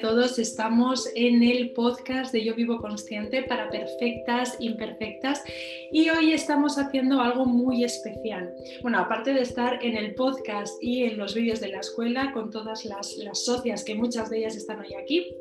todos, 0.00 0.38
estamos 0.38 1.08
en 1.16 1.42
el 1.42 1.72
podcast 1.72 2.32
de 2.32 2.44
Yo 2.44 2.54
Vivo 2.54 2.78
Consciente 2.78 3.42
para 3.42 3.68
perfectas, 3.68 4.56
imperfectas 4.60 5.42
y 5.90 6.08
hoy 6.10 6.32
estamos 6.32 6.78
haciendo 6.78 7.20
algo 7.20 7.46
muy 7.46 7.82
especial. 7.82 8.54
Bueno, 8.82 8.98
aparte 8.98 9.32
de 9.32 9.40
estar 9.40 9.84
en 9.84 9.96
el 9.96 10.14
podcast 10.14 10.80
y 10.80 11.04
en 11.04 11.16
los 11.16 11.34
vídeos 11.34 11.60
de 11.60 11.68
la 11.68 11.80
escuela 11.80 12.32
con 12.32 12.50
todas 12.50 12.84
las, 12.84 13.16
las 13.16 13.44
socias 13.44 13.82
que 13.82 13.94
muchas 13.94 14.30
de 14.30 14.38
ellas 14.38 14.56
están 14.56 14.80
hoy 14.80 14.94
aquí, 14.94 15.34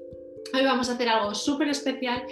hoy 0.54 0.64
vamos 0.64 0.90
a 0.90 0.94
hacer 0.94 1.10
algo 1.10 1.34
súper 1.34 1.70
especial 1.70 2.24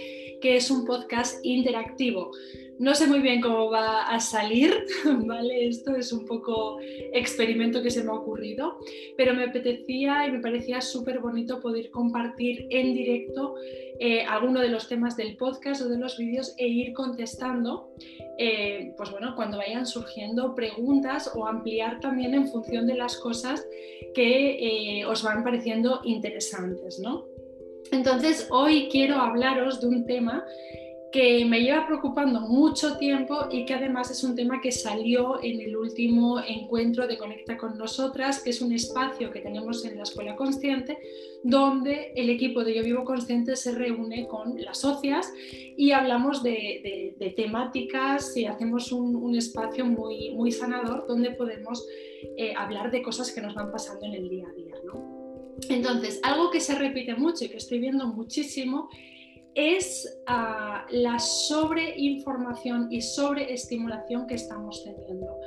que 0.42 0.56
es 0.58 0.70
un 0.70 0.86
podcast 0.86 1.44
interactivo. 1.44 2.32
No 2.78 2.94
sé 2.94 3.08
muy 3.08 3.20
bien 3.20 3.40
cómo 3.40 3.70
va 3.70 4.04
a 4.04 4.20
salir, 4.20 4.86
¿vale? 5.26 5.68
Esto 5.68 5.96
es 5.96 6.12
un 6.12 6.26
poco 6.26 6.78
experimento 7.14 7.82
que 7.82 7.90
se 7.90 8.04
me 8.04 8.12
ha 8.12 8.16
ocurrido, 8.16 8.80
pero 9.16 9.34
me 9.34 9.46
apetecía 9.46 10.28
y 10.28 10.32
me 10.32 10.40
parecía 10.40 10.82
súper 10.82 11.20
bonito 11.20 11.62
poder 11.62 11.90
compartir 11.90 12.68
en 12.70 12.94
directo 12.94 13.56
eh, 14.00 14.24
alguno 14.24 14.60
de 14.60 14.68
los 14.68 14.90
temas 14.90 15.16
del 15.16 15.38
podcast 15.38 15.84
o 15.84 15.90
de 15.90 15.98
los 15.98 16.18
vídeos 16.18 16.54
e 16.58 16.68
ir 16.68 16.94
contestando, 16.94 17.94
eh, 18.38 18.94
pues 18.98 19.10
bueno, 19.10 19.36
cuando 19.38 19.58
vayan 19.58 19.86
surgiendo 19.86 20.54
preguntas 20.54 21.32
o 21.34 21.48
ampliar 21.48 22.02
también 22.02 22.34
en 22.34 22.50
función 22.50 22.88
de 22.88 22.96
las 22.96 23.16
cosas 23.18 23.66
que 24.14 25.00
eh, 25.00 25.06
os 25.06 25.24
van 25.24 25.46
pareciendo 25.46 26.02
interesantes, 26.04 27.00
¿no? 27.00 27.35
Entonces, 27.92 28.48
hoy 28.52 28.90
quiero 28.92 29.16
hablaros 29.16 29.82
de 29.82 29.88
un 29.88 30.06
tema 30.06 30.44
que 31.16 31.46
me 31.46 31.62
lleva 31.62 31.88
preocupando 31.88 32.42
mucho 32.42 32.98
tiempo 32.98 33.48
y 33.50 33.66
que 33.66 33.74
además 33.74 34.12
es 34.12 34.22
un 34.26 34.36
tema 34.36 34.60
que 34.60 34.74
salió 34.74 35.42
en 35.42 35.62
el 35.62 35.78
último 35.78 36.42
encuentro 36.46 37.08
de 37.08 37.18
Conecta 37.18 37.56
con 37.56 37.78
Nosotras, 37.78 38.44
que 38.44 38.50
es 38.50 38.62
un 38.62 38.74
espacio 38.74 39.32
que 39.32 39.40
tenemos 39.40 39.86
en 39.86 39.96
la 39.96 40.04
Escuela 40.04 40.36
Consciente, 40.36 40.98
donde 41.42 42.12
el 42.18 42.30
equipo 42.30 42.66
de 42.66 42.76
Yo 42.76 42.84
Vivo 42.84 43.06
Consciente 43.06 43.56
se 43.56 43.72
reúne 43.72 44.28
con 44.28 44.62
las 44.62 44.80
socias 44.80 45.32
y 45.78 45.92
hablamos 45.92 46.44
de, 46.44 47.16
temáticas 47.38 48.36
y 48.36 48.46
hacemos 48.46 48.92
un, 48.92 49.34
espacio 49.38 49.86
muy, 49.86 50.32
muy 50.32 50.52
sanador 50.52 51.08
donde 51.08 51.32
podemos 51.32 51.88
eh, 52.36 52.54
hablar 52.58 52.92
de 52.92 53.02
cosas 53.02 53.32
que 53.32 53.40
nos 53.40 53.56
van 53.56 53.72
pasando 53.72 54.06
en 54.06 54.16
el 54.16 54.28
día 54.28 54.50
a 54.50 54.52
día. 54.52 54.76
Entonces, 55.70 56.20
algo 56.24 56.52
que 56.52 56.60
se 56.60 56.76
repite 56.76 57.16
mucho 57.16 57.46
y 57.46 57.50
que 57.50 57.58
estoy 57.58 57.80
viendo 57.80 58.08
muchísimo 58.08 58.90
es 59.56 60.20
ah, 60.28 60.86
la 60.90 61.18
sobreinformación 61.18 62.92
y 62.92 63.02
sobreestimulación 63.02 64.28
que 64.28 64.36
estamos 64.36 64.84
teniendo. 64.84 65.40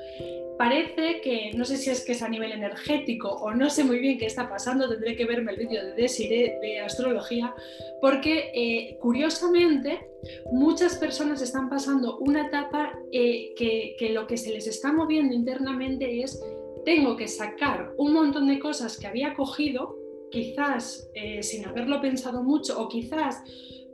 Parece 0.56 1.20
que, 1.20 1.52
no 1.54 1.64
sé 1.64 1.76
si 1.76 1.90
es 1.90 2.04
que 2.04 2.12
es 2.12 2.22
a 2.22 2.28
nivel 2.28 2.50
energético 2.52 3.28
o 3.28 3.54
no 3.54 3.68
sé 3.68 3.84
muy 3.84 3.98
bien 3.98 4.18
qué 4.18 4.26
está 4.26 4.48
pasando, 4.48 4.88
tendré 4.88 5.14
que 5.14 5.26
verme 5.26 5.52
el 5.52 5.58
vídeo 5.58 5.84
de 5.84 5.92
Desiree 5.92 6.58
de 6.60 6.80
astrología, 6.80 7.54
porque 8.00 8.50
eh, 8.54 8.96
curiosamente 8.98 10.08
muchas 10.50 10.96
personas 10.96 11.42
están 11.42 11.68
pasando 11.68 12.18
una 12.18 12.46
etapa 12.46 12.98
eh, 13.12 13.52
que, 13.56 13.94
que 13.98 14.08
lo 14.08 14.26
que 14.26 14.38
se 14.38 14.52
les 14.52 14.66
está 14.66 14.90
moviendo 14.90 15.34
internamente 15.34 16.22
es 16.22 16.42
tengo 16.84 17.16
que 17.16 17.28
sacar 17.28 17.92
un 17.98 18.14
montón 18.14 18.48
de 18.48 18.58
cosas 18.58 18.98
que 18.98 19.06
había 19.06 19.34
cogido, 19.34 19.97
quizás 20.31 21.11
eh, 21.15 21.43
sin 21.43 21.66
haberlo 21.66 22.00
pensado 22.00 22.43
mucho 22.43 22.81
o 22.81 22.89
quizás 22.89 23.43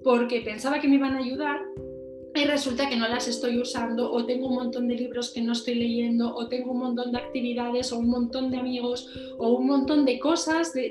porque 0.03 0.41
pensaba 0.41 0.81
que 0.81 0.89
me 0.89 0.97
iban 0.97 1.15
a 1.15 1.19
ayudar 1.19 1.61
y 2.35 2.45
resulta 2.45 2.89
que 2.89 2.97
no 2.97 3.09
las 3.09 3.29
estoy 3.29 3.59
usando 3.59 4.11
o 4.11 4.27
tengo 4.27 4.49
un 4.49 4.57
montón 4.57 4.89
de 4.89 4.97
libros 4.97 5.33
que 5.33 5.41
no 5.41 5.53
estoy 5.53 5.77
leyendo 5.77 6.35
o 6.35 6.49
tengo 6.49 6.73
un 6.73 6.81
montón 6.81 7.13
de 7.13 7.19
actividades 7.19 7.93
o 7.93 7.99
un 7.99 8.09
montón 8.09 8.51
de 8.51 8.57
amigos 8.59 9.09
o 9.39 9.53
un 9.53 9.67
montón 9.67 10.05
de 10.05 10.19
cosas 10.19 10.73
de 10.73 10.91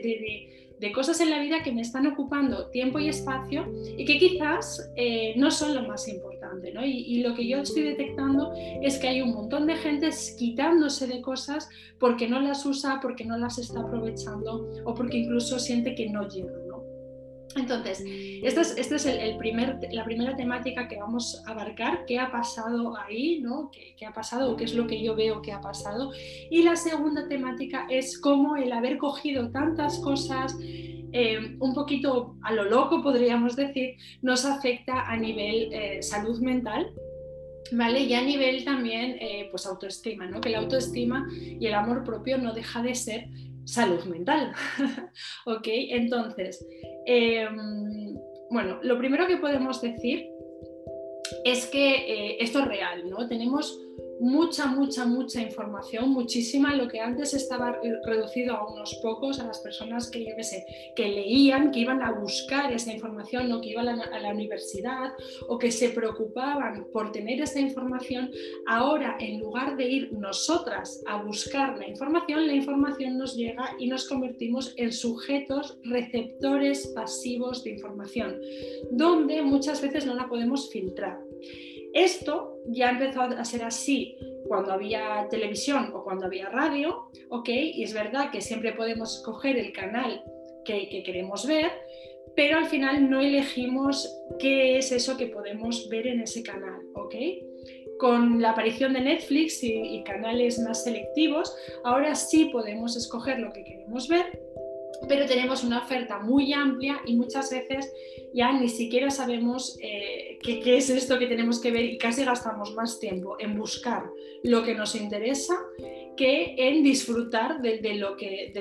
de 0.83 0.91
cosas 0.91 1.21
en 1.21 1.29
la 1.29 1.39
vida 1.39 1.63
que 1.63 1.71
me 1.71 1.79
están 1.79 2.05
ocupando 2.07 2.69
tiempo 2.69 2.99
y 2.99 3.07
espacio 3.07 3.65
y 3.97 4.03
que 4.03 4.19
quizás 4.19 4.91
eh, 4.97 5.33
no 5.37 5.49
son 5.49 5.75
lo 5.75 5.83
más 5.83 6.09
importante. 6.09 6.32
¿No? 6.73 6.85
Y, 6.85 7.21
lo 7.23 7.33
que 7.35 7.47
yo 7.47 7.59
estoy 7.59 7.83
detectando 7.83 8.53
es 8.81 8.97
que 8.97 9.07
hay 9.07 9.21
un 9.21 9.33
montón 9.33 9.67
de 9.67 9.75
gente 9.75 10.09
quitándose 10.37 11.07
de 11.07 11.21
cosas 11.21 11.69
porque 11.99 12.27
no 12.27 12.39
las 12.39 12.65
usa, 12.65 12.99
porque 13.01 13.25
no 13.25 13.37
las 13.37 13.57
está 13.57 13.81
aprovechando 13.81 14.69
o 14.85 14.93
porque 14.93 15.17
incluso 15.17 15.59
siente 15.59 15.95
que 15.95 16.09
no 16.09 16.27
llegan. 16.27 16.62
Entonces, 17.55 18.03
esta 18.43 18.61
es, 18.61 18.77
este 18.77 19.89
la 19.91 20.03
primera 20.05 20.35
temática 20.35 20.87
que 20.87 20.97
vamos 20.97 21.41
a 21.45 21.51
abarcar, 21.51 22.05
qué 22.05 22.19
ha 22.19 22.31
pasado 22.31 22.97
ahí, 22.97 23.39
¿no? 23.41 23.69
¿Qué, 23.71 24.05
ha 24.05 24.13
pasado 24.13 24.51
o 24.51 24.55
qué 24.55 24.65
es 24.65 24.73
lo 24.73 24.87
que 24.87 25.01
yo 25.01 25.15
veo 25.15 25.41
que 25.41 25.51
ha 25.51 25.61
pasado. 25.61 26.11
Y 26.49 26.63
la 26.63 26.75
segunda 26.75 27.27
temática 27.27 27.87
es 27.89 28.17
cómo 28.17 28.55
el 28.55 28.71
haber 28.71 28.97
cogido 28.97 29.49
tantas 29.51 29.99
cosas 29.99 30.55
eh, 30.61 31.55
un 31.59 31.73
poquito 31.73 32.35
a 32.41 32.53
lo 32.53 32.65
loco, 32.65 33.01
podríamos 33.01 33.55
decir, 33.55 33.95
nos 34.21 34.45
afecta 34.45 35.09
a 35.09 35.15
nivel 35.15 35.71
eh, 35.71 36.01
salud 36.01 36.39
mental. 36.39 36.91
¿Vale? 37.71 38.01
Y 38.01 38.13
a 38.13 38.21
nivel 38.21 38.65
también 38.65 39.17
eh, 39.19 39.47
pues 39.49 39.65
autoestima, 39.65 40.27
¿no? 40.27 40.41
que 40.41 40.49
la 40.49 40.59
autoestima 40.59 41.27
y 41.31 41.65
el 41.65 41.73
amor 41.73 42.03
propio 42.03 42.37
no 42.37 42.53
deja 42.53 42.83
de 42.83 42.93
ser 42.93 43.29
salud 43.65 44.03
mental. 44.05 44.53
¿Ok? 45.45 45.67
Entonces, 45.67 46.65
em, 47.05 48.15
bueno, 48.49 48.79
lo 48.83 48.97
primero 48.97 49.27
que 49.27 49.37
podemos 49.37 49.81
decir 49.81 50.29
es 51.43 51.67
que 51.67 51.95
eh, 51.95 52.37
esto 52.39 52.59
es 52.59 52.67
real, 52.67 53.09
¿no? 53.09 53.27
Tenemos 53.27 53.79
mucha, 54.23 54.67
mucha, 54.67 55.05
mucha 55.05 55.41
información, 55.41 56.09
muchísima, 56.09 56.73
lo 56.75 56.87
que 56.87 57.01
antes 57.01 57.33
estaba 57.33 57.77
reducido 58.05 58.55
a 58.55 58.71
unos 58.71 58.95
pocos, 59.01 59.41
a 59.41 59.45
las 59.45 59.59
personas 59.59 60.09
que, 60.09 60.23
yo 60.23 60.33
qué 60.37 60.43
sé, 60.45 60.65
que 60.95 61.09
leían, 61.09 61.71
que 61.71 61.81
iban 61.81 62.01
a 62.01 62.13
buscar 62.13 62.71
esa 62.71 62.93
información 62.93 63.51
o 63.51 63.59
que 63.59 63.71
iban 63.71 63.89
a 63.89 64.19
la, 64.19 64.33
universidad 64.33 65.11
o 65.47 65.59
que 65.59 65.71
se 65.71 65.89
preocupaban 65.89 66.87
por 66.93 67.11
tener 67.11 67.41
esa 67.41 67.59
información, 67.59 68.31
ahora 68.65 69.17
en 69.19 69.39
lugar 69.41 69.75
de 69.75 69.89
ir 69.89 70.13
nosotras 70.13 71.03
a 71.05 71.21
buscar 71.21 71.77
la 71.77 71.87
información, 71.87 72.47
la 72.47 72.53
información 72.53 73.17
nos 73.17 73.35
llega 73.35 73.75
y 73.77 73.87
nos 73.87 74.07
convertimos 74.07 74.73
en 74.77 74.93
sujetos 74.93 75.77
receptores 75.83 76.87
pasivos 76.95 77.63
de 77.65 77.71
información, 77.71 78.39
donde 78.89 79.41
muchas 79.41 79.81
veces 79.81 80.05
no 80.05 80.15
la 80.15 80.29
podemos 80.29 80.71
filtrar. 80.71 81.19
Esto 81.93 82.57
ya 82.65 82.89
empezó 82.89 83.21
a 83.21 83.45
ser 83.45 83.63
así 83.63 84.17
cuando 84.47 84.73
había 84.73 85.27
televisión 85.29 85.91
o 85.93 86.03
cuando 86.03 86.25
había 86.25 86.49
radio, 86.49 87.09
¿ok? 87.29 87.49
Y 87.49 87.83
es 87.83 87.93
verdad 87.93 88.31
que 88.31 88.41
siempre 88.41 88.73
podemos 88.73 89.17
escoger 89.17 89.57
el 89.57 89.71
canal 89.71 90.23
que, 90.65 91.03
queremos 91.05 91.45
ver, 91.45 91.71
pero 92.35 92.57
al 92.57 92.65
final 92.65 93.09
no 93.09 93.21
elegimos 93.21 94.11
qué 94.39 94.77
es 94.77 94.91
eso 94.91 95.17
que 95.17 95.27
podemos 95.27 95.87
ver 95.89 96.07
en 96.07 96.21
ese 96.21 96.41
canal, 96.41 96.81
¿ok? 96.95 97.15
Con 97.99 98.41
la 98.41 98.51
aparición 98.51 98.93
de 98.93 99.01
Netflix 99.01 99.63
y, 99.63 99.73
y 99.73 100.03
canales 100.03 100.59
más 100.59 100.83
selectivos, 100.83 101.55
ahora 101.83 102.15
sí 102.15 102.45
podemos 102.45 102.97
escoger 102.97 103.39
lo 103.39 103.53
que 103.53 103.63
queremos 103.63 104.07
ver 104.07 104.41
pero 105.07 105.25
tenemos 105.25 105.63
una 105.63 105.79
oferta 105.79 106.19
muy 106.19 106.53
amplia 106.53 107.01
y 107.05 107.15
muchas 107.15 107.51
veces 107.51 107.91
ya 108.33 108.51
ni 108.53 108.69
siquiera 108.69 109.09
sabemos 109.09 109.77
eh, 109.81 110.39
qué, 110.41 110.77
es 110.77 110.89
esto 110.89 111.19
que 111.19 111.27
tenemos 111.27 111.59
que 111.59 111.71
ver 111.71 111.85
y 111.85 111.97
casi 111.97 112.23
gastamos 112.23 112.73
más 112.73 112.99
tiempo 112.99 113.37
en 113.39 113.57
buscar 113.57 114.09
lo 114.43 114.63
que 114.63 114.75
nos 114.75 114.95
interesa 114.95 115.55
que 116.15 116.55
en 116.57 116.83
disfrutar 116.83 117.61
de, 117.61 117.95
lo 117.95 118.15
que, 118.15 118.51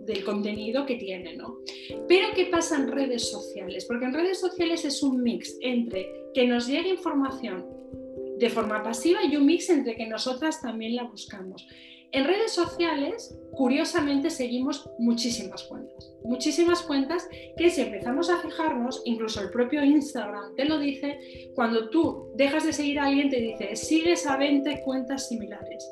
del 0.00 0.24
contenido 0.24 0.86
que 0.86 0.96
tiene. 0.96 1.36
¿no? 1.36 1.58
Pero 2.08 2.28
¿qué 2.34 2.46
pasa 2.46 2.76
en 2.76 2.92
redes 2.92 3.30
sociales? 3.30 3.84
Porque 3.86 4.04
en 4.06 4.14
redes 4.14 4.38
sociales 4.38 4.84
es 4.84 5.02
un 5.02 5.22
mix 5.22 5.56
entre 5.60 6.08
que 6.32 6.46
nos 6.46 6.66
llegue 6.66 6.90
información 6.90 7.66
de 8.38 8.50
forma 8.50 8.82
pasiva 8.82 9.24
y 9.24 9.36
un 9.36 9.46
mix 9.46 9.70
entre 9.70 9.96
que 9.96 10.06
nosotras 10.06 10.60
también 10.60 10.94
la 10.94 11.04
buscamos. 11.04 11.66
En 12.12 12.24
redes 12.24 12.52
sociales, 12.52 13.36
curiosamente, 13.52 14.30
seguimos 14.30 14.88
muchísimas 14.98 15.64
cuentas. 15.64 16.12
Muchísimas 16.24 16.82
cuentas 16.82 17.28
que 17.56 17.70
si 17.70 17.82
empezamos 17.82 18.30
a 18.30 18.38
fijarnos, 18.38 19.02
incluso 19.04 19.40
el 19.40 19.50
propio 19.50 19.84
Instagram 19.84 20.54
te 20.54 20.64
lo 20.64 20.78
dice, 20.78 21.18
cuando 21.54 21.90
tú 21.90 22.30
dejas 22.34 22.64
de 22.64 22.72
seguir 22.72 22.98
a 22.98 23.06
alguien 23.06 23.30
te 23.30 23.40
dice, 23.40 23.76
sigues 23.76 24.26
a 24.26 24.36
20 24.36 24.82
cuentas 24.82 25.28
similares. 25.28 25.90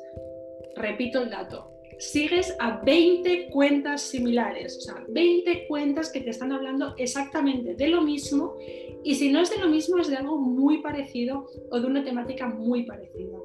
Repito 0.75 1.21
el 1.21 1.29
dato, 1.29 1.71
sigues 1.99 2.55
a 2.59 2.81
20 2.81 3.49
cuentas 3.49 4.01
similares, 4.01 4.77
o 4.77 4.81
sea, 4.81 5.05
20 5.07 5.67
cuentas 5.67 6.11
que 6.11 6.21
te 6.21 6.31
están 6.31 6.51
hablando 6.51 6.95
exactamente 6.97 7.75
de 7.75 7.87
lo 7.87 8.01
mismo 8.01 8.57
y 9.03 9.15
si 9.15 9.31
no 9.31 9.39
es 9.39 9.49
de 9.49 9.57
lo 9.57 9.69
mismo 9.69 9.99
es 9.99 10.07
de 10.07 10.17
algo 10.17 10.37
muy 10.37 10.81
parecido 10.81 11.47
o 11.69 11.79
de 11.79 11.85
una 11.85 12.03
temática 12.03 12.47
muy 12.47 12.83
parecida. 12.83 13.37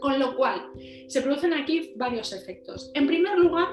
Con 0.00 0.18
lo 0.18 0.36
cual, 0.36 0.70
se 1.08 1.22
producen 1.22 1.52
aquí 1.52 1.92
varios 1.96 2.32
efectos. 2.32 2.90
En 2.94 3.06
primer 3.06 3.38
lugar, 3.38 3.68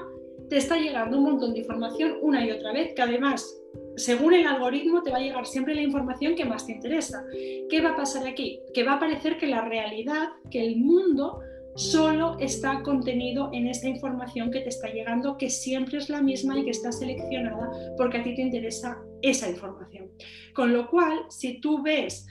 te 0.48 0.56
está 0.56 0.76
llegando 0.76 1.18
un 1.18 1.24
montón 1.24 1.52
de 1.52 1.60
información 1.60 2.18
una 2.20 2.44
y 2.44 2.50
otra 2.50 2.72
vez, 2.72 2.94
que 2.94 3.02
además, 3.02 3.60
según 3.96 4.34
el 4.34 4.46
algoritmo, 4.46 5.02
te 5.02 5.10
va 5.10 5.18
a 5.18 5.20
llegar 5.20 5.46
siempre 5.46 5.74
la 5.74 5.82
información 5.82 6.34
que 6.34 6.44
más 6.44 6.66
te 6.66 6.72
interesa. 6.72 7.24
¿Qué 7.68 7.80
va 7.80 7.90
a 7.90 7.96
pasar 7.96 8.26
aquí? 8.26 8.60
Que 8.72 8.84
va 8.84 8.94
a 8.94 9.00
parecer 9.00 9.38
que 9.38 9.46
la 9.46 9.62
realidad, 9.62 10.28
que 10.50 10.64
el 10.64 10.76
mundo 10.76 11.40
solo 11.76 12.36
está 12.38 12.82
contenido 12.82 13.50
en 13.52 13.66
esa 13.66 13.88
información 13.88 14.50
que 14.50 14.60
te 14.60 14.68
está 14.68 14.88
llegando, 14.88 15.36
que 15.36 15.50
siempre 15.50 15.98
es 15.98 16.08
la 16.08 16.22
misma 16.22 16.58
y 16.58 16.64
que 16.64 16.70
está 16.70 16.92
seleccionada 16.92 17.70
porque 17.96 18.18
a 18.18 18.22
ti 18.22 18.34
te 18.34 18.42
interesa 18.42 19.02
esa 19.22 19.50
información. 19.50 20.10
Con 20.54 20.72
lo 20.72 20.88
cual, 20.88 21.20
si 21.30 21.60
tú 21.60 21.82
ves, 21.82 22.26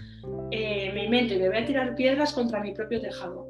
eh, 0.51 0.91
me 0.93 1.05
invento 1.05 1.33
y 1.33 1.39
me 1.39 1.49
voy 1.49 1.57
a 1.57 1.65
tirar 1.65 1.95
piedras 1.95 2.31
contra 2.33 2.61
mi 2.61 2.73
propio 2.73 3.01
tejado, 3.01 3.47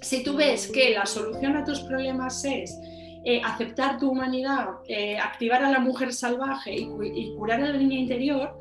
si 0.00 0.22
tú 0.22 0.36
ves 0.36 0.70
que 0.70 0.90
la 0.90 1.06
solución 1.06 1.56
a 1.56 1.64
tus 1.64 1.80
problemas 1.80 2.44
es 2.44 2.78
eh, 3.24 3.40
aceptar 3.44 3.98
tu 3.98 4.10
humanidad, 4.10 4.68
eh, 4.86 5.18
activar 5.18 5.62
a 5.64 5.70
la 5.72 5.80
mujer 5.80 6.12
salvaje 6.12 6.76
y, 6.76 7.34
curar 7.36 7.60
a 7.60 7.70
la 7.70 7.76
niña 7.76 7.98
interior, 7.98 8.56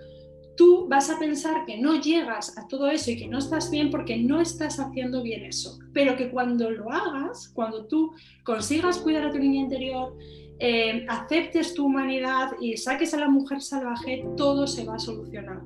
tú 0.58 0.88
vas 0.90 1.10
a 1.10 1.20
pensar 1.20 1.66
que 1.66 1.78
no 1.78 2.02
llegas 2.02 2.58
a 2.58 2.68
todo 2.68 2.90
eso 2.90 3.12
y 3.12 3.18
que 3.18 3.28
no 3.28 3.38
estás 3.38 3.70
bien 3.70 3.92
porque 3.92 4.18
no 4.18 4.42
estás 4.42 4.80
haciendo 4.80 5.22
bien 5.22 5.46
eso. 5.46 5.78
Pero 5.94 6.16
que 6.16 6.32
cuando 6.32 6.72
lo 6.72 6.92
hagas, 6.92 7.52
cuando 7.54 7.86
tú 7.86 8.14
consigas 8.44 8.98
cuidar 8.98 9.26
a 9.26 9.32
tu 9.32 9.38
niña 9.38 9.62
interior, 9.62 10.18
eh, 10.58 11.06
aceptes 11.10 11.74
tu 11.74 11.86
humanidad 11.86 12.54
y 12.60 12.78
saques 12.78 13.14
a 13.14 13.20
la 13.20 13.30
mujer 13.30 13.62
salvaje, 13.62 14.26
todo 14.36 14.66
se 14.66 14.84
va 14.84 14.96
a 14.96 15.00
solucionar. 15.00 15.62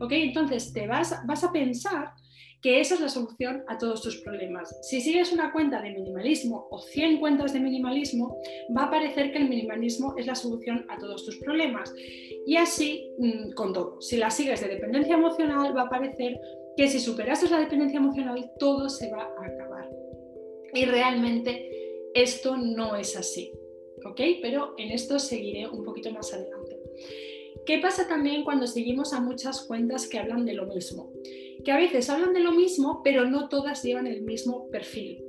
¿Ok? 0.00 0.12
Entonces 0.12 0.72
te 0.72 0.86
vas, 0.86 1.16
vas 1.26 1.44
a 1.44 1.52
pensar 1.52 2.12
que 2.62 2.80
esa 2.80 2.94
es 2.94 3.00
la 3.00 3.08
solución 3.08 3.64
a 3.66 3.76
todos 3.76 4.02
tus 4.02 4.18
problemas. 4.18 4.78
Si 4.82 5.00
sigues 5.00 5.32
una 5.32 5.52
cuenta 5.52 5.82
de 5.82 5.90
minimalismo 5.90 6.68
o 6.70 6.78
100 6.78 7.18
cuentas 7.18 7.52
de 7.52 7.58
minimalismo, 7.58 8.40
va 8.74 8.84
a 8.84 8.90
parecer 8.90 9.32
que 9.32 9.38
el 9.38 9.48
minimalismo 9.48 10.14
es 10.16 10.26
la 10.26 10.36
solución 10.36 10.86
a 10.88 10.96
todos 10.96 11.24
tus 11.26 11.38
problemas. 11.38 11.92
Y 12.46 12.56
así 12.56 13.10
mm, 13.18 13.52
con 13.54 13.72
todo. 13.72 14.00
Si 14.00 14.16
la 14.16 14.30
sigues 14.30 14.60
de 14.60 14.68
dependencia 14.68 15.14
emocional, 15.14 15.76
va 15.76 15.82
a 15.82 15.90
parecer 15.90 16.40
que 16.76 16.86
si 16.86 17.00
superases 17.00 17.50
la 17.50 17.58
dependencia 17.58 17.98
emocional, 17.98 18.52
todo 18.60 18.88
se 18.88 19.10
va 19.10 19.22
a 19.22 19.44
acabar. 19.44 19.90
Y 20.72 20.84
realmente 20.84 21.68
esto 22.14 22.56
no 22.56 22.94
es 22.94 23.16
así. 23.16 23.52
¿Ok? 24.04 24.20
Pero 24.40 24.74
en 24.78 24.92
esto 24.92 25.18
seguiré 25.18 25.66
un 25.66 25.84
poquito 25.84 26.12
más 26.12 26.32
adelante. 26.32 26.78
¿Qué 27.66 27.78
pasa 27.78 28.08
también 28.08 28.44
cuando 28.44 28.66
seguimos 28.66 29.12
a 29.12 29.20
muchas 29.20 29.62
cuentas 29.62 30.08
que 30.08 30.18
hablan 30.18 30.44
de 30.44 30.54
lo 30.54 30.66
mismo? 30.66 31.12
Que 31.64 31.72
a 31.72 31.76
veces 31.76 32.10
hablan 32.10 32.32
de 32.32 32.40
lo 32.40 32.52
mismo, 32.52 33.02
pero 33.02 33.24
no 33.24 33.48
todas 33.48 33.82
llevan 33.82 34.06
el 34.06 34.22
mismo 34.22 34.68
perfil. 34.70 35.22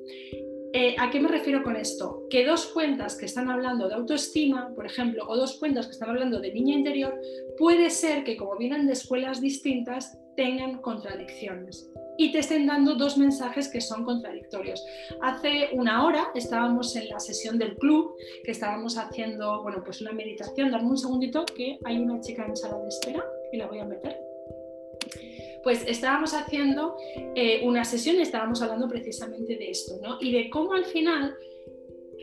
Eh, 0.76 0.96
¿A 0.98 1.12
qué 1.12 1.20
me 1.20 1.30
refiero 1.30 1.62
con 1.62 1.76
esto? 1.76 2.24
Que 2.32 2.44
dos 2.46 2.66
cuentas 2.66 3.16
que 3.16 3.26
están 3.26 3.48
hablando 3.52 3.88
de 3.88 3.94
autoestima, 3.94 4.74
por 4.74 4.88
ejemplo, 4.88 5.24
o 5.28 5.38
dos 5.38 5.60
cuentas 5.60 5.86
que 5.86 5.92
están 5.92 6.10
hablando 6.10 6.40
de 6.40 6.52
niña 6.52 6.76
interior, 6.76 7.14
puede 7.60 7.92
ser 7.92 8.24
que 8.24 8.36
como 8.36 8.58
vienen 8.58 8.88
de 8.88 8.94
escuelas 8.94 9.40
distintas, 9.40 10.18
tengan 10.36 10.82
contradicciones 10.82 11.92
y 12.18 12.32
te 12.32 12.40
estén 12.40 12.66
dando 12.66 12.96
dos 12.96 13.20
mensajes 13.20 13.68
que 13.68 13.82
son 13.82 14.04
contradictorios. 14.04 14.84
Hace 15.22 15.70
una 15.74 16.06
hora 16.06 16.32
estábamos 16.34 16.96
en 16.96 17.10
la 17.10 17.20
sesión 17.20 17.60
del 17.60 17.76
club, 17.76 18.16
que 18.44 18.52
estábamos 18.52 18.98
haciendo, 18.98 19.62
bueno, 19.62 19.84
pues 19.84 20.02
una 20.02 20.12
meditación. 20.12 20.72
Dame 20.72 20.90
un 20.90 20.98
segundito 20.98 21.46
que 21.46 21.78
hay 21.86 22.00
una 22.00 22.20
chica 22.20 22.48
en 22.48 22.58
sala 22.58 22.80
de 22.80 22.90
espera 22.90 23.24
y 23.52 23.58
la 23.58 23.68
voy 23.68 23.78
a 23.78 23.86
meter 23.86 24.33
pues 25.64 25.84
estábamos 25.88 26.34
haciendo 26.34 26.96
eh, 27.36 27.62
una 27.64 27.86
sesión 27.86 28.18
y 28.18 28.22
estábamos 28.22 28.62
hablando 28.62 28.88
precisamente 28.88 29.56
de 29.56 29.70
esto, 29.70 29.94
¿no? 30.02 30.18
Y 30.20 30.32
de 30.32 30.50
cómo 30.50 30.74
al 30.74 30.86
final 30.86 31.36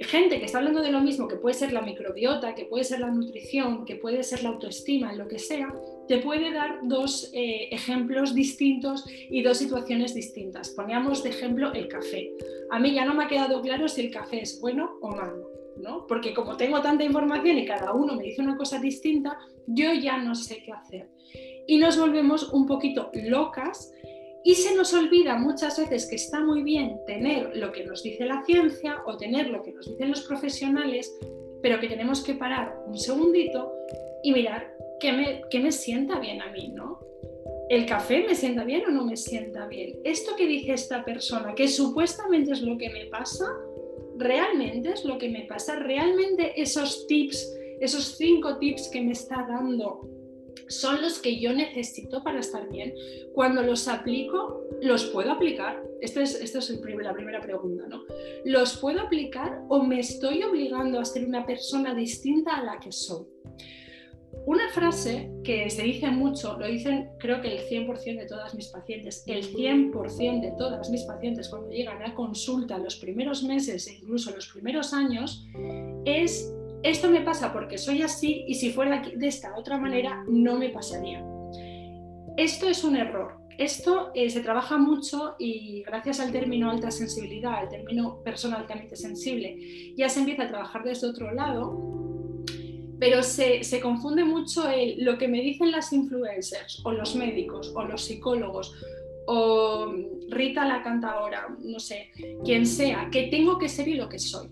gente 0.05 0.39
que 0.39 0.47
está 0.47 0.59
hablando 0.59 0.81
de 0.81 0.91
lo 0.91 1.01
mismo, 1.01 1.29
que 1.29 1.37
puede 1.37 1.55
ser 1.55 1.73
la 1.73 1.83
microbiota, 1.83 2.55
que 2.55 2.65
puede 2.65 2.85
ser 2.85 3.01
la 3.01 3.11
nutrición, 3.11 3.85
que 3.85 3.97
puede 3.97 4.23
ser 4.23 4.43
la 4.43 4.51
autoestima, 4.51 5.13
lo 5.13 5.29
que 5.29 5.39
sea, 5.39 5.75
te 6.09 6.19
puede 6.19 6.53
dar 6.53 6.81
dos 6.83 7.31
eh, 7.35 7.69
ejemplos 7.71 8.35
distintos 8.35 9.05
y 9.09 9.43
dos 9.43 9.59
situaciones 9.59 10.15
distintas. 10.15 10.71
Poníamos 10.71 11.23
de 11.23 11.31
ejemplo 11.31 11.73
el 11.73 11.89
café. 11.89 12.33
A 12.71 12.79
mí 12.79 12.95
ya 12.95 13.05
no 13.05 13.15
me 13.15 13.25
ha 13.25 13.29
quedado 13.29 13.61
claro 13.61 13.89
si 13.89 14.01
el 14.01 14.11
café 14.11 14.41
es 14.41 14.61
bueno 14.61 14.99
o 15.03 15.09
malo, 15.09 15.51
¿no? 15.79 16.07
Porque 16.07 16.33
como 16.33 16.57
tengo 16.57 16.81
tanta 16.81 17.05
información 17.05 17.59
y 17.59 17.67
cada 17.67 17.93
uno 17.93 18.15
me 18.15 18.25
dice 18.25 18.41
una 18.41 18.57
cosa 18.57 18.79
distinta, 18.79 19.39
yo 19.67 19.93
ya 19.93 20.17
no 20.17 20.35
sé 20.35 20.63
qué 20.65 20.73
hacer 20.73 21.11
y 21.71 21.79
nos 21.79 21.97
volvemos 21.97 22.53
un 22.53 22.67
poquito 22.67 23.13
locas 23.15 23.93
y 24.43 24.57
se 24.57 24.75
nos 24.75 24.93
olvida 24.93 25.37
muchas 25.37 25.79
veces 25.79 26.09
que 26.11 26.17
está 26.17 26.41
muy 26.41 26.65
bien 26.65 26.99
tener 27.07 27.57
lo 27.57 27.71
que 27.71 27.85
nos 27.85 28.03
dice 28.03 28.25
la 28.25 28.43
ciencia 28.45 29.01
o 29.07 29.17
tener 29.17 29.51
lo 29.51 29.63
que 29.63 29.71
nos 29.71 29.89
dicen 29.89 30.11
los 30.11 30.23
profesionales, 30.23 31.17
pero 31.63 31.79
que 31.79 31.87
tenemos 31.87 32.25
que 32.25 32.35
parar 32.35 32.77
un 32.89 32.99
segundito 32.99 33.73
y 34.25 34.33
mirar 34.33 34.77
qué 34.99 35.13
me, 35.13 35.43
qué 35.49 35.61
me 35.61 35.71
sienta 35.71 36.19
bien 36.19 36.43
a 36.43 36.51
mí, 36.51 36.73
¿no? 36.75 36.99
¿El 37.69 37.87
café 37.87 38.25
me 38.27 38.35
sienta 38.35 38.65
bien 38.65 38.87
o 38.87 38.91
no 38.91 39.05
me 39.05 39.17
sienta 39.17 39.69
bien? 39.69 40.01
Esto 40.03 40.35
que 40.35 40.49
dice 40.49 40.73
esta 40.73 41.05
persona, 41.05 41.55
que 41.55 41.69
supuestamente 41.69 42.51
es 42.51 42.63
lo 42.63 42.77
que 42.79 42.91
me 42.91 43.05
pasa, 43.05 43.47
realmente 44.17 44.91
es 44.91 45.05
lo 45.05 45.19
que 45.19 45.29
me 45.29 45.43
pasa, 45.43 45.77
realmente 45.77 46.61
esos 46.61 47.07
tips, 47.07 47.57
esos 47.79 48.17
cinco 48.17 48.59
tips 48.59 48.89
que 48.89 49.03
me 49.03 49.13
está 49.13 49.47
dando 49.49 50.20
son 50.69 51.03
los 51.03 51.19
que 51.19 51.41
yo 51.41 51.53
necesito 51.53 52.23
para 52.23 52.41
estar 52.41 52.69
bien. 52.71 52.95
Cuando 53.35 53.62
los 53.62 53.89
aplico, 53.89 54.65
¿los 54.81 55.05
puedo 55.07 55.33
aplicar? 55.33 55.83
Esta 56.01 56.23
es, 56.23 56.35
es 56.41 56.55
la 57.03 57.15
primera 57.15 57.41
pregunta, 57.41 57.85
¿no? 57.89 58.03
¿Los 58.45 58.77
puedo 58.79 59.01
aplicar 59.01 59.62
o 59.69 59.83
me 59.83 60.01
estoy 60.01 60.43
obligando 60.43 61.01
a 61.01 61.05
ser 61.05 61.27
una 61.27 61.47
persona 61.47 61.95
distinta 61.95 62.57
a 62.57 62.65
la 62.65 62.81
que 62.81 62.93
soy? 62.93 63.27
Una 64.47 64.69
frase 64.71 65.31
que 65.45 65.69
se 65.69 65.83
dice 65.83 66.09
mucho, 66.09 66.59
lo 66.59 66.67
dicen 66.67 67.11
creo 67.19 67.43
que 67.43 67.57
el 67.57 67.69
100% 67.69 68.21
de 68.21 68.27
todas 68.27 68.55
mis 68.55 68.69
pacientes, 68.69 69.23
el 69.27 69.45
100% 69.45 70.41
de 70.41 70.53
todas 70.57 70.89
mis 70.89 71.03
pacientes 71.03 71.49
cuando 71.49 71.71
llegan 71.71 72.03
a 72.03 72.15
consulta 72.15 72.79
los 72.79 72.97
primeros 72.97 73.43
meses 73.43 73.87
e 73.87 73.95
incluso 73.95 74.35
los 74.35 74.49
primeros 74.49 74.95
años, 74.95 75.47
es 76.05 76.55
esto 76.82 77.11
me 77.11 77.21
pasa 77.21 77.53
porque 77.53 77.79
soy 77.79 78.03
así 78.03 78.44
y 78.47 78.55
si 78.55 78.71
fuera 78.71 79.03
de 79.03 79.27
esta 79.27 79.56
otra 79.56 79.79
manera 79.79 80.25
no 80.29 80.56
me 80.56 80.71
pasaría. 80.71 81.25
Esto 82.37 82.69
es 82.69 82.85
un 82.85 82.97
error. 82.97 83.38
Esto 83.59 84.11
eh, 84.14 84.31
se 84.31 84.40
trabaja 84.40 84.78
mucho 84.78 85.35
y 85.38 85.83
gracias 85.83 86.19
al 86.21 86.33
término 86.33 86.71
alta 86.71 86.90
sensibilidad, 86.90 87.57
al 87.57 87.69
término 87.69 88.23
persona 88.25 88.57
altamente 88.57 88.97
sensible, 88.97 89.95
ya 89.97 90.09
se 90.09 90.21
empieza 90.21 90.45
a 90.45 90.49
trabajar 90.49 90.83
desde 90.83 91.09
otro 91.09 91.35
lado, 91.35 91.90
pero 92.99 93.23
se, 93.23 93.62
confunde 93.83 94.25
mucho 94.25 94.64
lo 94.99 95.19
que 95.19 95.28
me 95.28 95.43
dicen 95.43 95.73
las 95.73 95.93
influencers 95.93 96.81
o 96.85 96.93
los 96.93 97.14
médicos 97.14 97.71
o 97.75 97.85
los 97.85 98.02
psicólogos 98.02 98.75
o 99.26 99.93
Rita 100.31 100.64
la 100.64 100.83
cantadora, 100.83 101.49
no 101.62 101.78
sé, 101.78 102.12
quien 102.45 102.64
sea, 102.64 103.11
que 103.12 103.25
tengo 103.25 103.59
que 103.59 103.69
ser 103.69 103.88
y 103.88 103.95
lo 103.95 104.09
que 104.09 104.19
soy. 104.19 104.49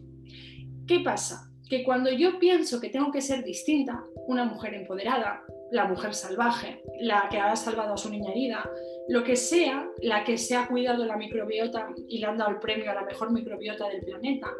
¿Qué 0.87 1.00
pasa? 1.00 1.48
Que 1.69 1.85
cuando 1.85 2.11
yo 2.11 2.39
pienso 2.39 2.81
que 2.81 2.89
tengo 2.89 3.11
que 3.11 3.21
ser 3.21 3.45
distinta, 3.45 4.05
una 4.27 4.45
mujer 4.45 4.75
empoderada, 4.75 5.45
la 5.71 5.85
mujer 5.85 6.15
salvaje, 6.15 6.83
la 7.01 7.29
que 7.31 7.39
ha 7.39 7.55
salvado 7.57 7.93
a 7.95 7.97
su 7.97 8.11
niña 8.11 8.31
herida, 8.31 8.71
lo 9.09 9.23
que 9.23 9.37
sea, 9.37 9.87
la 10.01 10.25
que 10.25 10.39
se 10.39 10.57
ha 10.57 10.67
cuidado 10.67 11.05
la 11.05 11.17
microbiota 11.17 11.89
y 12.09 12.19
le 12.19 12.27
han 12.27 12.39
dado 12.39 12.51
el 12.51 12.59
premio 12.59 12.91
a 12.91 12.95
la 12.95 13.05
mejor 13.05 13.33
microbiota 13.33 13.89
del 13.89 14.03
planeta, 14.03 14.51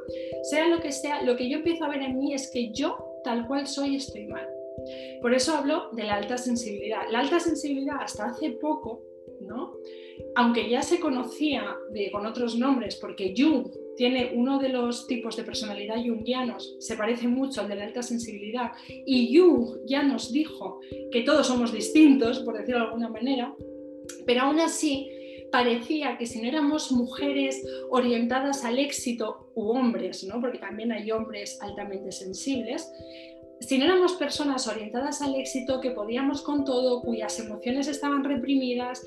sea 0.43 0.69
lo 0.69 0.81
que 0.81 0.93
sea, 0.93 1.23
lo 1.23 1.37
que 1.37 1.49
yo 1.49 1.59
empiezo 1.59 1.85
a 1.85 1.88
ver 1.88 2.03
en 2.03 2.19
mí 2.19 2.35
es 2.35 2.50
que 2.53 2.73
yo, 2.73 3.21
tal 3.25 3.47
cual 3.47 3.67
soy, 3.67 3.97
estoy 3.97 4.27
mal. 4.27 4.47
Por 5.23 5.35
eso 5.35 5.57
hablo 5.57 5.91
de 5.93 6.05
la 6.05 6.15
alta 6.15 6.38
sensibilidad. 6.38 7.03
La 7.11 7.21
alta 7.21 7.41
sensibilidad 7.41 7.97
hasta 8.00 8.27
hace 8.27 8.53
poco, 8.53 9.03
¿no? 9.41 9.75
aunque 10.35 10.69
ya 10.69 10.83
se 10.83 11.00
conocía 11.00 11.77
de, 11.91 12.11
con 12.11 12.27
otros 12.27 12.57
nombres, 12.57 12.97
porque 12.97 13.35
Jung 13.37 13.67
tiene 13.99 14.31
uno 14.33 14.61
de 14.61 14.69
los 14.69 15.09
tipos 15.09 15.37
de 15.37 15.43
personalidad 15.43 15.97
jungianos, 15.97 16.76
se 16.78 16.97
parece 16.97 17.26
mucho 17.26 17.61
al 17.61 17.69
de 17.69 17.75
la 17.75 17.85
alta 17.85 18.02
sensibilidad, 18.02 18.71
y 18.88 19.37
Jung 19.37 19.81
ya 19.87 20.05
nos 20.05 20.33
dijo 20.33 20.81
que 21.11 21.23
todos 21.23 21.49
somos 21.49 21.73
distintos, 21.73 22.38
por 22.40 22.57
decirlo 22.57 22.81
de 22.81 22.87
alguna 22.87 23.09
manera, 23.09 23.55
pero 24.25 24.43
aún 24.43 24.61
así 24.61 25.11
parecía 25.50 26.17
que 26.17 26.26
si 26.26 26.40
no 26.40 26.49
éramos 26.49 26.93
mujeres 26.93 27.67
orientadas 27.90 28.64
al 28.64 28.78
éxito 28.78 29.50
u 29.55 29.71
hombres, 29.71 30.23
¿no? 30.25 30.40
porque 30.40 30.59
también 30.59 30.93
hay 30.93 31.11
hombres 31.11 31.59
altamente 31.61 32.12
sensibles, 32.12 32.88
si 33.61 33.79
no 33.79 33.85
éramos 33.85 34.12
personas 34.15 34.67
orientadas 34.69 35.21
al 35.23 35.35
éxito, 35.35 35.81
que 35.81 35.91
podíamos 35.91 36.43
con 36.43 36.65
todo, 36.65 37.03
cuyas 37.03 37.38
emociones 37.41 37.88
estaban 37.88 38.25
reprimidas, 38.25 39.05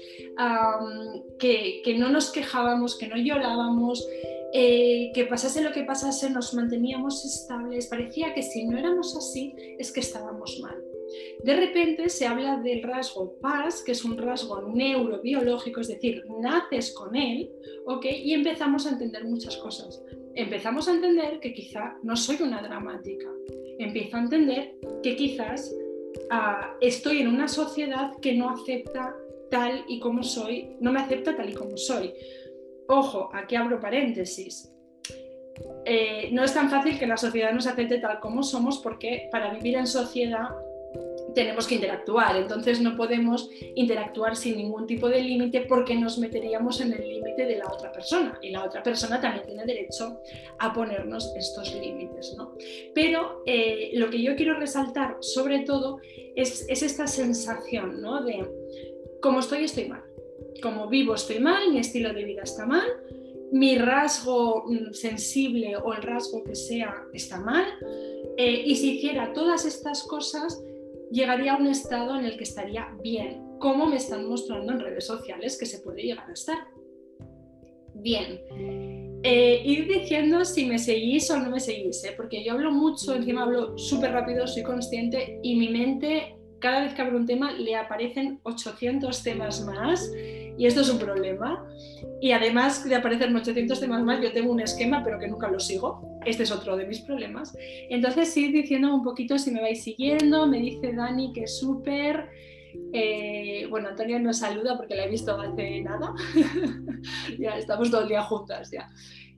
que, 1.40 1.96
no 1.98 2.10
nos 2.10 2.32
quejábamos, 2.32 2.98
que 2.98 3.08
no 3.08 3.18
llorábamos, 3.18 4.08
eh, 4.54 5.12
que 5.14 5.26
pasase 5.26 5.62
lo 5.62 5.72
que 5.72 5.84
pasase, 5.84 6.30
nos 6.30 6.54
manteníamos 6.54 7.24
estables. 7.26 7.88
Parecía 7.88 8.34
que 8.34 8.44
si 8.44 8.66
no 8.66 8.78
éramos 8.78 9.16
así, 9.16 9.54
es 9.78 9.92
que 9.92 10.02
estábamos 10.02 10.60
mal. 10.62 10.82
De 11.44 11.56
repente 11.56 12.10
se 12.10 12.26
habla 12.26 12.58
del 12.58 12.84
rasgo 12.84 13.36
PAS, 13.42 13.84
que 13.84 13.94
es 13.94 14.06
un 14.06 14.18
rasgo 14.18 14.62
neurobiológico, 14.62 15.82
es 15.82 15.88
decir, 15.88 16.24
naces 16.40 16.94
con 16.94 17.16
él. 17.16 17.52
Y 18.04 18.34
empezamos 18.34 18.86
a 18.86 18.92
entender 18.92 19.26
muchas 19.26 19.58
cosas. 19.58 20.04
Empezamos 20.36 20.88
a 20.88 20.94
entender 20.94 21.40
que 21.40 21.54
quizá 21.54 21.98
no 22.04 22.16
soy 22.16 22.42
una 22.42 22.62
dramática. 22.62 23.28
Empiezo 23.84 24.18
a 24.18 24.22
entender 24.22 24.76
que 25.02 25.16
quizás 25.16 25.74
ah, 26.30 26.76
estoy 26.82 27.20
en 27.20 27.28
una 27.28 27.48
sociedad 27.48 28.12
que 28.22 28.34
no 28.34 28.50
acepta 28.50 29.16
tal 29.50 29.84
y 29.88 30.00
como 30.00 30.24
soy, 30.24 30.76
no 30.80 30.92
me 30.92 31.00
acepta 31.00 31.36
tal 31.36 31.50
y 31.50 31.54
como 31.54 31.76
soy 31.76 32.14
Ojo, 32.94 33.30
aquí 33.34 33.56
abro 33.56 33.80
paréntesis. 33.80 34.70
Eh, 35.86 36.30
no 36.34 36.44
es 36.44 36.54
tan 36.54 36.70
fácil 36.70 37.00
que 37.00 37.08
la 37.08 37.16
sociedad 37.16 37.54
nos 37.54 37.66
acepte 37.66 38.00
tal 38.00 38.20
como 38.20 38.44
somos 38.44 38.80
porque 38.80 39.30
para 39.32 39.54
vivir 39.54 39.76
en 39.76 39.88
sociedad 39.88 40.50
tenemos 41.34 41.68
que 41.68 41.76
interactuar, 41.76 42.36
entonces 42.36 42.82
no 42.82 42.96
podemos 42.96 43.50
interactuar 43.76 44.36
sin 44.36 44.58
ningún 44.58 44.88
tipo 44.88 45.10
de 45.10 45.22
límite 45.22 45.62
porque 45.62 45.96
nos 45.96 46.18
meteríamos 46.18 46.82
en 46.82 46.94
el 46.94 47.08
límite 47.08 47.46
de 47.46 47.58
la 47.58 47.68
otra 47.68 47.92
persona 47.92 48.38
y 48.42 48.50
la 48.50 48.66
otra 48.66 48.84
persona 48.84 49.20
también 49.20 49.46
tiene 49.46 49.66
derecho 49.66 50.20
a 50.60 50.74
ponernos 50.74 51.34
estos 51.36 51.74
límites. 51.74 52.34
¿no? 52.38 52.56
Pero 52.94 53.44
eh, 53.46 53.92
lo 53.94 54.10
que 54.10 54.22
yo 54.22 54.36
quiero 54.36 54.60
resaltar 54.60 55.18
sobre 55.22 55.60
todo 55.60 56.00
es, 56.36 56.66
esta 56.70 57.08
sensación 57.08 58.02
¿no? 58.02 58.24
de 58.24 58.48
como 59.22 59.40
estoy, 59.40 59.66
estoy 59.66 59.88
mal, 59.88 60.04
como 60.62 60.88
vivo, 60.88 61.16
estoy 61.16 61.40
mal, 61.40 61.72
mi 61.72 61.80
estilo 61.80 62.14
de 62.14 62.24
vida 62.24 62.42
está 62.44 62.66
mal, 62.66 62.88
mi 63.52 63.78
rasgo 63.78 64.64
mm, 64.66 64.94
sensible 64.94 65.76
o 65.78 65.94
el 65.94 66.02
rasgo 66.02 66.44
que 66.44 66.56
sea 66.56 67.06
está 67.14 67.40
mal. 67.40 67.66
Eh, 68.38 68.64
y 68.66 68.76
si 68.76 68.98
hiciera 68.98 69.34
todas 69.34 69.66
estas 69.66 70.04
cosas, 70.04 70.64
llegaría 71.12 71.54
a 71.54 71.58
un 71.58 71.68
estado 71.68 72.18
en 72.18 72.26
el 72.26 72.38
que 72.38 72.44
estaría 72.44 72.88
bien, 73.04 73.44
como 73.60 73.86
me 73.86 73.98
están 73.98 74.28
mostrando 74.28 74.74
en 74.74 74.80
redes 74.80 75.06
sociales 75.06 75.58
que 75.60 75.66
se 75.66 75.80
puede 75.80 76.04
llegar 76.04 76.30
a 76.30 76.34
estar. 76.34 76.58
Bien, 77.94 78.42
eh, 79.24 79.62
ir 79.64 79.88
diciendo 79.88 80.44
si 80.46 80.66
me 80.66 80.80
seguís 80.80 81.30
o 81.30 81.38
no 81.38 81.52
me 81.52 81.60
seguís, 81.60 82.04
¿eh? 82.06 82.14
porque 82.18 82.44
yo 82.44 82.54
hablo 82.54 82.72
mucho, 82.72 83.14
encima 83.14 83.44
hablo 83.44 83.78
súper 83.78 84.12
rápido, 84.12 84.48
soy 84.48 84.64
consciente 84.64 85.40
y 85.44 85.56
mi 85.56 85.70
mente, 85.70 86.36
cada 86.60 86.82
vez 86.82 86.94
que 86.94 87.02
abro 87.02 87.18
un 87.18 87.28
tema, 87.28 87.52
le 87.52 87.76
aparecen 87.76 88.40
800 88.44 89.22
temas 89.22 89.64
más 89.66 90.12
y 90.62 90.68
esto 90.68 90.82
es 90.82 90.90
un 90.92 91.00
problema. 91.00 91.66
Y 92.22 92.34
además 92.34 92.88
de 92.88 92.94
aparecer 92.94 93.36
800 93.36 93.80
temas 93.80 94.04
más, 94.04 94.22
yo 94.22 94.32
tengo 94.32 94.52
un 94.52 94.60
esquema, 94.60 95.04
pero 95.04 95.18
que 95.18 95.28
nunca 95.28 95.50
lo 95.50 95.60
sigo. 95.60 96.20
Este 96.24 96.44
es 96.44 96.52
otro 96.52 96.78
de 96.78 96.86
mis 96.86 97.00
problemas. 97.00 97.58
Entonces, 97.90 98.38
ir 98.38 98.52
diciendo 98.52 98.94
un 98.94 99.02
poquito 99.02 99.40
si 99.40 99.50
me 99.50 99.60
vais 99.60 99.84
siguiendo. 99.84 100.46
Me 100.46 100.60
dice 100.60 100.94
Dani 100.94 101.34
que 101.34 101.46
es 101.46 101.58
súper. 101.58 102.30
Eh, 102.94 103.66
bueno, 103.72 103.90
Antonia 103.90 104.20
nos 104.20 104.38
saluda 104.38 104.78
porque 104.78 104.94
la 104.94 105.06
he 105.06 105.10
visto 105.10 105.36
hace 105.36 105.82
nada. 105.82 106.14
ya 107.40 107.58
estamos 107.58 107.90
todo 107.90 108.04
el 108.04 108.10
día 108.10 108.22
juntas 108.22 108.70
ya. 108.70 108.88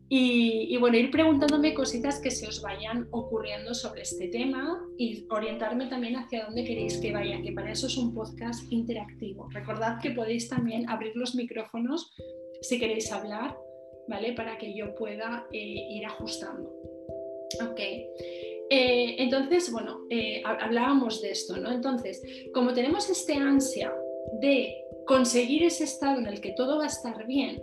Y, 0.10 0.78
bueno, 0.78 0.98
ir 0.98 1.10
preguntándome 1.10 1.74
cositas 1.74 2.20
que 2.20 2.30
se 2.30 2.48
os 2.48 2.62
vayan 2.62 3.08
ocurriendo 3.12 3.74
sobre 3.74 4.04
este 4.04 4.28
tema 4.28 4.80
y 4.98 5.26
orientarme 5.30 5.88
también 5.88 6.16
hacia 6.16 6.46
dónde 6.46 6.64
queréis 6.64 6.98
que 6.98 7.12
vaya, 7.12 7.42
que 7.42 7.52
para 7.52 7.72
eso 7.72 7.88
es 7.88 7.98
un 7.98 8.14
podcast 8.14 8.72
interactivo. 8.72 9.50
Recordad 9.50 10.00
que 10.00 10.12
podéis 10.12 10.50
también 10.50 10.88
abrir 10.88 11.16
los 11.16 11.34
micrófonos 11.34 12.14
si 12.62 12.80
queréis 12.80 13.12
hablar, 13.12 13.58
¿vale? 14.08 14.34
Para 14.34 14.58
que 14.58 14.76
yo 14.76 14.94
pueda 14.94 15.48
eh, 15.52 15.88
ir 15.90 16.06
ajustando. 16.06 16.70
Ok. 17.62 17.80
Eh, 17.80 19.16
entonces, 19.18 19.72
bueno, 19.72 20.02
eh, 20.10 20.42
hablábamos 20.46 21.22
de 21.22 21.32
esto, 21.32 21.58
¿no? 21.58 21.72
Entonces, 21.72 22.22
como 22.54 22.74
tenemos 22.74 23.10
este 23.10 23.34
ansia 23.34 23.94
de 24.40 24.76
conseguir 25.06 25.64
ese 25.64 25.84
estado 25.84 26.20
en 26.20 26.28
el 26.28 26.40
que 26.40 26.52
todo 26.52 26.78
va 26.78 26.86
a 26.86 26.88
estar 26.88 27.26
bien 27.28 27.62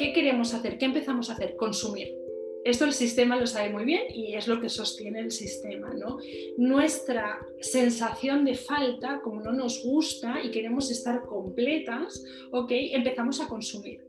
¿qué 0.00 0.14
queremos 0.14 0.54
hacer? 0.54 0.78
¿Qué 0.78 0.86
empezamos 0.86 1.28
a 1.28 1.34
hacer? 1.34 1.56
Consumir. 1.56 2.19
Esto 2.64 2.84
el 2.84 2.92
sistema 2.92 3.36
lo 3.36 3.46
sabe 3.46 3.70
muy 3.70 3.84
bien 3.84 4.02
y 4.14 4.34
es 4.34 4.46
lo 4.46 4.60
que 4.60 4.68
sostiene 4.68 5.20
el 5.20 5.30
sistema. 5.30 5.94
¿no? 5.94 6.18
Nuestra 6.58 7.40
sensación 7.60 8.44
de 8.44 8.54
falta, 8.54 9.20
como 9.22 9.40
no 9.40 9.52
nos 9.52 9.82
gusta 9.82 10.42
y 10.42 10.50
queremos 10.50 10.90
estar 10.90 11.22
completas, 11.22 12.22
¿ok? 12.50 12.70
empezamos 12.70 13.40
a 13.40 13.48
consumir. 13.48 14.04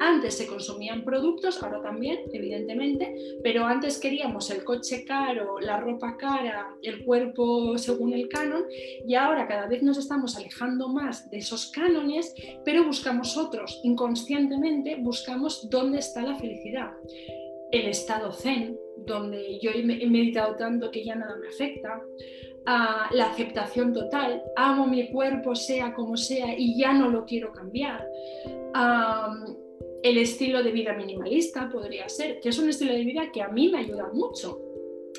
Antes 0.00 0.36
se 0.36 0.46
consumían 0.46 1.04
productos, 1.04 1.62
ahora 1.62 1.80
también, 1.80 2.20
evidentemente, 2.32 3.38
pero 3.42 3.64
antes 3.64 3.98
queríamos 3.98 4.50
el 4.50 4.64
coche 4.64 5.04
caro, 5.06 5.58
la 5.60 5.80
ropa 5.80 6.16
cara, 6.18 6.76
el 6.82 7.04
cuerpo 7.04 7.78
según 7.78 8.12
el 8.12 8.28
canon, 8.28 8.64
y 9.06 9.14
ahora 9.14 9.48
cada 9.48 9.66
vez 9.66 9.82
nos 9.82 9.96
estamos 9.96 10.36
alejando 10.36 10.88
más 10.88 11.30
de 11.30 11.38
esos 11.38 11.70
cánones, 11.70 12.34
pero 12.66 12.84
buscamos 12.84 13.36
otros. 13.38 13.80
Inconscientemente 13.82 14.96
buscamos 14.96 15.68
dónde 15.70 16.00
está 16.00 16.22
la 16.22 16.36
felicidad 16.36 16.92
el 17.74 17.88
estado 17.88 18.32
zen, 18.32 18.78
donde 18.96 19.58
yo 19.60 19.70
he 19.72 19.82
meditado 19.82 20.56
tanto 20.56 20.90
que 20.90 21.04
ya 21.04 21.14
nada 21.14 21.36
me 21.36 21.48
afecta, 21.48 22.00
la 22.64 23.26
aceptación 23.26 23.92
total, 23.92 24.42
amo 24.56 24.86
mi 24.86 25.10
cuerpo 25.10 25.54
sea 25.54 25.92
como 25.92 26.16
sea 26.16 26.54
y 26.56 26.78
ya 26.78 26.92
no 26.92 27.10
lo 27.10 27.24
quiero 27.24 27.52
cambiar. 27.52 28.06
el 30.02 30.18
estilo 30.18 30.62
de 30.62 30.70
vida 30.70 30.92
minimalista 30.92 31.68
podría 31.70 32.08
ser, 32.08 32.40
que 32.40 32.50
es 32.50 32.58
un 32.58 32.68
estilo 32.68 32.92
de 32.92 33.04
vida 33.04 33.30
que 33.32 33.42
a 33.42 33.48
mí 33.48 33.68
me 33.70 33.78
ayuda 33.78 34.10
mucho, 34.12 34.58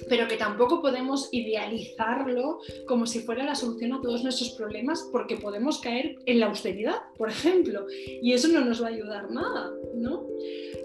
pero 0.09 0.27
que 0.27 0.37
tampoco 0.37 0.81
podemos 0.81 1.29
idealizarlo 1.31 2.59
como 2.87 3.05
si 3.05 3.19
fuera 3.19 3.43
la 3.43 3.55
solución 3.55 3.93
a 3.93 4.01
todos 4.01 4.23
nuestros 4.23 4.51
problemas, 4.51 5.07
porque 5.11 5.37
podemos 5.37 5.79
caer 5.79 6.17
en 6.25 6.39
la 6.39 6.47
austeridad, 6.47 6.97
por 7.17 7.29
ejemplo, 7.29 7.85
y 8.21 8.33
eso 8.33 8.47
no 8.47 8.61
nos 8.61 8.81
va 8.81 8.87
a 8.87 8.91
ayudar 8.91 9.31
nada, 9.31 9.71
¿no? 9.95 10.27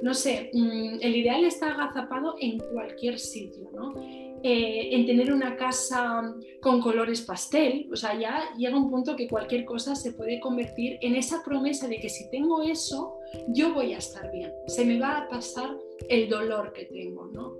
No 0.02 0.14
sé, 0.14 0.50
mm, 0.52 0.98
el 1.00 1.16
ideal 1.16 1.44
está 1.44 1.72
agazapado 1.72 2.36
en 2.40 2.58
cualquier 2.58 3.18
sitio, 3.18 3.70
¿no? 3.74 3.94
Eh, 4.42 4.94
en 4.94 5.04
tener 5.04 5.30
una 5.34 5.54
casa 5.54 6.34
con 6.62 6.80
colores 6.80 7.20
pastel, 7.20 7.86
o 7.92 7.96
sea, 7.96 8.18
ya 8.18 8.54
llega 8.56 8.74
un 8.74 8.90
punto 8.90 9.14
que 9.14 9.28
cualquier 9.28 9.66
cosa 9.66 9.94
se 9.94 10.14
puede 10.14 10.40
convertir 10.40 10.96
en 11.02 11.14
esa 11.14 11.42
promesa 11.44 11.88
de 11.88 12.00
que 12.00 12.08
si 12.08 12.30
tengo 12.30 12.62
eso, 12.62 13.18
yo 13.48 13.74
voy 13.74 13.92
a 13.92 13.98
estar 13.98 14.32
bien, 14.32 14.50
se 14.66 14.86
me 14.86 14.98
va 14.98 15.18
a 15.18 15.28
pasar 15.28 15.76
el 16.08 16.30
dolor 16.30 16.72
que 16.72 16.86
tengo, 16.86 17.26
¿no? 17.26 17.59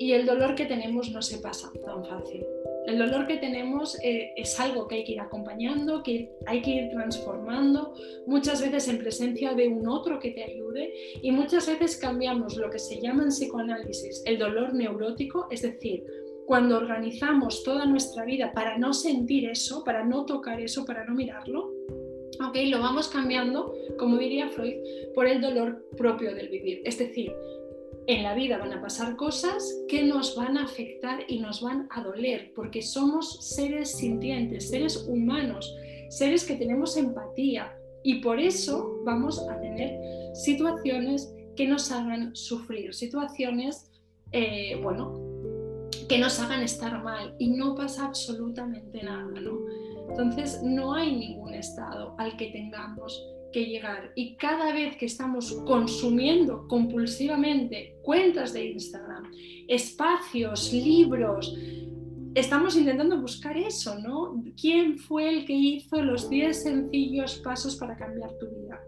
Y 0.00 0.12
el 0.12 0.24
dolor 0.24 0.54
que 0.54 0.64
tenemos 0.64 1.10
no 1.10 1.20
se 1.20 1.38
pasa 1.40 1.70
tan 1.84 2.02
fácil. 2.06 2.42
El 2.86 2.98
dolor 2.98 3.26
que 3.26 3.36
tenemos 3.36 4.02
eh, 4.02 4.32
es 4.34 4.58
algo 4.58 4.88
que 4.88 4.94
hay 4.94 5.04
que 5.04 5.12
ir 5.12 5.20
acompañando, 5.20 6.02
que 6.02 6.32
hay 6.46 6.62
que 6.62 6.70
ir 6.70 6.88
transformando, 6.88 7.92
muchas 8.26 8.62
veces 8.62 8.88
en 8.88 8.96
presencia 8.96 9.52
de 9.52 9.68
un 9.68 9.86
otro 9.86 10.18
que 10.18 10.30
te 10.30 10.42
ayude 10.42 10.94
y 11.20 11.30
muchas 11.32 11.66
veces 11.66 11.98
cambiamos 11.98 12.56
lo 12.56 12.70
que 12.70 12.78
se 12.78 12.98
llama 12.98 13.24
en 13.24 13.28
psicoanálisis 13.28 14.22
el 14.24 14.38
dolor 14.38 14.72
neurótico, 14.72 15.46
es 15.50 15.60
decir, 15.60 16.02
cuando 16.46 16.78
organizamos 16.78 17.62
toda 17.62 17.84
nuestra 17.84 18.24
vida 18.24 18.52
para 18.54 18.78
no 18.78 18.94
sentir 18.94 19.50
eso, 19.50 19.84
para 19.84 20.02
no 20.02 20.24
tocar 20.24 20.62
eso, 20.62 20.86
para 20.86 21.04
no 21.04 21.14
mirarlo, 21.14 21.74
ok, 22.42 22.56
lo 22.68 22.80
vamos 22.80 23.08
cambiando, 23.08 23.74
como 23.98 24.16
diría 24.16 24.48
Freud, 24.48 24.76
por 25.14 25.26
el 25.26 25.42
dolor 25.42 25.86
propio 25.96 26.34
del 26.34 26.48
vivir. 26.48 26.80
Es 26.84 26.98
decir, 26.98 27.34
en 28.06 28.22
la 28.22 28.34
vida 28.34 28.58
van 28.58 28.72
a 28.72 28.80
pasar 28.80 29.16
cosas 29.16 29.82
que 29.88 30.02
nos 30.02 30.36
van 30.36 30.58
a 30.58 30.64
afectar 30.64 31.20
y 31.28 31.38
nos 31.38 31.60
van 31.62 31.86
a 31.90 32.02
doler, 32.02 32.52
porque 32.54 32.82
somos 32.82 33.38
seres 33.54 33.92
sintientes, 33.92 34.70
seres 34.70 35.06
humanos, 35.08 35.76
seres 36.08 36.44
que 36.44 36.56
tenemos 36.56 36.96
empatía 36.96 37.76
y 38.02 38.16
por 38.16 38.40
eso 38.40 39.00
vamos 39.04 39.38
a 39.48 39.60
tener 39.60 40.00
situaciones 40.34 41.32
que 41.56 41.66
nos 41.66 41.92
hagan 41.92 42.34
sufrir, 42.34 42.94
situaciones, 42.94 43.90
eh, 44.32 44.80
bueno, 44.82 45.30
que 46.08 46.18
nos 46.18 46.40
hagan 46.40 46.62
estar 46.62 47.02
mal 47.02 47.34
y 47.38 47.50
no 47.50 47.74
pasa 47.74 48.06
absolutamente 48.06 49.02
nada, 49.02 49.22
¿no? 49.40 49.58
Entonces 50.08 50.60
no 50.62 50.94
hay 50.94 51.14
ningún 51.14 51.54
estado 51.54 52.14
al 52.18 52.36
que 52.36 52.46
tengamos 52.46 53.24
que 53.52 53.66
llegar. 53.66 54.12
Y 54.14 54.36
cada 54.36 54.72
vez 54.72 54.96
que 54.96 55.06
estamos 55.06 55.52
consumiendo 55.66 56.66
compulsivamente 56.68 57.96
cuentas 58.02 58.52
de 58.52 58.66
Instagram, 58.66 59.30
espacios, 59.68 60.72
libros, 60.72 61.54
estamos 62.34 62.76
intentando 62.76 63.20
buscar 63.20 63.56
eso, 63.56 63.98
¿no? 63.98 64.42
¿Quién 64.60 64.98
fue 64.98 65.28
el 65.28 65.44
que 65.44 65.52
hizo 65.52 66.02
los 66.02 66.28
10 66.28 66.62
sencillos 66.62 67.38
pasos 67.44 67.76
para 67.76 67.96
cambiar 67.96 68.30
tu 68.38 68.46
vida? 68.46 68.80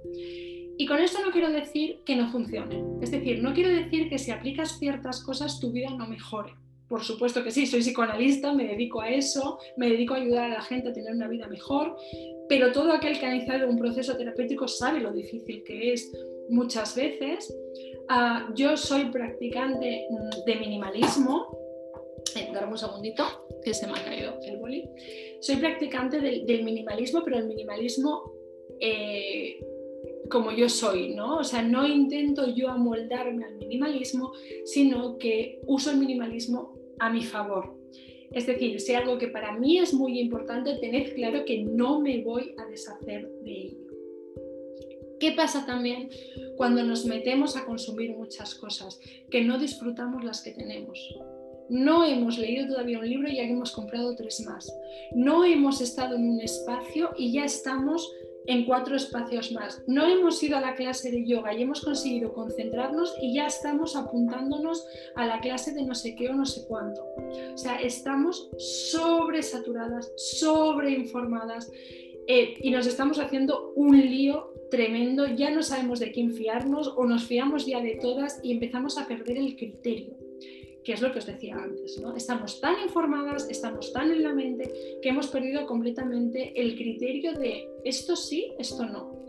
Y 0.79 0.87
con 0.87 0.99
esto 0.99 1.19
no 1.25 1.31
quiero 1.31 1.51
decir 1.51 2.01
que 2.05 2.17
no 2.17 2.31
funcione. 2.31 2.83
Es 3.01 3.11
decir, 3.11 3.43
no 3.43 3.53
quiero 3.53 3.71
decir 3.71 4.09
que 4.09 4.19
si 4.19 4.31
aplicas 4.31 4.79
ciertas 4.79 5.23
cosas 5.23 5.61
tu 5.61 5.71
vida 5.71 5.91
no 5.91 6.09
mejore. 6.09 6.55
Por 6.89 7.03
supuesto 7.05 7.43
que 7.43 7.51
sí, 7.51 7.67
soy 7.67 7.81
psicoanalista, 7.81 8.53
me 8.53 8.67
dedico 8.67 9.01
a 9.01 9.09
eso, 9.09 9.59
me 9.79 9.89
dedico 9.89 10.13
a 10.13 10.19
ayudar 10.19 10.51
a 10.51 10.55
la 10.55 10.61
gente 10.61 10.91
a 10.91 10.93
tener 10.93 11.15
una 11.15 11.27
vida 11.27 11.47
mejor, 11.47 11.97
pero 12.53 12.71
todo 12.71 12.93
aquel 12.93 13.19
que 13.19 13.25
ha 13.25 13.35
iniciado 13.35 13.67
un 13.67 13.79
proceso 13.79 14.15
terapéutico 14.15 14.69
sabe 14.69 15.01
lo 15.01 15.11
difícil 15.11 15.65
que 15.65 15.95
es 15.95 16.13
muchas 16.51 16.95
veces. 16.95 17.51
Ah, 18.11 18.53
yo 18.55 18.77
soy 18.77 19.07
practicante 19.07 20.07
mm, 20.11 20.45
de 20.45 20.57
minimalismo. 20.57 21.47
Eh, 22.37 22.53
un 22.71 22.77
segundito, 22.77 23.25
que 23.65 23.73
se 23.73 23.87
me 23.87 23.99
ha 23.99 24.05
caído 24.05 24.39
el 24.43 24.59
boli. 24.59 24.87
Soy 25.41 25.57
practicante 25.57 26.21
del, 26.21 26.63
minimalismo, 26.63 27.23
pero 27.25 27.39
el 27.39 27.47
minimalismo 27.47 28.35
eh, 28.81 29.59
como 30.29 30.53
yo 30.53 30.69
soy, 30.69 31.15
¿no? 31.15 31.39
O 31.39 31.45
sea, 31.45 31.63
no 31.63 31.89
intento 31.89 32.55
yo 32.55 32.69
amoldarme 32.69 33.47
al 33.47 33.55
minimalismo, 33.57 34.35
sino 34.67 35.17
que 35.17 35.63
uso 35.67 35.91
el 35.91 35.97
minimalismo 35.97 36.79
a 36.99 37.09
mi 37.09 37.23
favor. 37.23 37.82
Es 38.35 38.47
decir, 38.47 38.81
si 38.81 38.95
algo 38.95 39.19
que 39.19 39.29
para 39.29 39.59
mí 39.59 39.79
es 39.79 39.93
muy 39.93 40.19
importante, 40.19 40.79
tened 40.81 41.15
claro 41.15 41.45
que 41.45 41.63
no 41.63 42.01
me 42.01 42.23
voy 42.23 42.55
a 42.59 42.65
deshacer 42.67 43.29
de 43.43 43.53
ello. 43.53 43.79
¿Qué 45.21 45.33
pasa 45.33 45.65
también 45.65 46.09
cuando 46.57 46.83
nos 46.83 47.05
metemos 47.05 47.57
a 47.57 47.65
consumir 47.65 48.17
muchas 48.17 48.55
cosas? 48.57 48.99
Que 49.31 49.43
no 49.43 49.59
disfrutamos 49.59 50.25
las 50.25 50.43
que 50.43 50.51
tenemos. 50.51 50.99
No 51.69 52.05
hemos 52.05 52.39
leído 52.39 52.67
todavía 52.67 52.99
un 52.99 53.09
libro 53.09 53.29
y 53.29 53.37
ya 53.37 53.45
hemos 53.45 53.71
comprado 53.71 54.17
tres 54.17 54.45
más. 54.45 54.73
No 55.15 55.45
hemos 55.45 55.81
estado 55.81 56.17
en 56.17 56.29
un 56.29 56.41
espacio 56.41 57.11
y 57.17 57.33
ya 57.33 57.45
estamos 57.45 58.13
en 58.47 58.65
cuatro 58.65 58.97
espacios 58.97 59.53
más. 59.53 59.83
No 59.87 60.07
hemos 60.07 60.43
ido 60.43 60.57
a 60.57 60.61
la 60.61 60.75
clase 60.75 61.11
de 61.11 61.25
yoga 61.27 61.55
y 61.55 61.63
hemos 61.63 61.81
conseguido 61.81 62.33
concentrarnos 62.33 63.15
y 63.21 63.35
ya 63.35 63.47
estamos 63.47 63.97
apuntándonos 63.97 64.87
a 65.15 65.27
la 65.27 65.41
clase 65.41 65.73
de 65.73 65.85
no 65.85 65.95
sé 65.95 66.15
qué 66.15 66.29
o 66.29 66.35
no 66.35 66.45
sé 66.45 66.65
cuánto. 66.67 67.03
O 67.55 67.59
sea, 67.59 67.77
estamos 67.77 68.51
sobresaturadas, 68.59 70.13
sobreinformadas 70.17 71.71
eh, 72.27 72.55
y 72.61 72.71
nos 72.71 72.87
estamos 72.87 73.19
haciendo 73.19 73.73
un 73.75 73.99
lío 73.99 74.53
tremendo. 74.71 75.27
Ya 75.27 75.51
no 75.51 75.63
sabemos 75.63 76.01
de 76.01 76.13
quién 76.13 76.33
fiarnos 76.33 76.89
o 76.97 77.05
nos 77.05 77.25
fiamos 77.25 77.67
ya 77.67 77.81
de 77.81 77.97
todas 77.97 78.41
y 78.43 78.53
empezamos 78.53 78.99
a 78.99 79.07
perder 79.07 79.39
el 79.39 79.57
criterio 79.57 80.22
que 80.85 80.93
es 80.93 81.01
lo 81.01 81.13
que 81.13 81.19
os 81.19 81.27
decía 81.27 81.57
antes, 81.57 82.01
¿no? 82.01 82.17
Estamos 82.17 82.61
tan 82.61 82.81
informadas, 82.81 83.49
estamos 83.49 83.93
tan 83.93 84.11
en 84.11 84.23
la 84.23 84.35
mente 84.35 84.73
que 85.01 85.09
hemos 85.09 85.29
perdido 85.29 85.67
completamente 85.67 86.53
el 86.61 86.75
criterio 86.77 87.35
de 87.35 87.69
esto 87.85 88.17
sí, 88.17 88.53
esto 88.59 88.85
no. 88.85 89.23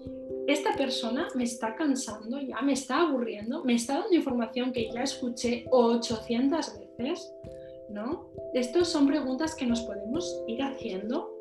Esta 0.47 0.75
persona 0.75 1.27
me 1.35 1.45
está 1.45 1.75
cansando 1.75 2.39
ya, 2.41 2.61
me 2.61 2.73
está 2.73 3.01
aburriendo, 3.01 3.63
me 3.63 3.75
está 3.75 3.99
dando 3.99 4.15
información 4.15 4.73
que 4.73 4.91
ya 4.91 5.03
escuché 5.03 5.65
800 5.71 6.79
veces, 6.97 7.33
¿no? 7.89 8.29
Estas 8.53 8.89
son 8.89 9.07
preguntas 9.07 9.55
que 9.55 9.65
nos 9.65 9.81
podemos 9.81 10.43
ir 10.47 10.61
haciendo 10.61 11.33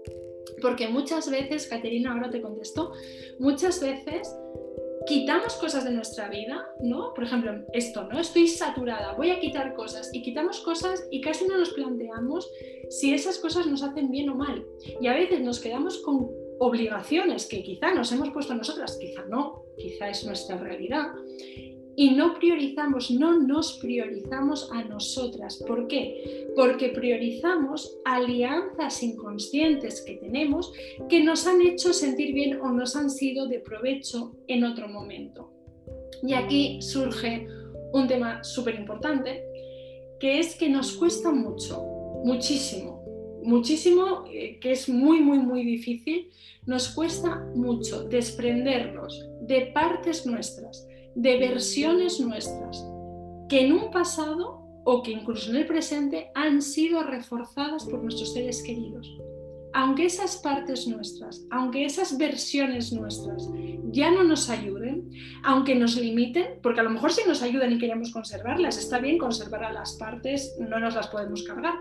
porque 0.60 0.88
muchas 0.88 1.28
veces, 1.30 1.66
Caterina, 1.66 2.12
ahora 2.12 2.30
te 2.30 2.40
contesto, 2.40 2.92
muchas 3.38 3.80
veces 3.80 4.34
quitamos 5.06 5.54
cosas 5.54 5.84
de 5.84 5.90
nuestra 5.90 6.28
vida, 6.28 6.66
¿no? 6.80 7.12
Por 7.14 7.24
ejemplo, 7.24 7.64
esto, 7.72 8.04
¿no? 8.04 8.18
Estoy 8.18 8.48
saturada, 8.48 9.14
voy 9.14 9.30
a 9.30 9.40
quitar 9.40 9.74
cosas 9.74 10.10
y 10.12 10.22
quitamos 10.22 10.60
cosas 10.60 11.06
y 11.10 11.20
casi 11.20 11.46
no 11.46 11.58
nos 11.58 11.70
planteamos 11.70 12.50
si 12.90 13.14
esas 13.14 13.38
cosas 13.38 13.66
nos 13.66 13.82
hacen 13.82 14.10
bien 14.10 14.28
o 14.30 14.34
mal. 14.34 14.64
Y 15.00 15.06
a 15.06 15.14
veces 15.14 15.40
nos 15.40 15.60
quedamos 15.60 15.98
con 15.98 16.30
obligaciones 16.58 17.46
que 17.46 17.62
quizá 17.62 17.92
nos 17.92 18.12
hemos 18.12 18.30
puesto 18.30 18.54
nosotras, 18.54 18.96
quizá 19.00 19.24
no, 19.26 19.64
quizá 19.76 20.08
es 20.08 20.24
nuestra 20.24 20.56
realidad, 20.58 21.08
y 21.96 22.10
no 22.10 22.34
priorizamos, 22.34 23.10
no 23.10 23.38
nos 23.38 23.78
priorizamos 23.78 24.70
a 24.72 24.84
nosotras. 24.84 25.62
¿Por 25.66 25.86
qué? 25.88 26.48
Porque 26.56 26.88
priorizamos 26.88 27.98
alianzas 28.04 29.02
inconscientes 29.02 30.02
que 30.02 30.14
tenemos 30.14 30.72
que 31.08 31.22
nos 31.22 31.46
han 31.46 31.60
hecho 31.60 31.92
sentir 31.92 32.34
bien 32.34 32.60
o 32.60 32.70
nos 32.70 32.96
han 32.96 33.10
sido 33.10 33.46
de 33.46 33.60
provecho 33.60 34.34
en 34.48 34.64
otro 34.64 34.88
momento. 34.88 35.52
Y 36.22 36.34
aquí 36.34 36.80
surge 36.80 37.46
un 37.92 38.08
tema 38.08 38.42
súper 38.42 38.76
importante, 38.76 39.44
que 40.18 40.38
es 40.38 40.54
que 40.54 40.68
nos 40.68 40.92
cuesta 40.92 41.30
mucho, 41.30 41.82
muchísimo, 42.24 43.02
muchísimo, 43.42 44.24
eh, 44.32 44.58
que 44.60 44.72
es 44.72 44.88
muy, 44.88 45.20
muy, 45.20 45.38
muy 45.38 45.64
difícil, 45.64 46.30
nos 46.64 46.88
cuesta 46.88 47.44
mucho 47.54 48.04
desprendernos 48.04 49.28
de 49.40 49.72
partes 49.74 50.24
nuestras 50.24 50.86
de 51.14 51.38
versiones 51.38 52.20
nuestras 52.20 52.84
que 53.48 53.66
en 53.66 53.72
un 53.72 53.90
pasado 53.90 54.62
o 54.84 55.02
que 55.02 55.12
incluso 55.12 55.50
en 55.50 55.56
el 55.56 55.66
presente 55.66 56.30
han 56.34 56.62
sido 56.62 57.02
reforzadas 57.02 57.84
por 57.84 58.02
nuestros 58.02 58.32
seres 58.32 58.62
queridos. 58.62 59.14
Aunque 59.74 60.06
esas 60.06 60.36
partes 60.36 60.86
nuestras, 60.86 61.46
aunque 61.50 61.84
esas 61.84 62.18
versiones 62.18 62.92
nuestras 62.92 63.48
ya 63.90 64.10
no 64.10 64.24
nos 64.24 64.50
ayuden, 64.50 65.10
aunque 65.44 65.74
nos 65.74 65.96
limiten, 65.96 66.58
porque 66.62 66.80
a 66.80 66.82
lo 66.82 66.90
mejor 66.90 67.12
si 67.12 67.26
nos 67.26 67.42
ayudan 67.42 67.72
y 67.72 67.78
queremos 67.78 68.12
conservarlas, 68.12 68.76
está 68.76 68.98
bien 68.98 69.18
conservar 69.18 69.64
a 69.64 69.72
las 69.72 69.94
partes, 69.94 70.56
no 70.58 70.78
nos 70.78 70.94
las 70.94 71.08
podemos 71.08 71.42
cargar, 71.42 71.74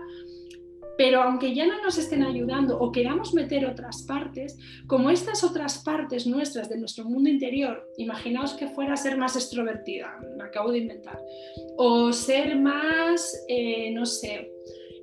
pero 0.96 1.22
aunque 1.22 1.54
ya 1.54 1.66
no 1.66 1.80
nos 1.82 1.98
estén 1.98 2.22
ayudando 2.22 2.78
o 2.78 2.92
queramos 2.92 3.34
meter 3.34 3.66
otras 3.66 4.02
partes, 4.02 4.58
como 4.86 5.10
estas 5.10 5.42
otras 5.44 5.82
partes 5.82 6.26
nuestras 6.26 6.68
de 6.68 6.78
nuestro 6.78 7.04
mundo 7.04 7.30
interior, 7.30 7.88
imaginaos 7.96 8.54
que 8.54 8.68
fuera 8.68 8.96
ser 8.96 9.16
más 9.16 9.36
extrovertida, 9.36 10.18
me 10.36 10.44
acabo 10.44 10.70
de 10.70 10.78
inventar, 10.78 11.20
o 11.76 12.12
ser 12.12 12.56
más, 12.56 13.44
eh, 13.48 13.90
no 13.92 14.06
sé, 14.06 14.52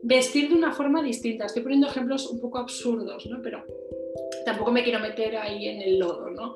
vestir 0.04 0.50
de 0.50 0.56
una 0.56 0.72
forma 0.72 1.02
distinta. 1.02 1.46
Estoy 1.46 1.64
poniendo 1.64 1.88
ejemplos 1.88 2.30
un 2.30 2.40
poco 2.40 2.58
absurdos, 2.58 3.26
¿no? 3.26 3.42
Pero 3.42 3.64
tampoco 4.46 4.72
me 4.72 4.84
quiero 4.84 5.00
meter 5.00 5.36
ahí 5.38 5.68
en 5.68 5.82
el 5.82 6.00
lodo, 6.00 6.30
¿no? 6.30 6.56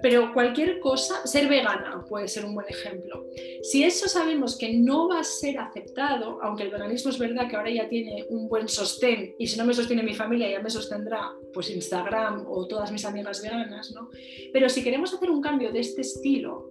Pero 0.00 0.32
cualquier 0.32 0.80
cosa, 0.80 1.26
ser 1.26 1.48
vegana 1.48 2.04
puede 2.08 2.28
ser 2.28 2.44
un 2.44 2.54
buen 2.54 2.66
ejemplo. 2.68 3.26
Si 3.62 3.82
eso 3.82 4.08
sabemos 4.08 4.56
que 4.56 4.72
no 4.72 5.08
va 5.08 5.20
a 5.20 5.24
ser 5.24 5.58
aceptado, 5.58 6.38
aunque 6.42 6.64
el 6.64 6.70
veganismo 6.70 7.10
es 7.10 7.18
verdad 7.18 7.48
que 7.48 7.56
ahora 7.56 7.70
ya 7.70 7.88
tiene 7.88 8.24
un 8.28 8.48
buen 8.48 8.68
sostén, 8.68 9.34
y 9.38 9.46
si 9.46 9.58
no 9.58 9.64
me 9.64 9.74
sostiene 9.74 10.02
mi 10.02 10.14
familia 10.14 10.50
ya 10.50 10.60
me 10.60 10.70
sostendrá 10.70 11.32
pues 11.52 11.70
Instagram 11.70 12.46
o 12.48 12.66
todas 12.66 12.90
mis 12.92 13.04
amigas 13.04 13.42
veganas, 13.42 13.92
¿no? 13.92 14.10
Pero 14.52 14.68
si 14.68 14.82
queremos 14.82 15.12
hacer 15.12 15.30
un 15.30 15.42
cambio 15.42 15.70
de 15.72 15.80
este 15.80 16.00
estilo, 16.00 16.70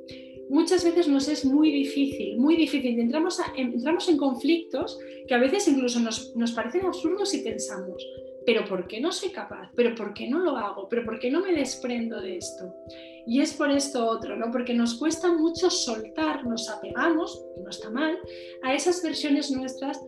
muchas 0.50 0.84
veces 0.84 1.08
nos 1.08 1.28
es 1.28 1.46
muy 1.46 1.72
difícil, 1.72 2.38
muy 2.38 2.56
difícil. 2.56 3.00
Entramos, 3.00 3.40
entramos 3.56 4.10
en 4.10 4.18
conflictos 4.18 5.00
que 5.28 5.34
a 5.34 5.40
veces 5.40 5.68
incluso 5.68 6.00
nos, 6.00 6.36
nos 6.36 6.52
parecen 6.52 6.86
absurdos 6.86 7.34
y 7.34 7.40
pensamos, 7.40 8.06
pero 8.46 8.66
¿por 8.66 8.88
qué 8.88 9.00
no 9.00 9.12
soy 9.12 9.30
capaz? 9.30 9.72
¿Pero 9.76 9.96
por 9.96 10.14
qué 10.14 10.28
no 10.28 10.40
lo 10.40 10.58
hago? 10.58 10.88
¿Pero 10.90 11.04
por 11.06 11.20
qué 11.20 11.32
no 11.32 11.42
me 11.42 11.54
desprendo 11.54 12.22
de 12.22 12.38
esto? 12.38 12.74
Y 13.26 13.42
es 13.42 13.54
por 13.54 13.72
esto 13.72 14.06
otro, 14.06 14.36
¿no? 14.36 14.52
Porque 14.52 14.74
nos 14.74 14.96
cuesta 14.96 15.32
mucho 15.32 15.70
soltar, 15.70 16.46
nos 16.46 16.70
apegamos, 16.70 17.46
y 17.58 17.62
no 17.62 17.70
está 17.70 17.90
mal, 17.90 18.20
a 18.64 18.74
esas 18.74 19.02
versiones 19.02 19.52
nuestras 19.52 20.00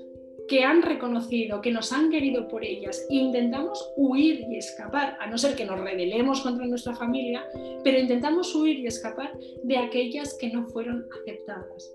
que 0.48 0.64
han 0.64 0.82
reconocido, 0.82 1.62
que 1.62 1.72
nos 1.72 1.92
han 1.92 2.12
querido 2.12 2.48
por 2.48 2.64
ellas 2.64 3.06
intentamos 3.10 3.84
huir 3.98 4.46
y 4.50 4.58
escapar, 4.58 5.18
a 5.20 5.28
no 5.28 5.38
ser 5.38 5.56
que 5.56 5.66
nos 5.66 5.80
rebelemos 5.80 6.42
contra 6.42 6.68
nuestra 6.68 6.96
familia, 6.96 7.44
pero 7.84 7.98
intentamos 7.98 8.54
huir 8.54 8.80
y 8.80 8.88
escapar 8.88 9.34
de 9.64 9.78
aquellas 9.78 10.38
que 10.40 10.50
no 10.50 10.68
fueron 10.68 11.08
aceptadas. 11.22 11.92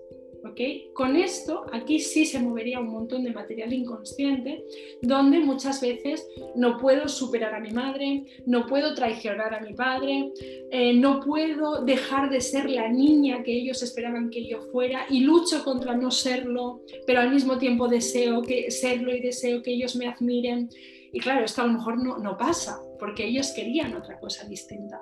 Con 0.93 1.15
esto, 1.15 1.65
aquí 1.71 1.99
sí 1.99 2.25
se 2.25 2.39
movería 2.39 2.79
un 2.79 2.91
montón 2.91 3.23
de 3.23 3.31
material 3.31 3.73
inconsciente, 3.73 4.63
donde 5.01 5.39
muchas 5.39 5.81
veces 5.81 6.27
no 6.55 6.77
puedo 6.77 7.07
superar 7.07 7.53
a 7.53 7.59
mi 7.59 7.71
madre, 7.71 8.23
no 8.45 8.65
puedo 8.65 8.93
traicionar 8.93 9.53
a 9.53 9.61
mi 9.61 9.73
padre, 9.73 10.31
eh, 10.71 10.93
no 10.93 11.19
puedo 11.19 11.83
dejar 11.83 12.29
de 12.29 12.41
ser 12.41 12.69
la 12.69 12.89
niña 12.89 13.43
que 13.43 13.53
ellos 13.53 13.81
esperaban 13.81 14.29
que 14.29 14.47
yo 14.47 14.61
fuera 14.71 15.05
y 15.09 15.21
lucho 15.21 15.63
contra 15.63 15.95
no 15.95 16.11
serlo, 16.11 16.81
pero 17.07 17.21
al 17.21 17.31
mismo 17.31 17.57
tiempo 17.57 17.87
deseo 17.87 18.41
que 18.41 18.71
serlo 18.71 19.15
y 19.15 19.21
deseo 19.21 19.61
que 19.61 19.71
ellos 19.71 19.95
me 19.95 20.07
admiren. 20.07 20.69
Y 21.13 21.19
claro, 21.19 21.45
esto 21.45 21.61
a 21.61 21.67
lo 21.67 21.73
mejor 21.73 22.03
no, 22.03 22.17
no 22.17 22.37
pasa, 22.37 22.79
porque 22.99 23.25
ellos 23.25 23.51
querían 23.55 23.93
otra 23.95 24.19
cosa 24.19 24.47
distinta 24.47 25.01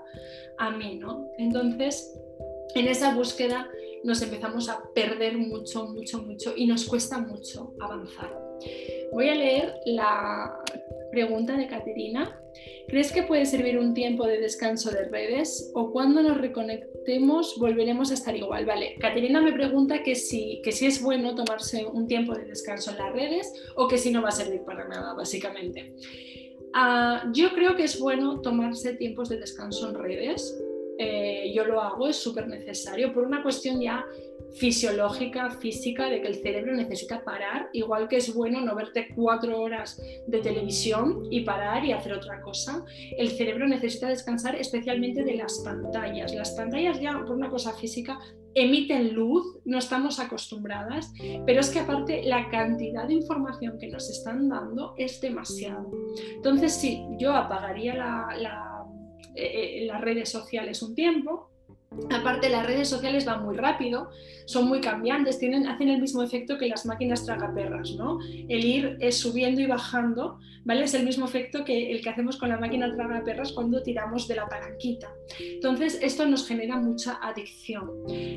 a 0.57 0.71
mí, 0.71 0.95
¿no? 0.95 1.27
Entonces, 1.37 2.13
en 2.75 2.87
esa 2.87 3.13
búsqueda 3.15 3.69
nos 4.03 4.21
empezamos 4.21 4.69
a 4.69 4.83
perder 4.93 5.37
mucho, 5.37 5.87
mucho, 5.87 6.21
mucho 6.21 6.53
y 6.55 6.67
nos 6.67 6.85
cuesta 6.85 7.19
mucho 7.19 7.73
avanzar. 7.79 8.33
Voy 9.11 9.29
a 9.29 9.35
leer 9.35 9.75
la 9.85 10.55
pregunta 11.11 11.57
de 11.57 11.67
Caterina. 11.67 12.39
¿Crees 12.87 13.11
que 13.11 13.23
puede 13.23 13.45
servir 13.45 13.77
un 13.77 13.93
tiempo 13.93 14.25
de 14.25 14.39
descanso 14.39 14.91
de 14.91 15.05
redes 15.05 15.71
o 15.75 15.91
cuando 15.91 16.21
nos 16.21 16.37
reconectemos 16.37 17.57
volveremos 17.59 18.11
a 18.11 18.15
estar 18.15 18.35
igual? 18.35 18.65
Vale, 18.65 18.95
Caterina 18.99 19.41
me 19.41 19.53
pregunta 19.53 20.03
que 20.03 20.15
si, 20.15 20.61
que 20.63 20.71
si 20.71 20.85
es 20.85 21.01
bueno 21.01 21.35
tomarse 21.35 21.85
un 21.85 22.07
tiempo 22.07 22.33
de 22.35 22.45
descanso 22.45 22.91
en 22.91 22.97
las 22.97 23.13
redes 23.13 23.53
o 23.75 23.87
que 23.87 23.97
si 23.97 24.11
no 24.11 24.21
va 24.21 24.29
a 24.29 24.33
servir 24.33 24.61
para 24.61 24.87
nada, 24.87 25.13
básicamente. 25.13 25.93
Ah, 26.73 27.29
yo 27.33 27.51
creo 27.53 27.75
que 27.75 27.83
es 27.83 27.99
bueno 27.99 28.41
tomarse 28.41 28.93
tiempos 28.93 29.29
de 29.29 29.39
descanso 29.39 29.89
en 29.89 29.95
redes 29.95 30.59
eh, 31.01 31.53
yo 31.55 31.63
lo 31.63 31.81
hago, 31.81 32.09
es 32.09 32.17
súper 32.17 32.47
necesario 32.49 33.13
por 33.13 33.23
una 33.23 33.41
cuestión 33.41 33.79
ya 33.79 34.05
fisiológica, 34.53 35.49
física, 35.51 36.09
de 36.09 36.21
que 36.21 36.27
el 36.27 36.35
cerebro 36.35 36.75
necesita 36.75 37.23
parar, 37.23 37.69
igual 37.71 38.09
que 38.09 38.17
es 38.17 38.33
bueno 38.33 38.59
no 38.59 38.75
verte 38.75 39.07
cuatro 39.15 39.61
horas 39.61 40.01
de 40.27 40.39
televisión 40.39 41.23
y 41.31 41.41
parar 41.41 41.85
y 41.85 41.93
hacer 41.93 42.11
otra 42.11 42.41
cosa. 42.41 42.83
El 43.17 43.29
cerebro 43.29 43.65
necesita 43.65 44.09
descansar 44.09 44.55
especialmente 44.55 45.23
de 45.23 45.35
las 45.35 45.59
pantallas. 45.59 46.33
Las 46.33 46.51
pantallas 46.51 46.99
ya, 46.99 47.13
por 47.25 47.31
una 47.31 47.49
cosa 47.49 47.73
física, 47.73 48.19
emiten 48.53 49.13
luz, 49.13 49.59
no 49.63 49.77
estamos 49.77 50.19
acostumbradas, 50.19 51.13
pero 51.45 51.61
es 51.61 51.69
que 51.69 51.79
aparte 51.79 52.23
la 52.23 52.49
cantidad 52.49 53.07
de 53.07 53.13
información 53.13 53.77
que 53.79 53.87
nos 53.87 54.09
están 54.09 54.49
dando 54.49 54.95
es 54.97 55.21
demasiado. 55.21 55.91
Entonces 56.35 56.73
sí, 56.73 57.05
yo 57.17 57.33
apagaría 57.33 57.95
la, 57.95 58.27
la 58.37 58.68
eh, 59.35 59.85
las 59.85 60.01
redes 60.01 60.29
sociales 60.29 60.81
un 60.81 60.95
tiempo, 60.95 61.49
Aparte, 62.11 62.49
las 62.49 62.65
redes 62.65 62.87
sociales 62.87 63.25
van 63.25 63.43
muy 63.43 63.57
rápido, 63.57 64.09
son 64.45 64.67
muy 64.67 64.79
cambiantes, 64.79 65.39
tienen, 65.39 65.67
hacen 65.67 65.89
el 65.89 65.99
mismo 65.99 66.21
efecto 66.21 66.57
que 66.57 66.67
las 66.67 66.85
máquinas 66.85 67.25
tragaperras, 67.25 67.95
¿no? 67.95 68.19
El 68.47 68.63
ir 68.63 68.97
es 68.99 69.17
subiendo 69.17 69.59
y 69.61 69.65
bajando, 69.65 70.39
¿vale? 70.65 70.83
Es 70.83 70.93
el 70.93 71.03
mismo 71.03 71.25
efecto 71.25 71.65
que 71.65 71.91
el 71.91 72.01
que 72.01 72.09
hacemos 72.09 72.37
con 72.37 72.49
la 72.49 72.59
máquina 72.59 72.93
tragaperras 72.93 73.53
cuando 73.53 73.81
tiramos 73.81 74.27
de 74.27 74.35
la 74.35 74.47
palanquita. 74.47 75.11
Entonces, 75.39 75.97
esto 76.01 76.27
nos 76.27 76.47
genera 76.47 76.77
mucha 76.77 77.19
adicción. 77.23 77.89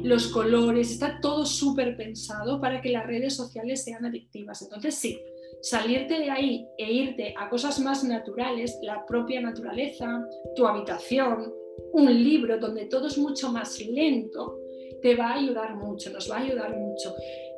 Los 0.02 0.28
colores, 0.28 0.90
está 0.90 1.20
todo 1.20 1.44
súper 1.44 1.94
pensado 1.96 2.58
para 2.58 2.80
que 2.80 2.88
las 2.88 3.06
redes 3.06 3.36
sociales 3.36 3.84
sean 3.84 4.06
adictivas. 4.06 4.62
Entonces, 4.62 4.94
sí, 4.94 5.20
salirte 5.62 6.18
de 6.18 6.30
ahí 6.30 6.68
e 6.76 6.92
irte 6.92 7.34
a 7.38 7.48
cosas 7.48 7.78
más 7.80 8.04
naturales, 8.04 8.78
la 8.82 9.06
propia 9.06 9.40
naturaleza, 9.40 10.26
tu 10.56 10.66
habitación, 10.66 11.54
un 11.92 12.12
libro 12.12 12.58
donde 12.58 12.86
todo 12.86 13.06
es 13.06 13.16
mucho 13.16 13.50
más 13.50 13.80
lento, 13.80 14.58
te 15.00 15.14
va 15.14 15.30
a 15.30 15.34
ayudar 15.34 15.76
mucho, 15.76 16.10
nos 16.10 16.30
va 16.30 16.36
a 16.36 16.42
ayudar 16.42 16.76
mucho. 16.76 17.14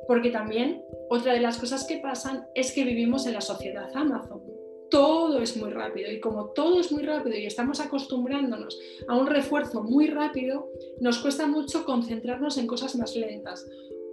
Porque 0.07 0.31
también 0.31 0.85
otra 1.09 1.33
de 1.33 1.41
las 1.41 1.59
cosas 1.59 1.87
que 1.87 1.97
pasan 1.97 2.47
es 2.55 2.73
que 2.73 2.85
vivimos 2.85 3.27
en 3.27 3.33
la 3.33 3.41
sociedad 3.41 3.91
Amazon. 3.95 4.43
Todo 4.91 5.41
es 5.41 5.57
muy 5.57 5.71
rápido 5.71 6.13
y 6.13 6.21
como 6.21 6.51
todo 6.51 6.81
es 6.81 6.93
muy 6.93 7.03
rápido 7.03 7.37
y 7.37 7.47
estamos 7.47 7.81
acostumbrándonos 7.81 8.79
a 9.09 9.17
un 9.17 9.27
refuerzo 9.27 9.83
muy 9.83 10.09
rápido, 10.09 10.69
nos 11.01 11.19
cuesta 11.19 11.47
mucho 11.47 11.85
concentrarnos 11.85 12.59
en 12.59 12.67
cosas 12.67 12.95
más 12.97 13.17
lentas. 13.17 13.67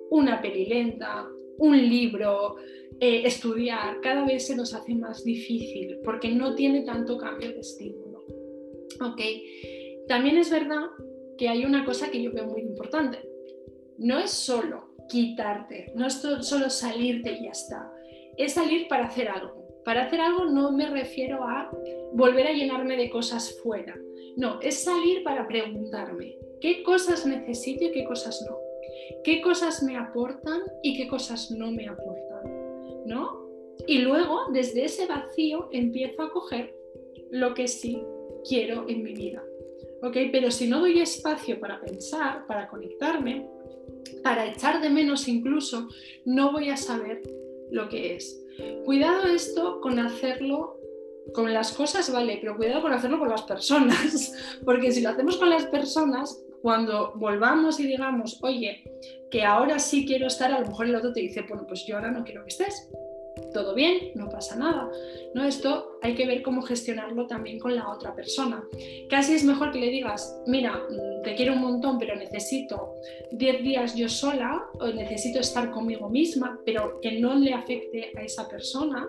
Una 0.10 0.42
peli 0.42 0.66
lenta, 0.66 1.28
un 1.58 1.78
libro, 1.78 2.56
eh, 3.02 3.24
estudiar, 3.26 4.00
cada 4.02 4.26
vez 4.26 4.48
se 4.48 4.56
nos 4.56 4.74
hace 4.74 4.96
más 4.96 5.24
difícil 5.24 6.00
porque 6.06 6.30
no 6.30 6.56
tiene 6.56 6.84
tanto 6.84 7.18
cambio 7.18 7.52
de 7.52 7.60
estímulo. 7.60 8.12
¿ok? 9.02 9.22
También 10.08 10.38
es 10.38 10.50
verdad 10.50 10.88
que 11.38 11.50
hay 11.50 11.66
una 11.66 11.84
cosa 11.86 12.12
que 12.12 12.22
yo 12.22 12.32
veo 12.32 12.46
muy 12.46 12.62
importante. 12.62 13.20
No 13.98 14.20
es 14.20 14.32
solo 14.32 14.96
quitarte, 15.10 15.92
no 15.96 16.08
es 16.08 16.22
solo 16.42 16.70
salirte 16.70 17.32
y 17.34 17.46
ya 17.46 17.52
está. 17.52 17.92
Es 18.38 18.54
salir 18.54 18.88
para 18.88 19.06
hacer 19.06 19.30
algo. 19.30 19.62
Para 19.84 20.04
hacer 20.04 20.20
algo 20.20 20.46
no 20.46 20.72
me 20.72 20.88
refiero 20.88 21.44
a 21.44 21.72
volver 22.14 22.48
a 22.48 22.54
llenarme 22.54 22.98
de 22.98 23.10
cosas 23.10 23.60
fuera. 23.64 23.98
No, 24.38 24.62
es 24.62 24.84
salir 24.84 25.24
para 25.24 25.48
preguntarme 25.48 26.38
qué 26.62 26.84
cosas 26.84 27.26
necesito 27.26 27.86
y 27.86 27.92
qué 27.92 28.06
cosas 28.06 28.46
no. 28.48 28.58
¿Qué 29.24 29.42
cosas 29.42 29.84
me 29.84 29.98
aportan 29.98 30.62
y 30.84 30.98
qué 30.98 31.08
cosas 31.08 31.52
no 31.52 31.72
me 31.72 31.88
aportan? 31.88 32.31
¿No? 33.06 33.42
Y 33.88 34.00
luego, 34.00 34.48
desde 34.52 34.86
ese 34.86 35.08
vacío, 35.08 35.70
empiezo 35.72 36.22
a 36.22 36.32
coger 36.32 36.76
lo 37.32 37.54
que 37.54 37.68
sí 37.68 38.02
quiero 38.48 38.88
en 38.88 39.04
mi 39.04 39.14
vida. 39.14 39.44
Pero 40.32 40.50
si 40.50 40.68
no 40.68 40.80
doy 40.80 41.00
espacio 41.00 41.60
para 41.60 41.80
pensar, 41.80 42.46
para 42.48 42.68
conectarme, 42.68 43.48
para 44.24 44.48
echar 44.48 44.82
de 44.82 44.90
menos 44.90 45.28
incluso, 45.28 45.90
no 46.26 46.52
voy 46.52 46.70
a 46.70 46.78
saber 46.78 47.22
lo 47.70 47.88
que 47.88 48.16
es. 48.16 48.44
Cuidado 48.86 49.28
esto 49.28 49.80
con 49.80 50.00
hacerlo 50.00 50.78
con 51.34 51.54
las 51.54 51.72
cosas, 51.72 52.12
vale, 52.12 52.40
pero 52.42 52.58
cuidado 52.58 52.82
con 52.82 52.94
hacerlo 52.94 53.20
con 53.20 53.30
las 53.30 53.44
personas, 53.44 54.34
porque 54.66 54.92
si 54.92 55.02
lo 55.02 55.10
hacemos 55.10 55.38
con 55.38 55.50
las 55.50 55.66
personas, 55.68 56.44
cuando 56.62 57.14
volvamos 57.16 57.80
y 57.80 57.88
digamos, 57.88 58.40
oye, 58.42 58.84
que 59.30 59.44
ahora 59.44 59.80
sí 59.80 60.06
quiero 60.06 60.28
estar, 60.28 60.52
a 60.52 60.60
lo 60.60 60.68
mejor 60.68 60.88
el 60.88 60.96
otro 60.96 61.14
te 61.14 61.22
dice, 61.22 61.46
bueno, 61.48 61.66
pues 61.68 61.86
yo 61.86 61.96
ahora 61.96 62.12
no 62.12 62.24
quiero 62.24 62.44
que 62.44 62.50
estés 62.50 62.90
todo 63.54 63.74
bien, 63.74 64.12
no 64.16 64.30
pasa 64.30 64.56
nada. 64.56 64.90
¿no? 65.34 65.46
Esto 65.46 66.00
hay 66.02 66.16
que 66.16 66.26
ver 66.26 66.42
cómo 66.42 66.62
gestionarlo 66.62 67.28
también 67.28 67.60
con 67.60 67.76
la 67.76 67.90
otra 67.90 68.16
persona. 68.16 68.64
Casi 69.10 69.34
es 69.34 69.44
mejor 69.44 69.72
que 69.72 69.80
le 69.80 69.90
digas, 69.90 70.42
mira, 70.48 70.76
mm, 70.76 71.24
te 71.24 71.36
quiero 71.36 71.54
un 71.54 71.62
montón, 71.62 71.98
pero 72.00 72.16
necesito 72.16 72.96
10 73.32 73.64
días 73.64 73.96
yo 73.96 74.10
sola, 74.10 74.66
o 74.80 74.88
necesito 74.88 75.40
estar 75.40 75.72
conmigo 75.72 76.10
misma, 76.10 76.60
pero 76.66 77.00
que 77.02 77.20
no 77.20 77.36
le 77.36 77.54
afecte 77.54 78.12
a 78.18 78.22
esa 78.22 78.48
persona, 78.48 79.08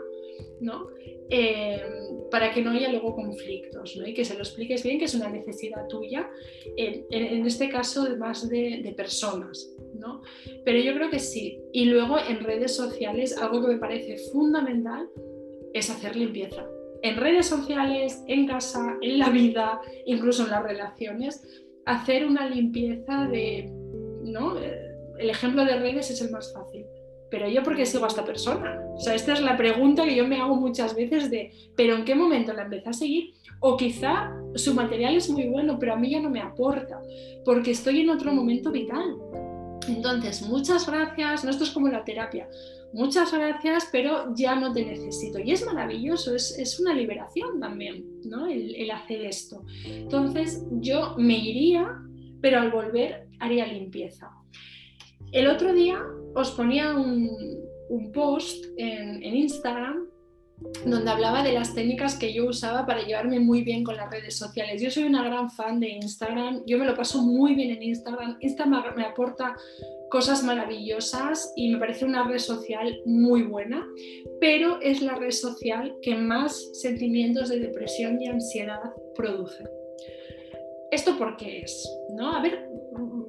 ¿no? 0.63 0.87
Eh, 1.29 1.83
para 2.31 2.53
que 2.53 2.63
no 2.63 2.71
haya 2.71 2.91
luego 2.91 3.15
conflictos 3.15 3.97
¿no? 3.97 4.07
y 4.07 4.15
que 4.15 4.25
se 4.25 4.35
lo 4.35 4.41
expliques 4.41 4.83
bien 4.83 4.99
que 4.99 5.07
es 5.07 5.15
una 5.15 5.29
necesidad 5.29 5.87
tuya, 5.89 6.31
en, 6.77 7.47
este 7.47 7.69
caso 7.69 8.07
más 8.17 8.49
de, 8.49 8.81
de 8.83 8.93
personas. 8.93 9.71
¿no? 9.95 10.23
Pero 10.65 10.79
yo 10.79 10.95
creo 10.95 11.11
que 11.11 11.19
sí. 11.19 11.61
Y 11.73 11.87
luego 11.87 12.17
en 12.19 12.43
redes 12.45 12.75
sociales, 12.75 13.37
algo 13.37 13.61
que 13.61 13.75
me 13.75 13.79
parece 13.79 14.17
fundamental 14.33 15.09
es 15.75 15.91
hacer 15.91 16.17
limpieza. 16.17 16.67
En 17.03 17.17
redes 17.17 17.47
sociales, 17.47 18.23
en 18.29 18.47
casa, 18.47 18.97
en 19.03 19.19
la 19.19 19.29
vida, 19.29 19.81
incluso 20.07 20.45
en 20.45 20.51
las 20.51 20.63
relaciones, 20.63 21.43
hacer 21.85 22.25
una 22.25 22.49
limpieza 22.49 23.27
de, 23.27 23.69
¿no? 24.23 24.57
El 24.59 25.31
ejemplo 25.31 25.65
de 25.65 25.77
redes 25.77 26.11
es 26.11 26.23
el 26.23 26.31
más 26.31 26.53
fácil 26.53 26.87
pero 27.33 27.49
yo 27.49 27.63
por 27.63 27.75
qué 27.75 27.87
sigo 27.87 28.05
a 28.05 28.09
esta 28.09 28.27
persona? 28.27 28.79
O 28.95 28.99
sea, 29.01 29.15
esta 29.15 29.33
es 29.33 29.41
la 29.41 29.57
pregunta 29.57 30.05
que 30.05 30.15
yo 30.15 30.29
me 30.29 30.37
hago 30.37 30.55
muchas 30.55 30.95
veces 30.95 31.31
de, 31.31 31.51
pero 31.75 31.97
¿en 31.97 32.05
qué 32.05 32.15
momento 32.15 32.53
la 32.53 32.65
empecé 32.65 32.91
a 32.91 32.93
seguir? 32.93 33.33
O 33.61 33.75
quizá 33.79 34.31
su 34.55 34.75
material 34.75 35.17
es 35.17 35.31
muy 35.31 35.49
bueno, 35.49 35.79
pero 35.79 35.95
a 35.95 35.97
mí 35.97 36.11
ya 36.11 36.21
no 36.21 36.29
me 36.29 36.43
aporta, 36.43 37.01
porque 37.43 37.71
estoy 37.71 38.03
en 38.03 38.11
otro 38.11 38.35
momento 38.35 38.71
vital. 38.71 39.17
Entonces, 39.89 40.43
muchas 40.43 40.87
gracias, 40.87 41.43
no 41.43 41.51
esto 41.51 41.65
es 41.65 41.71
como 41.71 41.89
la 41.89 42.05
terapia, 42.05 42.47
muchas 42.93 43.33
gracias, 43.33 43.89
pero 43.91 44.35
ya 44.37 44.55
no 44.55 44.71
te 44.71 44.85
necesito. 44.85 45.39
Y 45.39 45.53
es 45.53 45.65
maravilloso, 45.65 46.35
es, 46.35 46.79
una 46.81 46.93
liberación 46.93 47.59
también, 47.61 48.05
¿no? 48.27 48.47
El, 48.47 48.75
el 48.77 48.91
hacer 48.91 49.25
esto. 49.25 49.65
Entonces, 49.87 50.67
yo 50.73 51.15
me 51.17 51.39
iría, 51.39 51.99
pero 52.43 52.61
al 52.61 52.71
volver 52.71 53.27
haría 53.41 53.67
limpieza. 53.67 54.29
El 55.33 55.47
otro 55.47 55.73
día 55.73 55.99
os 56.35 56.51
ponía 56.53 56.95
un, 56.95 57.71
post 58.13 58.65
en, 58.77 59.23
Instagram 59.23 60.09
donde 60.87 61.11
hablaba 61.11 61.43
de 61.43 61.53
las 61.53 61.75
técnicas 61.75 62.17
que 62.17 62.33
yo 62.33 62.47
usaba 62.47 62.87
para 62.87 63.03
llevarme 63.03 63.41
muy 63.41 63.63
bien 63.63 63.83
con 63.83 63.97
las 63.97 64.11
redes 64.11 64.37
sociales. 64.37 64.81
Yo 64.81 64.91
soy 64.91 65.05
una 65.05 65.25
gran 65.25 65.51
fan 65.51 65.81
de 65.81 65.89
Instagram, 65.89 66.63
yo 66.67 66.79
me 66.79 66.87
lo 66.87 66.95
paso 66.95 67.21
muy 67.23 67.55
bien 67.55 67.71
en 67.71 67.83
Instagram. 67.83 68.37
Instagram 68.41 68.95
me 68.95 69.05
aporta 69.05 69.57
cosas 70.09 70.45
maravillosas 70.45 71.53
y 71.57 71.71
me 71.71 71.79
parece 71.79 72.05
una 72.05 72.29
red 72.29 72.39
social 72.39 72.97
muy 73.07 73.43
buena, 73.43 73.85
pero 74.41 74.81
es 74.81 75.03
la 75.03 75.17
red 75.17 75.33
social 75.33 75.97
que 76.03 76.15
más 76.15 76.71
sentimientos 76.81 77.49
de 77.49 77.59
depresión 77.59 78.21
y 78.23 78.29
ansiedad 78.29 78.93
produce. 79.17 79.65
¿Esto 80.93 81.17
por 81.17 81.39
qué 81.39 81.63
es? 81.63 81.91
¿No? 82.15 82.37
A 82.37 82.43
ver, 82.43 82.69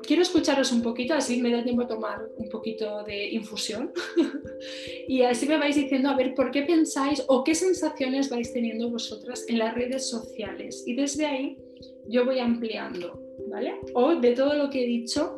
quiero 0.06 0.22
escucharos 0.22 0.72
un 0.72 0.82
poquito, 0.82 1.14
así 1.14 1.42
me 1.42 1.52
da 1.52 1.64
tiempo 1.64 1.84
a 1.84 1.88
tomar 1.88 2.28
un 2.38 2.50
poquito 2.50 3.04
de 3.04 3.30
infusión 3.30 3.92
y 5.08 5.22
así 5.22 5.48
me 5.48 5.58
vais 5.58 5.76
diciendo 5.76 6.10
a 6.10 6.16
ver 6.16 6.34
por 6.34 6.52
qué 6.52 6.64
pensáis 6.64 7.24
o 7.28 7.44
qué 7.44 7.56
sensaciones 7.56 8.30
vais 8.30 8.54
teniendo 8.54 8.90
vosotras 8.90 9.46
en 9.48 9.60
las 9.60 9.74
redes 9.74 10.10
sociales 10.10 10.84
y 10.86 10.96
desde 10.96 11.26
ahí 11.26 11.58
yo 12.08 12.26
voy 12.26 12.40
ampliando, 12.40 13.20
¿vale? 13.50 13.76
O 13.94 14.16
de 14.16 14.34
todo 14.34 14.56
lo 14.56 14.70
que 14.70 14.84
he 14.84 14.88
dicho, 14.88 15.38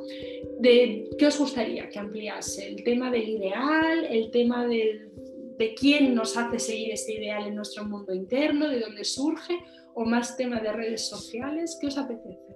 de 0.59 1.09
qué 1.17 1.27
os 1.27 1.37
gustaría 1.37 1.89
que 1.89 1.99
ampliase, 1.99 2.67
el 2.67 2.83
tema 2.83 3.11
del 3.11 3.29
ideal, 3.29 4.05
el 4.05 4.31
tema 4.31 4.65
de 4.65 5.75
quién 5.79 6.15
nos 6.15 6.35
hace 6.37 6.59
seguir 6.59 6.91
ese 6.91 7.13
ideal 7.13 7.47
en 7.47 7.55
nuestro 7.55 7.85
mundo 7.85 8.13
interno, 8.13 8.67
de 8.67 8.79
dónde 8.79 9.03
surge, 9.03 9.59
o 9.93 10.05
más 10.05 10.35
tema 10.35 10.59
de 10.59 10.71
redes 10.71 11.07
sociales, 11.07 11.77
¿qué 11.79 11.87
os 11.87 11.97
apetece? 11.97 12.55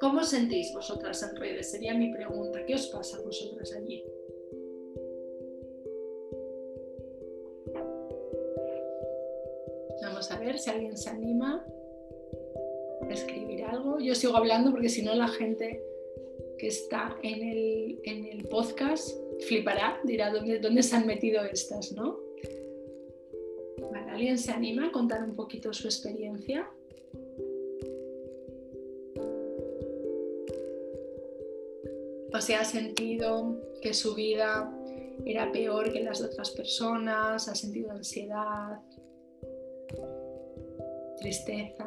¿Cómo 0.00 0.22
sentís 0.24 0.72
vosotras 0.72 1.22
en 1.22 1.36
redes? 1.36 1.70
Sería 1.70 1.94
mi 1.94 2.12
pregunta. 2.12 2.64
¿Qué 2.66 2.74
os 2.74 2.86
pasa 2.88 3.20
vosotras 3.20 3.72
allí? 3.74 4.04
Vamos 10.02 10.30
a 10.30 10.38
ver 10.38 10.58
si 10.58 10.70
alguien 10.70 10.96
se 10.96 11.10
anima 11.10 11.64
a 13.02 13.12
escribir 13.12 13.64
algo. 13.64 14.00
Yo 14.00 14.14
sigo 14.14 14.36
hablando 14.36 14.70
porque 14.70 14.88
si 14.88 15.02
no 15.02 15.14
la 15.14 15.28
gente 15.28 15.82
que 16.58 16.68
está 16.68 17.16
en 17.22 17.42
el, 17.42 18.00
en 18.04 18.24
el 18.26 18.48
podcast 18.48 19.16
flipará, 19.46 20.00
dirá 20.04 20.30
¿dónde, 20.30 20.58
dónde 20.58 20.82
se 20.82 20.96
han 20.96 21.06
metido 21.06 21.42
estas, 21.44 21.92
¿no? 21.92 22.18
¿Alguien 24.14 24.38
se 24.38 24.52
anima 24.52 24.86
a 24.86 24.92
contar 24.92 25.24
un 25.24 25.34
poquito 25.34 25.72
su 25.72 25.88
experiencia? 25.88 26.70
O 32.34 32.40
se 32.40 32.56
ha 32.56 32.64
sentido 32.64 33.56
que 33.80 33.94
su 33.94 34.14
vida 34.14 34.68
era 35.24 35.52
peor 35.52 35.92
que 35.92 36.00
las 36.02 36.18
de 36.18 36.26
otras 36.26 36.50
personas, 36.50 37.48
ha 37.48 37.54
sentido 37.54 37.92
ansiedad, 37.92 38.80
tristeza. 41.20 41.86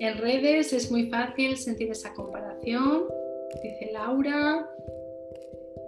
En 0.00 0.18
redes 0.18 0.72
es 0.74 0.90
muy 0.90 1.08
fácil 1.08 1.56
sentir 1.56 1.90
esa 1.90 2.12
comparación, 2.12 3.04
dice 3.62 3.90
Laura. 3.92 4.68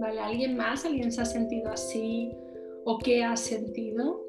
¿Vale? 0.01 0.21
¿Alguien 0.21 0.57
más? 0.57 0.87
¿Alguien 0.87 1.13
se 1.13 1.21
ha 1.21 1.27
sentido 1.27 1.71
así 1.71 2.35
o 2.85 2.99
qué 2.99 3.23
ha 3.23 3.37
sentido? 3.37 4.25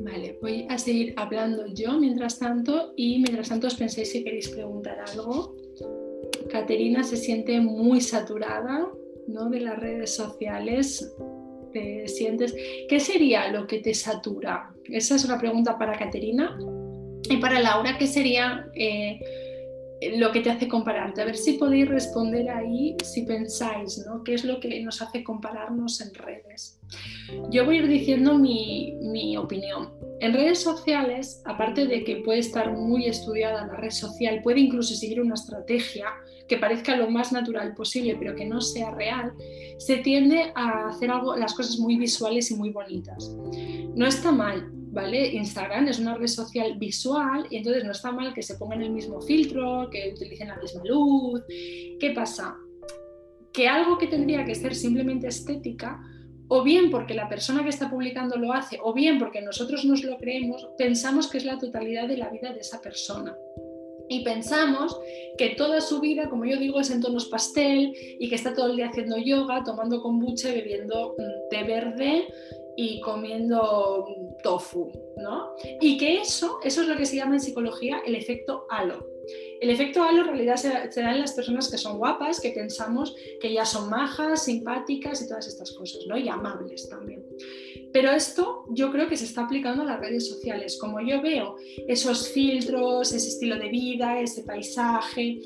Vale, 0.00 0.38
voy 0.40 0.66
a 0.70 0.78
seguir 0.78 1.12
hablando 1.16 1.66
yo 1.66 1.98
mientras 1.98 2.38
tanto 2.38 2.94
y 2.96 3.18
mientras 3.18 3.50
tanto 3.50 3.66
os 3.66 3.74
penséis 3.74 4.10
si 4.10 4.24
queréis 4.24 4.48
preguntar 4.48 4.98
algo. 5.12 5.54
Caterina 6.50 7.04
se 7.04 7.16
siente 7.16 7.60
muy 7.60 8.00
saturada 8.00 8.88
¿no? 9.26 9.50
de 9.50 9.60
las 9.60 9.78
redes 9.78 10.14
sociales. 10.14 11.14
Te 11.72 12.08
sientes. 12.08 12.54
¿Qué 12.88 12.98
sería 12.98 13.48
lo 13.52 13.66
que 13.66 13.78
te 13.78 13.92
satura? 13.92 14.74
Esa 14.84 15.16
es 15.16 15.24
una 15.24 15.38
pregunta 15.38 15.78
para 15.78 15.98
Caterina. 15.98 16.58
Y 17.28 17.36
para 17.36 17.60
Laura, 17.60 17.98
¿qué 17.98 18.06
sería 18.06 18.68
eh, 18.74 19.20
lo 20.16 20.32
que 20.32 20.40
te 20.40 20.50
hace 20.50 20.68
compararte? 20.68 21.22
A 21.22 21.26
ver 21.26 21.36
si 21.36 21.54
podéis 21.54 21.88
responder 21.88 22.48
ahí 22.50 22.96
si 23.04 23.22
pensáis, 23.22 24.02
¿no? 24.06 24.24
¿Qué 24.24 24.34
es 24.34 24.44
lo 24.44 24.60
que 24.60 24.82
nos 24.82 25.02
hace 25.02 25.22
compararnos 25.22 26.00
en 26.00 26.14
redes? 26.14 26.80
Yo 27.50 27.64
voy 27.64 27.76
a 27.76 27.78
ir 27.80 27.88
diciendo 27.88 28.38
mi, 28.38 28.94
mi 29.02 29.36
opinión. 29.36 29.92
En 30.20 30.32
redes 30.32 30.62
sociales, 30.62 31.42
aparte 31.44 31.86
de 31.86 32.04
que 32.04 32.16
puede 32.16 32.40
estar 32.40 32.76
muy 32.76 33.06
estudiada 33.06 33.66
la 33.66 33.76
red 33.76 33.90
social, 33.90 34.40
puede 34.42 34.60
incluso 34.60 34.94
seguir 34.94 35.20
una 35.20 35.34
estrategia 35.34 36.06
que 36.48 36.58
parezca 36.58 36.96
lo 36.96 37.10
más 37.10 37.32
natural 37.32 37.74
posible, 37.74 38.16
pero 38.18 38.34
que 38.34 38.44
no 38.44 38.60
sea 38.60 38.90
real, 38.90 39.32
se 39.78 39.98
tiende 39.98 40.52
a 40.54 40.88
hacer 40.88 41.10
algo, 41.10 41.36
las 41.36 41.54
cosas 41.54 41.78
muy 41.78 41.96
visuales 41.96 42.50
y 42.50 42.56
muy 42.56 42.70
bonitas. 42.70 43.34
No 43.94 44.06
está 44.06 44.32
mal, 44.32 44.70
¿vale? 44.90 45.28
Instagram 45.34 45.88
es 45.88 45.98
una 45.98 46.14
red 46.14 46.26
social 46.26 46.76
visual 46.78 47.46
y 47.50 47.56
entonces 47.56 47.84
no 47.84 47.92
está 47.92 48.12
mal 48.12 48.34
que 48.34 48.42
se 48.42 48.56
pongan 48.56 48.82
el 48.82 48.90
mismo 48.90 49.20
filtro, 49.20 49.88
que 49.90 50.12
utilicen 50.14 50.48
la 50.48 50.56
misma 50.56 50.82
luz. 50.84 51.42
¿Qué 51.48 52.12
pasa? 52.14 52.56
Que 53.52 53.68
algo 53.68 53.98
que 53.98 54.06
tendría 54.06 54.44
que 54.44 54.54
ser 54.54 54.74
simplemente 54.74 55.28
estética, 55.28 56.00
o 56.48 56.62
bien 56.64 56.90
porque 56.90 57.14
la 57.14 57.28
persona 57.28 57.62
que 57.62 57.68
está 57.68 57.88
publicando 57.88 58.36
lo 58.36 58.52
hace, 58.52 58.78
o 58.82 58.92
bien 58.92 59.18
porque 59.18 59.40
nosotros 59.40 59.84
nos 59.84 60.02
lo 60.02 60.16
creemos, 60.18 60.68
pensamos 60.76 61.28
que 61.28 61.38
es 61.38 61.44
la 61.44 61.58
totalidad 61.58 62.08
de 62.08 62.16
la 62.16 62.28
vida 62.28 62.52
de 62.52 62.60
esa 62.60 62.80
persona. 62.80 63.36
Y 64.08 64.24
pensamos 64.24 64.98
que 65.38 65.50
toda 65.50 65.80
su 65.80 66.00
vida, 66.00 66.28
como 66.28 66.44
yo 66.44 66.58
digo, 66.58 66.80
es 66.80 66.90
en 66.90 67.00
tonos 67.00 67.26
pastel 67.26 67.94
y 68.18 68.28
que 68.28 68.34
está 68.34 68.52
todo 68.52 68.66
el 68.66 68.76
día 68.76 68.88
haciendo 68.88 69.16
yoga, 69.18 69.62
tomando 69.62 70.02
kombucha, 70.02 70.48
bebiendo 70.48 71.14
mm, 71.16 71.48
té 71.48 71.62
verde 71.62 72.26
y 72.76 73.00
comiendo 73.00 74.06
tofu, 74.42 74.92
¿no? 75.16 75.54
Y 75.80 75.98
que 75.98 76.20
eso, 76.20 76.58
eso 76.62 76.82
es 76.82 76.88
lo 76.88 76.96
que 76.96 77.06
se 77.06 77.16
llama 77.16 77.34
en 77.34 77.40
psicología 77.40 78.00
el 78.06 78.14
efecto 78.14 78.66
halo. 78.70 79.06
El 79.60 79.68
efecto 79.70 80.02
halo 80.02 80.22
en 80.22 80.28
realidad 80.28 80.56
se, 80.56 80.68
da 80.68 81.12
en 81.12 81.20
las 81.20 81.34
personas 81.34 81.70
que 81.70 81.76
son 81.76 81.98
guapas, 81.98 82.40
que 82.40 82.50
pensamos 82.50 83.14
que 83.40 83.52
ya 83.52 83.64
son 83.64 83.90
majas, 83.90 84.44
simpáticas 84.44 85.22
y 85.22 85.28
todas 85.28 85.46
estas 85.46 85.72
cosas, 85.72 86.00
¿no? 86.08 86.16
Y 86.16 86.28
amables 86.28 86.88
también. 86.88 87.24
Pero 87.92 88.10
esto 88.10 88.64
yo 88.70 88.90
creo 88.90 89.08
que 89.08 89.16
se 89.16 89.24
está 89.24 89.44
aplicando 89.44 89.82
a 89.82 89.86
las 89.86 90.00
redes 90.00 90.28
sociales. 90.28 90.78
Como 90.80 91.00
yo 91.00 91.20
veo 91.20 91.56
esos 91.86 92.28
filtros, 92.30 93.12
ese 93.12 93.28
estilo 93.28 93.56
de 93.56 93.68
vida, 93.68 94.20
ese 94.20 94.44
paisaje, 94.44 95.40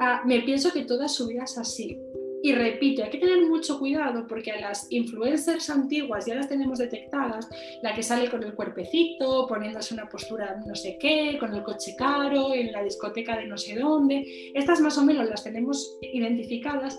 ah, 0.00 0.22
me 0.26 0.40
pienso 0.40 0.72
que 0.72 0.84
toda 0.84 1.08
su 1.08 1.28
vida 1.28 1.44
es 1.44 1.56
así. 1.56 1.96
Y 2.42 2.52
repito, 2.52 3.04
hay 3.04 3.10
que 3.10 3.18
tener 3.18 3.46
mucho 3.46 3.78
cuidado 3.78 4.26
porque 4.26 4.50
a 4.50 4.60
las 4.60 4.86
influencers 4.90 5.68
antiguas 5.68 6.24
ya 6.26 6.34
las 6.34 6.48
tenemos 6.48 6.78
detectadas, 6.78 7.48
la 7.82 7.94
que 7.94 8.02
sale 8.02 8.30
con 8.30 8.42
el 8.42 8.54
cuerpecito, 8.54 9.46
poniéndose 9.46 9.94
una 9.94 10.08
postura 10.08 10.60
no 10.66 10.74
sé 10.74 10.96
qué, 10.98 11.36
con 11.38 11.54
el 11.54 11.62
coche 11.62 11.94
caro, 11.96 12.54
en 12.54 12.72
la 12.72 12.82
discoteca 12.82 13.36
de 13.36 13.46
no 13.46 13.58
sé 13.58 13.78
dónde, 13.78 14.52
estas 14.54 14.80
más 14.80 14.96
o 14.96 15.04
menos 15.04 15.28
las 15.28 15.44
tenemos 15.44 15.98
identificadas, 16.00 16.98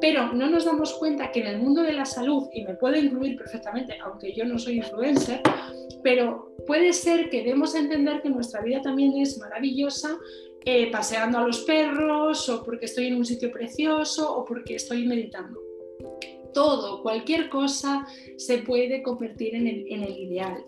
pero 0.00 0.32
no 0.32 0.48
nos 0.48 0.64
damos 0.64 0.92
cuenta 0.94 1.32
que 1.32 1.40
en 1.40 1.46
el 1.46 1.58
mundo 1.58 1.82
de 1.82 1.92
la 1.92 2.04
salud, 2.04 2.48
y 2.52 2.64
me 2.64 2.74
puedo 2.74 2.96
incluir 2.96 3.36
perfectamente, 3.36 3.96
aunque 4.02 4.34
yo 4.34 4.44
no 4.44 4.58
soy 4.58 4.76
influencer, 4.76 5.40
pero 6.02 6.54
puede 6.66 6.92
ser 6.92 7.30
que 7.30 7.42
demos 7.42 7.74
a 7.74 7.78
entender 7.78 8.20
que 8.22 8.28
nuestra 8.28 8.60
vida 8.62 8.82
también 8.82 9.16
es 9.16 9.38
maravillosa 9.38 10.18
eh, 10.64 10.90
paseando 10.90 11.38
a 11.38 11.46
los 11.46 11.62
perros 11.62 12.48
o 12.48 12.62
porque 12.62 12.86
estoy 12.86 13.06
en 13.06 13.16
un 13.16 13.24
sitio 13.24 13.50
precioso 13.50 14.32
o 14.36 14.44
porque 14.44 14.76
estoy 14.76 15.06
meditando. 15.06 15.60
Todo, 16.54 17.02
cualquier 17.02 17.48
cosa 17.48 18.06
se 18.36 18.58
puede 18.58 19.02
convertir 19.02 19.54
en 19.54 19.66
el, 19.66 20.18
ideal 20.18 20.64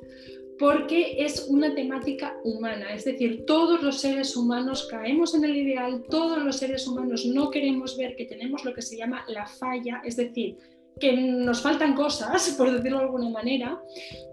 porque 0.58 1.16
es 1.24 1.46
una 1.48 1.74
temática 1.74 2.38
humana, 2.44 2.94
es 2.94 3.04
decir, 3.04 3.44
todos 3.44 3.82
los 3.82 4.00
seres 4.00 4.36
humanos 4.36 4.86
caemos 4.88 5.34
en 5.34 5.44
el 5.44 5.56
ideal, 5.56 6.04
todos 6.08 6.42
los 6.42 6.56
seres 6.56 6.86
humanos 6.86 7.26
no 7.26 7.50
queremos 7.50 7.96
ver 7.96 8.14
que 8.14 8.24
tenemos 8.24 8.64
lo 8.64 8.72
que 8.72 8.80
se 8.80 8.96
llama 8.96 9.24
la 9.26 9.46
falla, 9.46 10.00
es 10.04 10.16
decir, 10.16 10.56
que 11.00 11.12
nos 11.12 11.60
faltan 11.60 11.94
cosas, 11.94 12.50
por 12.58 12.70
decirlo 12.70 12.98
de 12.98 13.04
alguna 13.04 13.30
manera, 13.30 13.82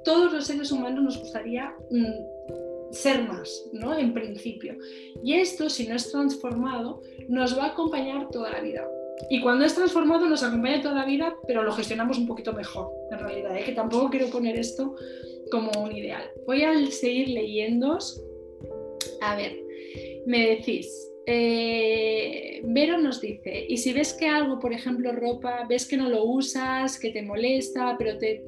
todos 0.06 0.32
los 0.32 0.46
seres 0.46 0.72
humanos 0.72 1.04
nos 1.04 1.18
gustaría 1.20 1.74
mm, 1.90 2.31
ser 2.92 3.28
más, 3.28 3.70
¿no? 3.74 3.98
En 3.98 4.14
principio. 4.14 4.76
Y 5.24 5.34
esto, 5.34 5.70
si 5.70 5.88
no 5.88 5.96
es 5.96 6.12
transformado, 6.12 7.02
nos 7.28 7.58
va 7.58 7.66
a 7.66 7.68
acompañar 7.68 8.30
toda 8.30 8.52
la 8.52 8.62
vida. 8.62 8.88
Y 9.30 9.42
cuando 9.42 9.66
es 9.66 9.76
transformado 9.76 10.28
nos 10.28 10.44
acompaña 10.44 10.82
toda 10.82 10.96
la 10.96 11.06
vida, 11.06 11.36
pero 11.48 11.64
lo 11.64 11.72
gestionamos 11.72 12.18
un 12.18 12.28
poquito 12.28 12.54
mejor, 12.54 12.92
en 13.12 13.20
realidad, 13.20 13.58
¿eh? 13.58 13.64
que 13.64 13.74
tampoco 13.74 14.10
quiero 14.10 14.28
poner 14.28 14.58
esto 14.58 14.96
como 15.52 15.72
un 15.84 15.96
ideal. 15.96 16.24
Voy 16.48 16.64
a 16.64 16.74
seguir 16.92 17.30
leyendo. 17.30 17.98
A 19.22 19.36
ver, 19.36 19.58
me 20.26 20.48
decís, 20.48 21.12
eh, 21.28 22.62
Vero 22.64 22.98
nos 22.98 23.22
dice, 23.22 23.66
y 23.68 23.78
si 23.78 23.94
ves 23.94 24.14
que 24.14 24.28
algo, 24.28 24.60
por 24.60 24.74
ejemplo, 24.74 25.12
ropa, 25.12 25.66
ves 25.70 25.88
que 25.88 25.98
no 25.98 26.10
lo 26.10 26.24
usas, 26.26 27.00
que 27.00 27.12
te 27.12 27.22
molesta, 27.22 27.96
pero 27.98 28.18
te 28.18 28.44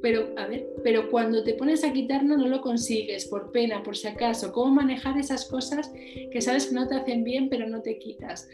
pero, 0.00 0.34
a 0.36 0.46
ver, 0.46 0.66
pero 0.82 1.10
cuando 1.10 1.42
te 1.42 1.54
pones 1.54 1.84
a 1.84 1.92
quitarlo 1.92 2.36
no 2.36 2.46
lo 2.46 2.60
consigues, 2.60 3.26
por 3.26 3.50
pena, 3.50 3.82
por 3.82 3.96
si 3.96 4.08
acaso. 4.08 4.52
¿Cómo 4.52 4.74
manejar 4.74 5.18
esas 5.18 5.46
cosas 5.46 5.90
que 6.30 6.40
sabes 6.40 6.66
que 6.66 6.74
no 6.74 6.86
te 6.86 6.96
hacen 6.96 7.24
bien, 7.24 7.48
pero 7.48 7.68
no 7.68 7.82
te 7.82 7.98
quitas? 7.98 8.48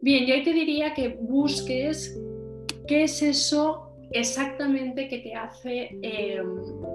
Bien, 0.00 0.26
yo 0.26 0.34
ahí 0.34 0.42
te 0.42 0.52
diría 0.52 0.94
que 0.94 1.08
busques 1.20 2.18
qué 2.86 3.04
es 3.04 3.22
eso 3.22 3.85
exactamente 4.12 5.08
que 5.08 5.18
te 5.18 5.34
hace 5.34 5.90
em, 6.02 6.46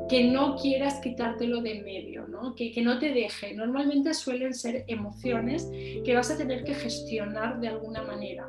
que 0.10 0.26
no 0.26 0.56
quieras 0.56 1.00
quitártelo 1.02 1.62
de 1.62 1.82
medio, 1.82 2.28
¿no? 2.28 2.56
Que, 2.56 2.72
que 2.72 2.82
no 2.82 3.00
te 3.00 3.12
deje. 3.12 3.54
Normalmente 3.54 4.14
suelen 4.14 4.54
ser 4.54 4.86
emociones 4.88 5.70
que 5.72 6.16
vas 6.16 6.32
a 6.32 6.38
tener 6.38 6.64
que 6.64 6.74
gestionar 6.74 7.60
de 7.60 7.68
alguna 7.68 8.04
manera 8.04 8.48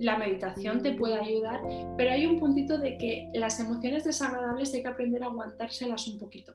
la 0.00 0.18
meditación 0.18 0.82
te 0.82 0.92
puede 0.92 1.14
ayudar, 1.14 1.60
pero 1.96 2.10
hay 2.10 2.26
un 2.26 2.38
puntito 2.38 2.78
de 2.78 2.98
que 2.98 3.28
las 3.34 3.60
emociones 3.60 4.04
desagradables 4.04 4.74
hay 4.74 4.82
que 4.82 4.88
aprender 4.88 5.22
a 5.22 5.26
aguantárselas 5.26 6.06
un 6.08 6.18
poquito. 6.18 6.54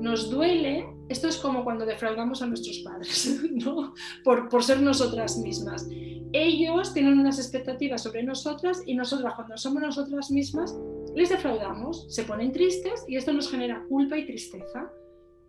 Nos 0.00 0.30
duele, 0.30 0.86
esto 1.08 1.28
es 1.28 1.36
como 1.36 1.64
cuando 1.64 1.86
defraudamos 1.86 2.42
a 2.42 2.46
nuestros 2.46 2.78
padres, 2.80 3.40
¿no? 3.50 3.94
por, 4.22 4.48
por 4.48 4.62
ser 4.62 4.80
nosotras 4.80 5.38
mismas. 5.38 5.88
Ellos 6.34 6.92
tienen 6.92 7.18
unas 7.18 7.38
expectativas 7.38 8.02
sobre 8.02 8.24
nosotras 8.24 8.82
y 8.84 8.94
nosotras 8.94 9.34
cuando 9.36 9.56
somos 9.56 9.82
nosotras 9.82 10.30
mismas 10.30 10.76
les 11.14 11.30
defraudamos, 11.30 12.12
se 12.12 12.24
ponen 12.24 12.50
tristes 12.50 13.04
y 13.06 13.16
esto 13.16 13.32
nos 13.32 13.50
genera 13.50 13.84
culpa 13.88 14.18
y 14.18 14.26
tristeza 14.26 14.90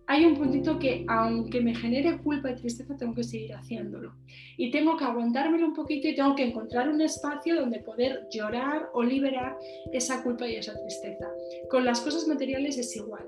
hay 0.07 0.23
un 0.25 0.35
puntito 0.35 0.77
que 0.77 1.03
aunque 1.07 1.61
me 1.61 1.73
genere 1.73 2.19
culpa 2.19 2.51
y 2.51 2.55
tristeza, 2.55 2.95
tengo 2.95 3.15
que 3.15 3.23
seguir 3.23 3.53
haciéndolo. 3.53 4.13
Y 4.55 4.69
tengo 4.69 4.97
que 4.97 5.03
aguantármelo 5.03 5.65
un 5.65 5.73
poquito 5.73 6.07
y 6.07 6.15
tengo 6.15 6.35
que 6.35 6.43
encontrar 6.43 6.89
un 6.89 7.01
espacio 7.01 7.55
donde 7.55 7.79
poder 7.79 8.27
llorar 8.31 8.89
o 8.93 9.03
liberar 9.03 9.57
esa 9.91 10.23
culpa 10.23 10.47
y 10.47 10.57
esa 10.57 10.79
tristeza. 10.79 11.27
Con 11.69 11.85
las 11.85 12.01
cosas 12.01 12.27
materiales 12.27 12.77
es 12.77 12.95
igual. 12.95 13.25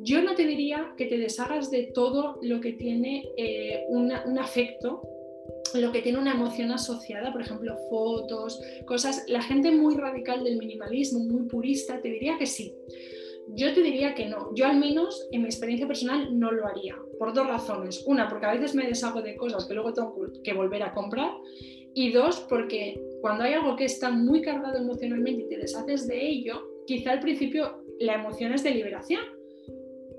Yo 0.00 0.22
no 0.22 0.34
te 0.34 0.46
diría 0.46 0.92
que 0.98 1.06
te 1.06 1.16
deshagas 1.16 1.70
de 1.70 1.84
todo 1.94 2.38
lo 2.42 2.60
que 2.60 2.72
tiene 2.74 3.24
eh, 3.38 3.86
un 3.88 4.12
afecto 4.38 5.02
lo 5.74 5.92
que 5.92 6.02
tiene 6.02 6.18
una 6.18 6.32
emoción 6.32 6.70
asociada, 6.70 7.32
por 7.32 7.40
ejemplo, 7.40 7.76
fotos, 7.90 8.60
cosas. 8.86 9.24
La 9.28 9.42
gente 9.42 9.70
muy 9.70 9.96
radical 9.96 10.44
del 10.44 10.58
minimalismo, 10.58 11.20
muy 11.20 11.48
purista, 11.48 12.00
te 12.00 12.08
diría 12.08 12.38
que 12.38 12.46
sí. 12.46 12.74
Yo 13.54 13.72
te 13.72 13.82
diría 13.82 14.14
que 14.14 14.26
no. 14.26 14.54
Yo 14.54 14.66
al 14.66 14.78
menos 14.78 15.26
en 15.32 15.42
mi 15.42 15.46
experiencia 15.46 15.86
personal 15.86 16.38
no 16.38 16.52
lo 16.52 16.66
haría. 16.66 16.96
Por 17.18 17.32
dos 17.32 17.46
razones. 17.46 18.04
Una, 18.06 18.28
porque 18.28 18.46
a 18.46 18.52
veces 18.52 18.74
me 18.74 18.86
deshago 18.86 19.22
de 19.22 19.36
cosas 19.36 19.66
que 19.66 19.74
luego 19.74 19.94
tengo 19.94 20.14
que 20.44 20.52
volver 20.52 20.82
a 20.82 20.92
comprar. 20.92 21.30
Y 21.94 22.12
dos, 22.12 22.40
porque 22.48 23.00
cuando 23.20 23.44
hay 23.44 23.54
algo 23.54 23.74
que 23.74 23.84
está 23.84 24.10
muy 24.10 24.42
cargado 24.42 24.78
emocionalmente 24.78 25.44
y 25.44 25.48
te 25.48 25.56
deshaces 25.56 26.06
de 26.06 26.28
ello, 26.28 26.62
quizá 26.86 27.12
al 27.12 27.20
principio 27.20 27.82
la 27.98 28.14
emoción 28.14 28.52
es 28.52 28.62
de 28.62 28.70
liberación, 28.70 29.22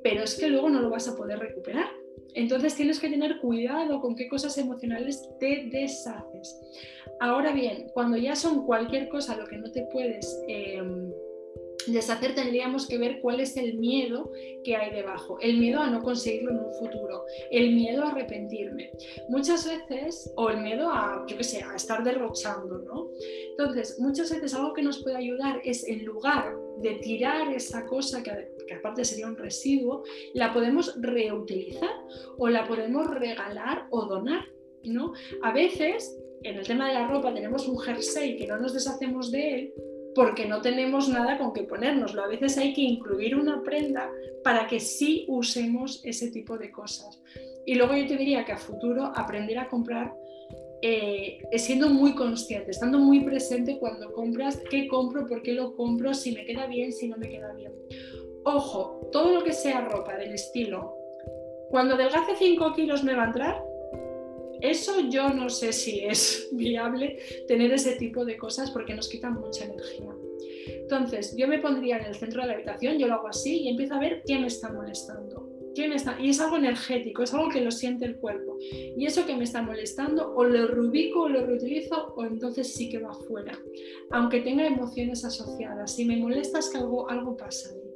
pero 0.03 0.23
es 0.23 0.37
que 0.37 0.49
luego 0.49 0.69
no 0.69 0.81
lo 0.81 0.89
vas 0.89 1.07
a 1.07 1.15
poder 1.15 1.39
recuperar. 1.39 1.87
Entonces 2.35 2.75
tienes 2.75 2.99
que 2.99 3.09
tener 3.09 3.39
cuidado 3.39 4.01
con 4.01 4.15
qué 4.15 4.27
cosas 4.27 4.57
emocionales 4.57 5.29
te 5.39 5.69
deshaces. 5.71 6.59
Ahora 7.19 7.51
bien, 7.51 7.87
cuando 7.93 8.17
ya 8.17 8.35
son 8.35 8.65
cualquier 8.65 9.09
cosa 9.09 9.35
lo 9.35 9.45
que 9.47 9.57
no 9.57 9.71
te 9.71 9.83
puedes... 9.91 10.41
Em, 10.47 11.11
deshacer 11.87 12.35
tendríamos 12.35 12.87
que 12.87 12.97
ver 12.97 13.19
cuál 13.21 13.39
es 13.39 13.55
el 13.57 13.77
miedo 13.77 14.31
que 14.63 14.75
hay 14.75 14.93
debajo. 14.93 15.37
El 15.39 15.57
miedo 15.57 15.79
a 15.79 15.89
no 15.89 16.01
conseguirlo 16.01 16.51
en 16.51 16.59
un 16.59 16.73
futuro, 16.73 17.23
el 17.51 17.73
miedo 17.73 18.03
a 18.03 18.09
arrepentirme. 18.09 18.91
Muchas 19.29 19.65
veces, 19.67 20.31
o 20.35 20.49
el 20.49 20.61
miedo 20.61 20.89
a, 20.89 21.25
yo 21.27 21.37
qué 21.37 21.43
sé, 21.43 21.63
a 21.63 21.75
estar 21.75 22.03
derrochando, 22.03 22.79
¿no? 22.79 23.09
Entonces, 23.51 23.97
muchas 23.99 24.31
veces 24.31 24.53
algo 24.53 24.73
que 24.73 24.83
nos 24.83 25.01
puede 25.03 25.17
ayudar 25.17 25.61
es 25.63 25.87
en 25.87 26.05
lugar 26.05 26.55
de 26.81 26.95
tirar 26.95 27.53
esa 27.53 27.85
cosa 27.85 28.23
que, 28.23 28.31
que 28.67 28.73
aparte 28.73 29.03
sería 29.03 29.27
un 29.27 29.37
residuo, 29.37 30.03
la 30.33 30.53
podemos 30.53 30.95
reutilizar 31.01 31.89
o 32.37 32.47
la 32.47 32.67
podemos 32.67 33.09
regalar 33.09 33.87
o 33.89 34.05
donar, 34.05 34.45
¿no? 34.83 35.13
A 35.41 35.51
veces 35.51 36.17
en 36.43 36.57
el 36.57 36.65
tema 36.65 36.87
de 36.87 36.93
la 36.93 37.07
ropa 37.07 37.33
tenemos 37.33 37.67
un 37.67 37.77
jersey 37.79 38.37
que 38.37 38.47
no 38.47 38.57
nos 38.57 38.73
deshacemos 38.73 39.29
de 39.31 39.55
él 39.55 39.73
porque 40.19 40.45
no 40.45 40.59
tenemos 40.59 41.07
nada 41.07 41.37
con 41.37 41.53
que 41.53 41.63
ponérnoslo. 41.63 42.21
A 42.21 42.27
veces 42.27 42.57
hay 42.57 42.73
que 42.73 42.81
incluir 42.81 43.37
una 43.37 43.63
prenda 43.63 44.11
para 44.43 44.67
que 44.67 44.81
sí 44.81 45.23
usemos 45.29 46.01
ese 46.03 46.29
tipo 46.29 46.57
de 46.57 46.71
cosas. 46.71 47.23
Y 47.65 47.75
luego 47.75 47.95
yo 47.95 48.05
te 48.05 48.17
diría 48.17 48.43
que 48.43 48.51
a 48.51 48.57
futuro 48.57 49.13
aprender 49.15 49.57
a 49.57 49.69
comprar 49.69 50.13
eh, 50.81 51.39
siendo 51.55 51.87
muy 51.87 52.15
consciente, 52.15 52.71
estando 52.71 52.99
muy 52.99 53.21
presente 53.21 53.79
cuando 53.79 54.11
compras, 54.11 54.61
qué 54.69 54.89
compro, 54.89 55.25
por 55.25 55.41
qué 55.41 55.53
lo 55.53 55.73
compro, 55.77 56.13
si 56.13 56.33
me 56.33 56.43
queda 56.43 56.67
bien, 56.67 56.91
si 56.91 57.07
no 57.07 57.15
me 57.15 57.29
queda 57.29 57.53
bien. 57.53 57.71
Ojo, 58.43 59.07
todo 59.13 59.31
lo 59.31 59.41
que 59.45 59.53
sea 59.53 59.87
ropa 59.87 60.17
del 60.17 60.33
estilo, 60.33 60.97
cuando 61.69 61.95
delgace 61.95 62.35
5 62.37 62.73
kilos 62.73 63.05
me 63.05 63.15
va 63.15 63.23
a 63.23 63.27
entrar, 63.27 63.63
eso 64.61 65.09
yo 65.09 65.29
no 65.29 65.49
sé 65.49 65.73
si 65.73 66.01
es 66.01 66.49
viable 66.53 67.19
tener 67.47 67.71
ese 67.71 67.95
tipo 67.95 68.25
de 68.25 68.37
cosas 68.37 68.71
porque 68.71 68.93
nos 68.93 69.09
quitan 69.09 69.33
mucha 69.33 69.65
energía. 69.65 70.13
Entonces, 70.67 71.35
yo 71.37 71.47
me 71.47 71.59
pondría 71.59 71.97
en 71.97 72.05
el 72.05 72.15
centro 72.15 72.41
de 72.41 72.47
la 72.47 72.53
habitación, 72.53 72.97
yo 72.97 73.07
lo 73.07 73.15
hago 73.15 73.27
así 73.27 73.61
y 73.61 73.69
empiezo 73.69 73.95
a 73.95 73.99
ver 73.99 74.23
qué 74.25 74.39
me 74.39 74.47
está 74.47 74.71
molestando. 74.71 75.49
¿Qué 75.75 75.85
está? 75.85 76.19
Y 76.19 76.29
es 76.29 76.39
algo 76.41 76.57
energético, 76.57 77.23
es 77.23 77.33
algo 77.33 77.49
que 77.49 77.61
lo 77.61 77.71
siente 77.71 78.05
el 78.05 78.17
cuerpo. 78.17 78.57
Y 78.59 79.05
eso 79.05 79.25
que 79.25 79.35
me 79.35 79.43
está 79.43 79.61
molestando, 79.61 80.33
o 80.35 80.43
lo 80.43 80.67
rubico 80.67 81.21
o 81.21 81.29
lo 81.29 81.45
reutilizo, 81.45 82.13
o 82.15 82.25
entonces 82.25 82.73
sí 82.73 82.89
que 82.89 82.99
va 82.99 83.13
fuera. 83.13 83.57
Aunque 84.11 84.41
tenga 84.41 84.65
emociones 84.65 85.23
asociadas. 85.23 85.95
Si 85.95 86.05
me 86.05 86.17
molesta 86.17 86.59
es 86.59 86.69
que 86.69 86.79
algo, 86.79 87.09
algo 87.09 87.37
pasa 87.37 87.69
ahí. 87.69 87.88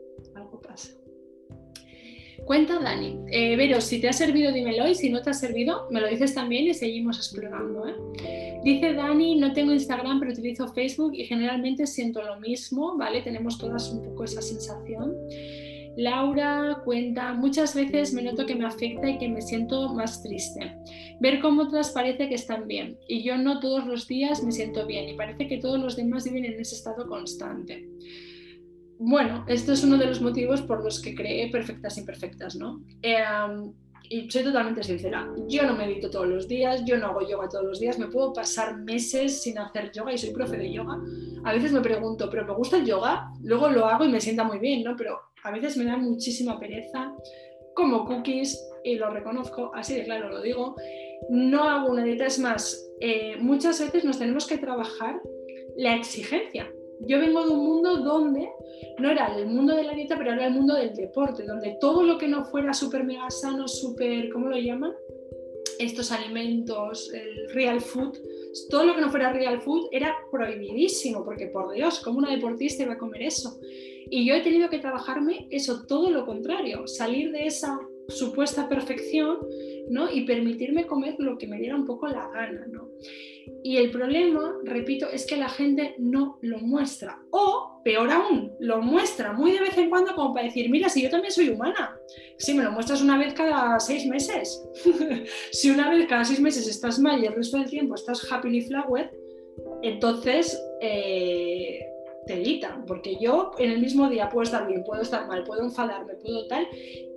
Cuenta 2.45 2.77
Dani. 2.79 3.19
Eh, 3.27 3.56
Vero, 3.56 3.79
si 3.79 4.01
te 4.01 4.10
ha 4.10 4.13
servido, 4.13 4.51
dímelo 4.51 4.88
y 4.88 4.95
si 4.95 5.10
no 5.10 5.21
te 5.21 5.29
ha 5.29 5.34
servido, 5.34 5.88
me 5.89 6.01
lo 6.01 6.10
dices 6.10 6.34
también 6.34 6.67
y 6.67 6.73
seguimos 6.73 7.17
explorando. 7.17 7.88
¿eh? 7.88 8.60
Dice 8.63 8.93
Dani, 8.93 9.36
no 9.36 9.53
tengo 9.53 9.71
Instagram, 9.71 10.19
pero 10.19 10.34
utilizo 10.34 10.67
Facebook 10.67 11.13
y 11.15 11.25
generalmente 11.25 11.88
siento 11.88 12.21
lo 12.21 12.39
mismo, 12.39 12.97
¿vale? 12.97 13.21
Tenemos 13.21 13.58
todas 13.58 13.89
un 13.91 14.03
poco 14.03 14.25
esa 14.25 14.41
sensación. 14.41 15.15
Laura 15.95 16.82
cuenta, 16.84 17.34
muchas 17.34 17.75
veces 17.75 18.13
me 18.13 18.23
noto 18.23 18.45
que 18.45 18.56
me 18.56 18.65
afecta 18.65 19.10
y 19.10 19.19
que 19.19 19.29
me 19.29 19.41
siento 19.41 19.93
más 19.93 20.23
triste. 20.23 20.75
Ver 21.19 21.39
cómo 21.39 21.63
otras 21.63 21.91
parece 21.91 22.27
que 22.27 22.36
están 22.36 22.67
bien 22.67 22.97
y 23.08 23.23
yo 23.23 23.38
no 23.38 23.60
todos 23.60 23.86
los 23.86 24.08
días 24.08 24.43
me 24.43 24.51
siento 24.51 24.86
bien 24.88 25.08
y 25.08 25.13
parece 25.13 25.47
que 25.47 25.60
todos 25.60 25.79
los 25.79 25.95
demás 25.95 26.25
viven 26.25 26.45
en 26.45 26.60
ese 26.60 26.75
estado 26.75 27.08
constante 27.08 27.88
bueno, 29.06 29.44
esto 29.50 29.74
es 29.74 29.84
uno 29.84 29.98
de 29.98 30.06
los 30.06 30.22
motivos 30.22 30.62
por 30.62 30.82
los 30.82 31.02
que 31.02 31.13
creé 31.13 31.52
Perfectas 31.52 31.98
Imperfectas, 31.98 32.56
¿no? 32.56 32.82
Em, 33.02 33.74
y 34.10 34.32
soy 34.32 34.44
totalmente 34.44 34.82
sincera, 34.82 35.30
yo 35.46 35.63
no 35.63 35.76
medito 35.76 36.10
todos 36.10 36.26
los 36.26 36.48
días, 36.48 36.86
yo 36.86 36.98
no 36.98 37.08
hago 37.08 37.28
yoga 37.28 37.50
todos 37.50 37.66
los 37.66 37.80
días, 37.82 38.00
me 38.00 38.08
puedo 38.08 38.32
pasar 38.32 38.78
meses 38.78 39.42
sin 39.42 39.58
hacer 39.58 39.92
yoga 39.92 40.13
y 40.13 40.18
soy 40.18 40.32
profe 40.32 40.56
de 40.56 40.72
yoga. 40.72 41.02
A 41.44 41.52
veces 41.52 41.74
me 41.74 41.82
pregunto, 41.82 42.30
¿pero 42.30 42.46
me 42.46 42.54
gusta 42.54 42.78
el 42.78 42.86
yoga? 42.86 43.30
Luego 43.42 43.68
lo 43.68 43.88
hago 43.88 44.06
y 44.06 44.10
me 44.10 44.22
sienta 44.22 44.46
muy 44.46 44.60
bien, 44.60 44.84
¿no? 44.84 44.96
Pero 44.96 45.20
a 45.44 45.52
veces 45.52 45.76
me 45.76 45.84
da 45.84 45.98
muchísima 45.98 46.58
pereza, 46.58 47.13
como 47.76 48.06
cookies, 48.06 48.58
y 48.86 48.96
lo 48.96 49.10
reconozco, 49.10 49.72
así 49.76 49.96
de 49.96 50.06
claro 50.06 50.30
lo 50.30 50.42
digo. 50.42 50.76
No 51.30 51.63
hago 51.63 51.92
una 51.92 52.06
dieta, 52.06 52.28
es 52.28 52.39
más, 52.39 52.89
eh, 53.02 53.36
muchas 53.42 53.82
veces 53.82 54.06
nos 54.06 54.18
tenemos 54.18 54.48
que 54.48 54.58
trabajar 54.58 55.20
la 55.76 55.94
exigencia 55.96 56.72
yo 57.08 57.20
vengo 57.20 57.46
de 57.46 57.52
un 57.52 57.66
mundo 57.66 57.98
donde 57.98 58.50
no 59.00 59.10
era 59.10 59.36
el 59.36 59.48
mundo 59.48 59.76
de 59.76 59.84
la 59.84 59.94
dieta, 59.94 60.18
pero 60.18 60.34
era 60.34 60.48
el 60.48 60.54
mundo 60.54 60.76
del 60.76 60.94
deporte, 60.94 61.44
donde 61.44 61.78
todo 61.80 62.04
lo 62.04 62.18
que 62.18 62.28
no 62.28 62.46
fuera 62.46 62.74
súper 62.74 63.04
mega 63.04 63.30
sano, 63.30 63.68
súper, 63.68 64.30
¿cómo 64.30 64.48
lo 64.48 64.58
llaman? 64.58 64.94
Estos 65.80 66.12
alimentos, 66.12 67.12
el 67.13 67.50
real 67.54 67.82
food, 67.82 68.18
todo 68.70 68.86
lo 68.86 68.96
que 68.96 69.02
no 69.02 69.10
fuera 69.10 69.34
real 69.34 69.62
food 69.62 69.88
era 69.92 70.16
prohibidísimo, 70.32 71.24
porque 71.26 71.48
por 71.48 71.74
Dios, 71.74 72.00
como 72.00 72.20
una 72.20 72.32
deportista 72.32 72.84
iba 72.84 72.94
a 72.94 72.98
comer 72.98 73.24
eso? 73.24 73.60
Y 74.10 74.26
yo 74.26 74.36
he 74.36 74.42
tenido 74.42 74.70
que 74.70 74.80
trabajarme 74.80 75.48
eso, 75.50 75.86
todo 75.88 76.10
lo 76.10 76.26
contrario, 76.26 76.88
salir 76.88 77.32
de 77.32 77.48
esa 77.48 77.80
supuesta 78.08 78.68
perfección 78.68 79.39
¿no? 79.89 80.12
y 80.12 80.26
permitirme 80.26 80.86
comer 80.86 81.16
lo 81.20 81.38
que 81.38 81.48
me 81.48 81.58
diera 81.58 81.76
un 81.76 81.86
poco 81.86 82.08
la 82.08 82.30
gana. 82.30 82.66
¿no? 82.68 82.89
Y 83.63 83.78
el 83.78 83.92
problema, 83.92 84.56
repito, 84.63 85.08
es 85.10 85.26
que 85.26 85.38
la 85.38 85.50
gente 85.50 85.96
no 85.98 86.38
lo 86.42 86.60
muestra. 86.60 87.20
O, 87.32 87.82
peor 87.84 88.12
aún, 88.12 88.54
lo 88.60 88.82
muestra 88.82 89.34
muy 89.34 89.52
de 89.52 89.62
vez 89.62 89.78
en 89.78 89.89
cuando 89.89 90.16
como 90.16 90.34
para 90.34 90.46
decir, 90.46 90.70
mira, 90.70 90.89
si 90.89 91.02
yo 91.02 91.10
también 91.10 91.32
soy 91.32 91.50
humana. 91.50 91.98
Si 92.38 92.54
me 92.54 92.63
lo 92.63 92.72
muestras 92.72 93.02
una 93.02 93.18
vez 93.18 93.34
cada 93.34 93.80
seis 93.80 94.06
meses. 94.06 94.63
si 95.52 95.70
una 95.70 95.89
vez 95.89 96.08
cada 96.08 96.26
seis 96.26 96.39
meses 96.39 96.68
estás 96.68 97.00
mal 97.00 97.22
y 97.24 97.28
el 97.28 97.36
resto 97.36 97.58
del 97.58 97.70
tiempo 97.70 97.96
estás 97.96 98.30
happily 98.32 98.62
flower, 98.62 99.12
entonces 99.82 100.62
eh, 100.82 101.86
te 102.25 102.41
editan. 102.41 102.86
Porque 102.86 103.17
yo 103.19 103.51
en 103.57 103.71
el 103.71 103.79
mismo 103.79 104.09
día 104.09 104.29
puedo 104.29 104.43
estar 104.43 104.67
bien, 104.67 104.83
puedo 104.83 105.01
estar 105.01 105.27
mal, 105.27 105.43
puedo 105.43 105.63
enfadarme, 105.63 106.15
puedo 106.15 106.47
tal, 106.47 106.67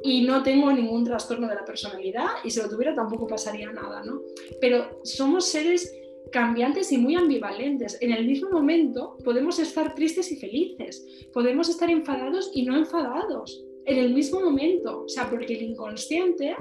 y 0.02 0.22
no 0.22 0.42
tengo 0.42 0.72
ningún 0.72 1.04
trastorno 1.04 1.48
de 1.48 1.54
la 1.54 1.64
personalidad 1.64 2.26
y 2.44 2.50
si 2.50 2.60
lo 2.60 2.68
tuviera 2.68 2.94
tampoco 2.94 3.26
pasaría 3.26 3.70
nada, 3.72 4.02
¿no? 4.04 4.20
Pero 4.60 5.00
somos 5.04 5.46
seres 5.46 5.92
cambiantes 6.30 6.92
y 6.92 6.98
muy 6.98 7.14
ambivalentes. 7.14 7.98
En 8.00 8.12
el 8.12 8.26
mismo 8.26 8.50
momento 8.50 9.16
podemos 9.24 9.58
estar 9.58 9.94
tristes 9.94 10.30
y 10.32 10.36
felices, 10.36 11.28
podemos 11.32 11.68
estar 11.68 11.90
enfadados 11.90 12.50
y 12.54 12.64
no 12.64 12.76
enfadados, 12.76 13.64
en 13.84 13.98
el 13.98 14.12
mismo 14.12 14.40
momento. 14.40 15.04
O 15.04 15.08
sea, 15.08 15.30
porque 15.30 15.54
el 15.54 15.62
inconsciente 15.62 16.56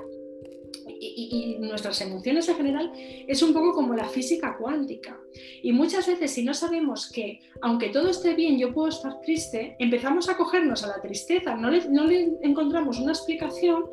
y, 1.00 1.58
nuestras 1.60 2.00
emociones 2.02 2.48
en 2.50 2.56
general 2.56 2.92
es 2.96 3.42
un 3.42 3.54
poco 3.54 3.74
como 3.74 3.94
la 3.94 4.08
física 4.08 4.58
cuántica. 4.58 5.20
Y 5.62 5.72
muchas 5.72 6.08
veces 6.08 6.32
si 6.32 6.44
no 6.44 6.54
sabemos 6.54 7.12
que, 7.12 7.42
aunque 7.62 7.90
todo 7.90 8.10
esté 8.10 8.34
bien, 8.34 8.58
yo 8.58 8.74
puedo 8.74 8.90
estar 8.90 9.20
triste, 9.22 9.76
empezamos 9.80 10.30
a 10.30 10.38
cogernos 10.38 10.84
a 10.84 10.88
la 10.88 11.02
tristeza, 11.02 11.56
no 11.56 11.70
le, 11.70 11.90
no 11.90 12.06
le 12.06 12.38
encontramos 12.42 13.00
una 13.00 13.12
explicación, 13.12 13.86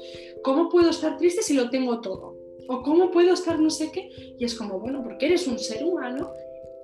¿cómo 0.42 0.68
puedo 0.68 0.90
estar 0.90 1.16
triste 1.16 1.42
si 1.42 1.54
lo 1.54 1.70
tengo 1.70 2.00
todo? 2.00 2.42
o 2.68 2.82
cómo 2.82 3.10
puedo 3.10 3.34
estar 3.34 3.58
no 3.58 3.70
sé 3.70 3.90
qué. 3.92 4.34
Y 4.38 4.44
es 4.44 4.54
como, 4.54 4.78
bueno, 4.78 5.02
porque 5.02 5.26
eres 5.26 5.46
un 5.46 5.58
ser 5.58 5.84
humano 5.84 6.30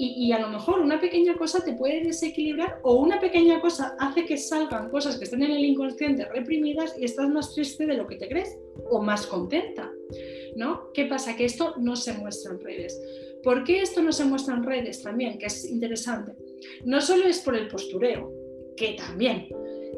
y, 0.01 0.31
a 0.31 0.39
lo 0.39 0.49
mejor 0.49 0.81
una 0.81 1.01
pequeña 1.01 1.37
cosa 1.37 1.65
te 1.65 1.73
puede 1.73 2.03
desequilibrar 2.05 2.79
o 2.83 2.95
una 2.95 3.19
pequeña 3.19 3.61
cosa 3.61 3.97
hace 3.99 4.25
que 4.25 4.37
salgan 4.37 4.91
cosas 4.91 5.17
que 5.17 5.25
están 5.25 5.43
en 5.43 5.51
el 5.51 5.65
inconsciente 5.65 6.25
reprimidas 6.27 6.95
y 6.99 7.05
estás 7.05 7.29
más 7.29 7.53
triste 7.53 7.85
de 7.85 7.95
lo 7.95 8.07
que 8.07 8.17
te 8.17 8.29
crees 8.29 8.57
o 8.91 9.03
más 9.03 9.27
contenta. 9.27 9.91
¿no? 10.57 10.93
¿Qué 10.93 11.07
pasa? 11.07 11.37
Que 11.37 11.45
esto 11.45 11.75
no 11.79 11.97
se 11.97 12.13
muestra 12.13 12.53
en 12.53 12.61
redes. 12.61 13.01
¿Por 13.43 13.65
qué 13.65 13.81
esto 13.81 14.03
no 14.03 14.13
se 14.13 14.25
muestra 14.25 14.55
en 14.55 14.65
redes 14.65 15.03
también? 15.03 15.39
Que 15.39 15.47
es 15.47 15.65
interesante. 15.71 16.33
No 16.85 17.01
solo 17.01 17.27
es 17.27 17.39
por 17.41 17.57
el 17.57 17.69
postureo, 17.69 18.33
que 18.77 18.95
también. 18.95 19.49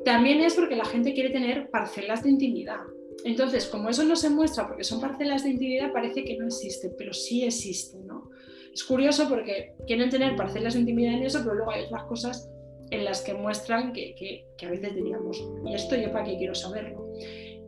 También 0.05 0.41
es 0.41 0.55
porque 0.55 0.77
la 0.77 0.85
gente 0.85 1.15
quiere 1.15 1.31
tener 1.31 1.71
parcelas 1.71 2.23
de 2.23 2.31
intimidad. 2.31 2.81
Entonces, 3.25 3.67
como 3.67 3.91
eso 3.91 4.05
no 4.05 4.17
se 4.17 4.31
muestra 4.31 4.67
porque 4.67 4.85
son 4.85 5.01
parcelas 5.01 5.45
de 5.45 5.51
intimidad, 5.51 5.93
parece 5.93 6.25
que 6.25 6.37
no 6.39 6.47
existe, 6.47 6.91
pero 6.97 7.13
sí 7.13 7.45
existe, 7.45 7.99
¿no? 7.99 8.31
Es 8.81 8.87
curioso 8.87 9.29
porque 9.29 9.75
quieren 9.87 10.09
tener 10.09 10.37
parcelas 10.37 10.73
de 10.73 10.81
intimidad 10.81 11.13
en 11.13 11.25
eso, 11.25 11.41
pero 11.45 11.55
luego 11.55 11.71
hay 11.71 11.85
otras 11.85 12.05
cosas 12.05 12.51
en 12.91 13.05
las 13.05 13.21
que 13.21 13.35
muestran 13.35 13.93
que, 13.93 14.47
a 14.59 14.71
veces 14.71 14.95
diríamos, 14.95 15.39
¿y 15.67 15.75
esto 15.75 15.97
yo 15.97 16.11
para 16.11 16.25
qué 16.25 16.39
quiero 16.39 16.55
saberlo? 16.55 17.13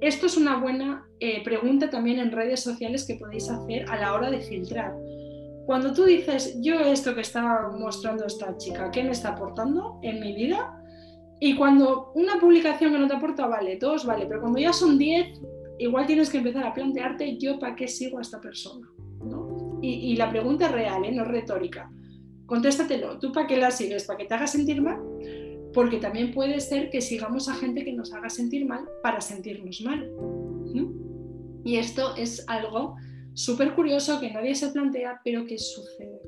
Esto 0.00 0.24
es 0.24 0.38
una 0.38 0.58
buena 0.58 1.06
eh, 1.20 1.44
pregunta 1.44 1.90
también 1.90 2.18
en 2.18 2.32
redes 2.32 2.60
sociales 2.60 3.06
que 3.06 3.16
podéis 3.16 3.50
hacer 3.50 3.84
a 3.90 4.00
la 4.00 4.14
hora 4.14 4.30
de 4.30 4.40
filtrar. 4.40 4.94
Cuando 5.66 5.92
tú 5.92 6.06
dices, 6.06 6.56
yo 6.62 6.80
esto 6.80 7.14
que 7.14 7.20
está 7.20 7.68
mostrando 7.78 8.24
esta 8.24 8.56
chica, 8.56 8.90
¿qué 8.90 9.04
me 9.04 9.10
está 9.10 9.34
aportando 9.34 10.00
en 10.02 10.18
mi 10.18 10.32
vida? 10.34 10.82
Y 11.40 11.56
cuando 11.56 12.12
una 12.14 12.40
publicación 12.40 12.90
que 12.90 12.98
no 12.98 13.06
te 13.06 13.16
aporta, 13.16 13.46
vale, 13.46 13.76
dos, 13.76 14.06
vale, 14.06 14.24
pero 14.24 14.40
cuando 14.40 14.60
ya 14.60 14.72
son 14.72 14.96
diez, 14.96 15.26
igual 15.78 16.06
tienes 16.06 16.30
que 16.30 16.38
empezar 16.38 16.64
a 16.64 16.72
plantearte 16.72 17.36
yo 17.36 17.58
para 17.58 17.76
qué 17.76 17.86
sigo 17.86 18.16
a 18.16 18.22
esta 18.22 18.40
persona. 18.40 18.88
Y, 19.84 20.14
la 20.14 20.30
pregunta 20.30 20.66
es 20.66 20.72
real, 20.72 21.04
¿eh? 21.04 21.12
no 21.12 21.24
retórica. 21.24 21.90
Contéstatelo, 22.46 23.18
¿tú 23.18 23.32
para 23.32 23.48
qué 23.48 23.56
la 23.56 23.72
sigues? 23.72 24.04
¿Para 24.04 24.18
que 24.18 24.26
te 24.26 24.34
haga 24.34 24.46
sentir 24.46 24.80
mal? 24.80 25.00
Porque 25.74 25.96
también 25.96 26.32
puede 26.32 26.60
ser 26.60 26.88
que 26.90 27.00
sigamos 27.00 27.48
a 27.48 27.54
gente 27.54 27.84
que 27.84 27.92
nos 27.92 28.12
haga 28.12 28.30
sentir 28.30 28.64
mal 28.64 28.88
para 29.02 29.20
sentirnos 29.20 29.80
mal. 29.82 30.08
Y 31.64 31.76
esto 31.76 32.14
es 32.16 32.44
algo 32.48 32.96
súper 33.34 33.74
curioso 33.74 34.20
que 34.20 34.30
nadie 34.30 34.54
se 34.54 34.68
plantea, 34.68 35.20
pero 35.24 35.46
que 35.46 35.58
sucede. 35.58 36.20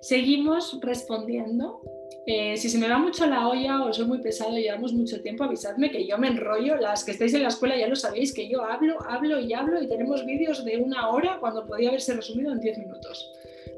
Seguimos 0.00 0.78
respondiendo 0.82 1.82
Eh, 2.26 2.56
si 2.56 2.68
se 2.68 2.78
me 2.78 2.88
va 2.88 2.98
mucho 2.98 3.26
la 3.26 3.48
olla 3.48 3.82
o 3.82 3.92
soy 3.92 4.06
muy 4.06 4.18
pesado 4.18 4.56
y 4.58 4.62
llevamos 4.62 4.92
mucho 4.92 5.20
tiempo, 5.20 5.44
avisadme 5.44 5.90
que 5.90 6.06
yo 6.06 6.18
me 6.18 6.28
enrollo. 6.28 6.76
Las 6.76 7.04
que 7.04 7.12
estáis 7.12 7.34
en 7.34 7.42
la 7.42 7.48
escuela 7.48 7.76
ya 7.76 7.88
lo 7.88 7.96
sabéis, 7.96 8.34
que 8.34 8.48
yo 8.48 8.62
hablo, 8.62 8.98
hablo 9.08 9.40
y 9.40 9.52
hablo 9.52 9.82
y 9.82 9.88
tenemos 9.88 10.24
vídeos 10.26 10.64
de 10.64 10.76
una 10.78 11.08
hora 11.10 11.38
cuando 11.40 11.66
podía 11.66 11.88
haberse 11.88 12.14
resumido 12.14 12.52
en 12.52 12.60
10 12.60 12.78
minutos. 12.78 13.32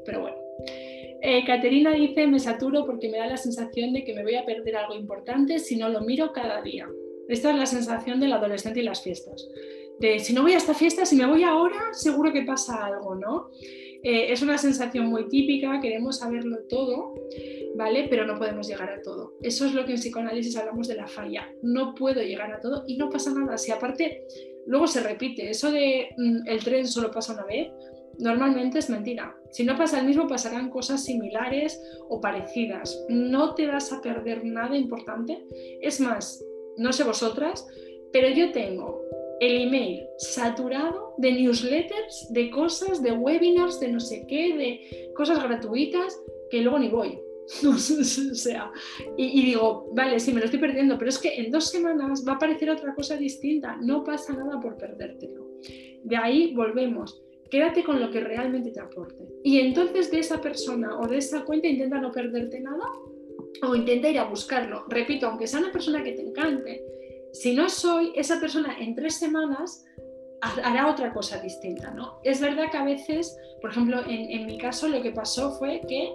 Pero 0.05 0.21
bueno. 0.21 0.37
Eh, 1.25 1.43
Caterina 1.45 1.93
dice, 1.93 2.27
me 2.27 2.37
saturo 2.37 2.85
porque 2.85 3.07
me 3.07 3.17
da 3.17 3.27
la 3.27 3.37
sensación 3.37 3.93
de 3.93 4.03
que 4.03 4.13
me 4.13 4.23
voy 4.23 4.35
a 4.35 4.45
perder 4.45 4.75
algo 4.75 4.93
importante 4.93 5.57
si 5.57 5.77
no 5.77 5.87
lo 5.87 6.01
miro 6.01 6.33
cada 6.33 6.61
día. 6.61 6.89
Esta 7.29 7.51
es 7.51 7.57
la 7.57 7.65
sensación 7.65 8.19
del 8.19 8.33
adolescente 8.33 8.81
y 8.81 8.83
las 8.83 9.01
fiestas. 9.01 9.47
De 9.99 10.19
si 10.19 10.33
no 10.33 10.41
voy 10.41 10.53
a 10.53 10.57
esta 10.57 10.73
fiesta, 10.73 11.05
si 11.05 11.15
me 11.15 11.25
voy 11.25 11.43
ahora, 11.43 11.93
seguro 11.93 12.33
que 12.33 12.41
pasa 12.41 12.85
algo, 12.85 13.15
¿no? 13.15 13.51
Eh, 14.03 14.33
es 14.33 14.41
una 14.41 14.57
sensación 14.57 15.05
muy 15.07 15.29
típica, 15.29 15.79
queremos 15.79 16.19
saberlo 16.19 16.59
todo, 16.67 17.15
¿vale? 17.75 18.07
Pero 18.09 18.25
no 18.25 18.37
podemos 18.37 18.67
llegar 18.67 18.89
a 18.89 19.01
todo. 19.01 19.35
Eso 19.41 19.65
es 19.65 19.73
lo 19.73 19.85
que 19.85 19.93
en 19.93 19.97
psicoanálisis 19.97 20.57
hablamos 20.57 20.89
de 20.89 20.95
la 20.95 21.07
falla. 21.07 21.49
No 21.61 21.95
puedo 21.95 22.21
llegar 22.21 22.51
a 22.51 22.59
todo 22.59 22.83
y 22.85 22.97
no 22.97 23.09
pasa 23.09 23.33
nada. 23.33 23.57
Si 23.57 23.71
aparte, 23.71 24.25
luego 24.65 24.87
se 24.87 25.01
repite, 25.01 25.49
eso 25.49 25.71
de 25.71 26.09
mm, 26.17 26.47
el 26.47 26.63
tren 26.63 26.85
solo 26.85 27.11
pasa 27.11 27.33
una 27.33 27.45
vez, 27.45 27.71
normalmente 28.19 28.79
es 28.79 28.89
mentira. 28.89 29.35
Si 29.51 29.63
no 29.63 29.77
pasa 29.77 29.99
el 29.99 30.05
mismo, 30.05 30.27
pasarán 30.27 30.69
cosas 30.69 31.05
similares 31.05 31.81
o 32.09 32.19
parecidas. 32.19 33.05
No 33.07 33.55
te 33.55 33.67
vas 33.67 33.93
a 33.93 34.01
perder 34.01 34.43
nada 34.43 34.75
importante. 34.75 35.45
Es 35.81 36.01
más, 36.01 36.43
no 36.77 36.91
sé 36.91 37.05
vosotras, 37.05 37.65
pero 38.11 38.29
yo 38.29 38.51
tengo 38.51 39.01
el 39.39 39.61
email 39.63 40.05
saturado 40.17 41.15
de 41.17 41.31
newsletters, 41.31 42.31
de 42.31 42.49
cosas, 42.49 43.01
de 43.01 43.11
webinars, 43.11 43.79
de 43.79 43.89
no 43.89 43.99
sé 43.99 44.25
qué, 44.27 44.55
de 44.55 45.11
cosas 45.15 45.41
gratuitas 45.43 46.19
que 46.49 46.61
luego 46.61 46.79
ni 46.79 46.89
voy. 46.89 47.19
o 47.67 47.77
sea, 47.77 48.71
y, 49.17 49.39
y, 49.41 49.45
digo, 49.45 49.89
vale, 49.93 50.19
sí, 50.19 50.31
me 50.31 50.39
lo 50.39 50.45
estoy 50.45 50.59
perdiendo, 50.59 50.97
pero 50.97 51.09
es 51.09 51.19
que 51.19 51.35
en 51.35 51.51
dos 51.51 51.69
semanas 51.69 52.23
va 52.25 52.33
a 52.33 52.35
aparecer 52.35 52.69
otra 52.69 52.95
cosa 52.95 53.17
distinta. 53.17 53.77
No 53.81 54.03
pasa 54.03 54.33
nada 54.33 54.59
por 54.59 54.77
perdértelo. 54.77 55.45
De 56.03 56.15
ahí 56.15 56.53
volvemos. 56.53 57.21
Quédate 57.49 57.83
con 57.83 57.99
lo 57.99 58.09
que 58.09 58.19
realmente 58.19 58.71
te 58.71 58.79
aporte. 58.79 59.27
Y 59.43 59.59
entonces 59.59 60.09
de 60.09 60.19
esa 60.19 60.41
persona 60.41 60.99
o 60.99 61.07
de 61.07 61.17
esa 61.17 61.43
cuenta 61.45 61.67
intenta 61.67 61.99
no 61.99 62.11
perderte 62.11 62.59
nada 62.59 62.85
o 63.61 63.75
intenta 63.75 64.09
ir 64.09 64.17
a 64.17 64.23
buscarlo. 64.23 64.85
Repito, 64.89 65.27
aunque 65.27 65.47
sea 65.47 65.59
una 65.59 65.71
persona 65.71 66.03
que 66.03 66.13
te 66.13 66.21
encante, 66.21 66.83
si 67.33 67.53
no 67.53 67.67
soy 67.67 68.13
esa 68.15 68.39
persona 68.39 68.77
en 68.79 68.95
tres 68.95 69.15
semanas, 69.15 69.83
hará 70.41 70.89
otra 70.89 71.13
cosa 71.13 71.39
distinta, 71.39 71.91
¿no? 71.91 72.19
Es 72.23 72.39
verdad 72.39 72.69
que 72.69 72.77
a 72.77 72.83
veces, 72.83 73.37
por 73.61 73.71
ejemplo, 73.71 74.01
en, 74.07 74.45
mi 74.45 74.57
caso 74.57 74.87
lo 74.87 75.01
que 75.01 75.11
pasó 75.11 75.51
fue 75.57 75.81
que 75.87 76.13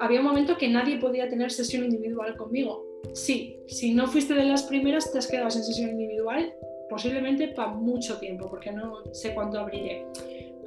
había 0.00 0.20
un 0.20 0.26
momento 0.26 0.58
que 0.58 0.68
nadie 0.68 0.98
podía 0.98 1.28
tener 1.28 1.50
sesión 1.50 1.84
individual 1.84 2.36
conmigo. 2.36 2.84
Sí, 3.14 3.60
si 3.66 3.94
no 3.94 4.06
fuiste 4.06 4.34
de 4.34 4.44
las 4.44 4.64
primeras, 4.64 5.10
te 5.10 5.18
has 5.18 5.26
quedado 5.26 5.50
sin 5.50 5.64
sesión 5.64 5.90
individual, 5.90 6.52
posiblemente 6.90 7.48
para 7.48 7.72
mucho 7.72 8.18
tiempo, 8.18 8.48
porque 8.50 8.72
no 8.72 9.04
sé 9.12 9.34
cuánto 9.34 9.58
abriré. 9.58 10.06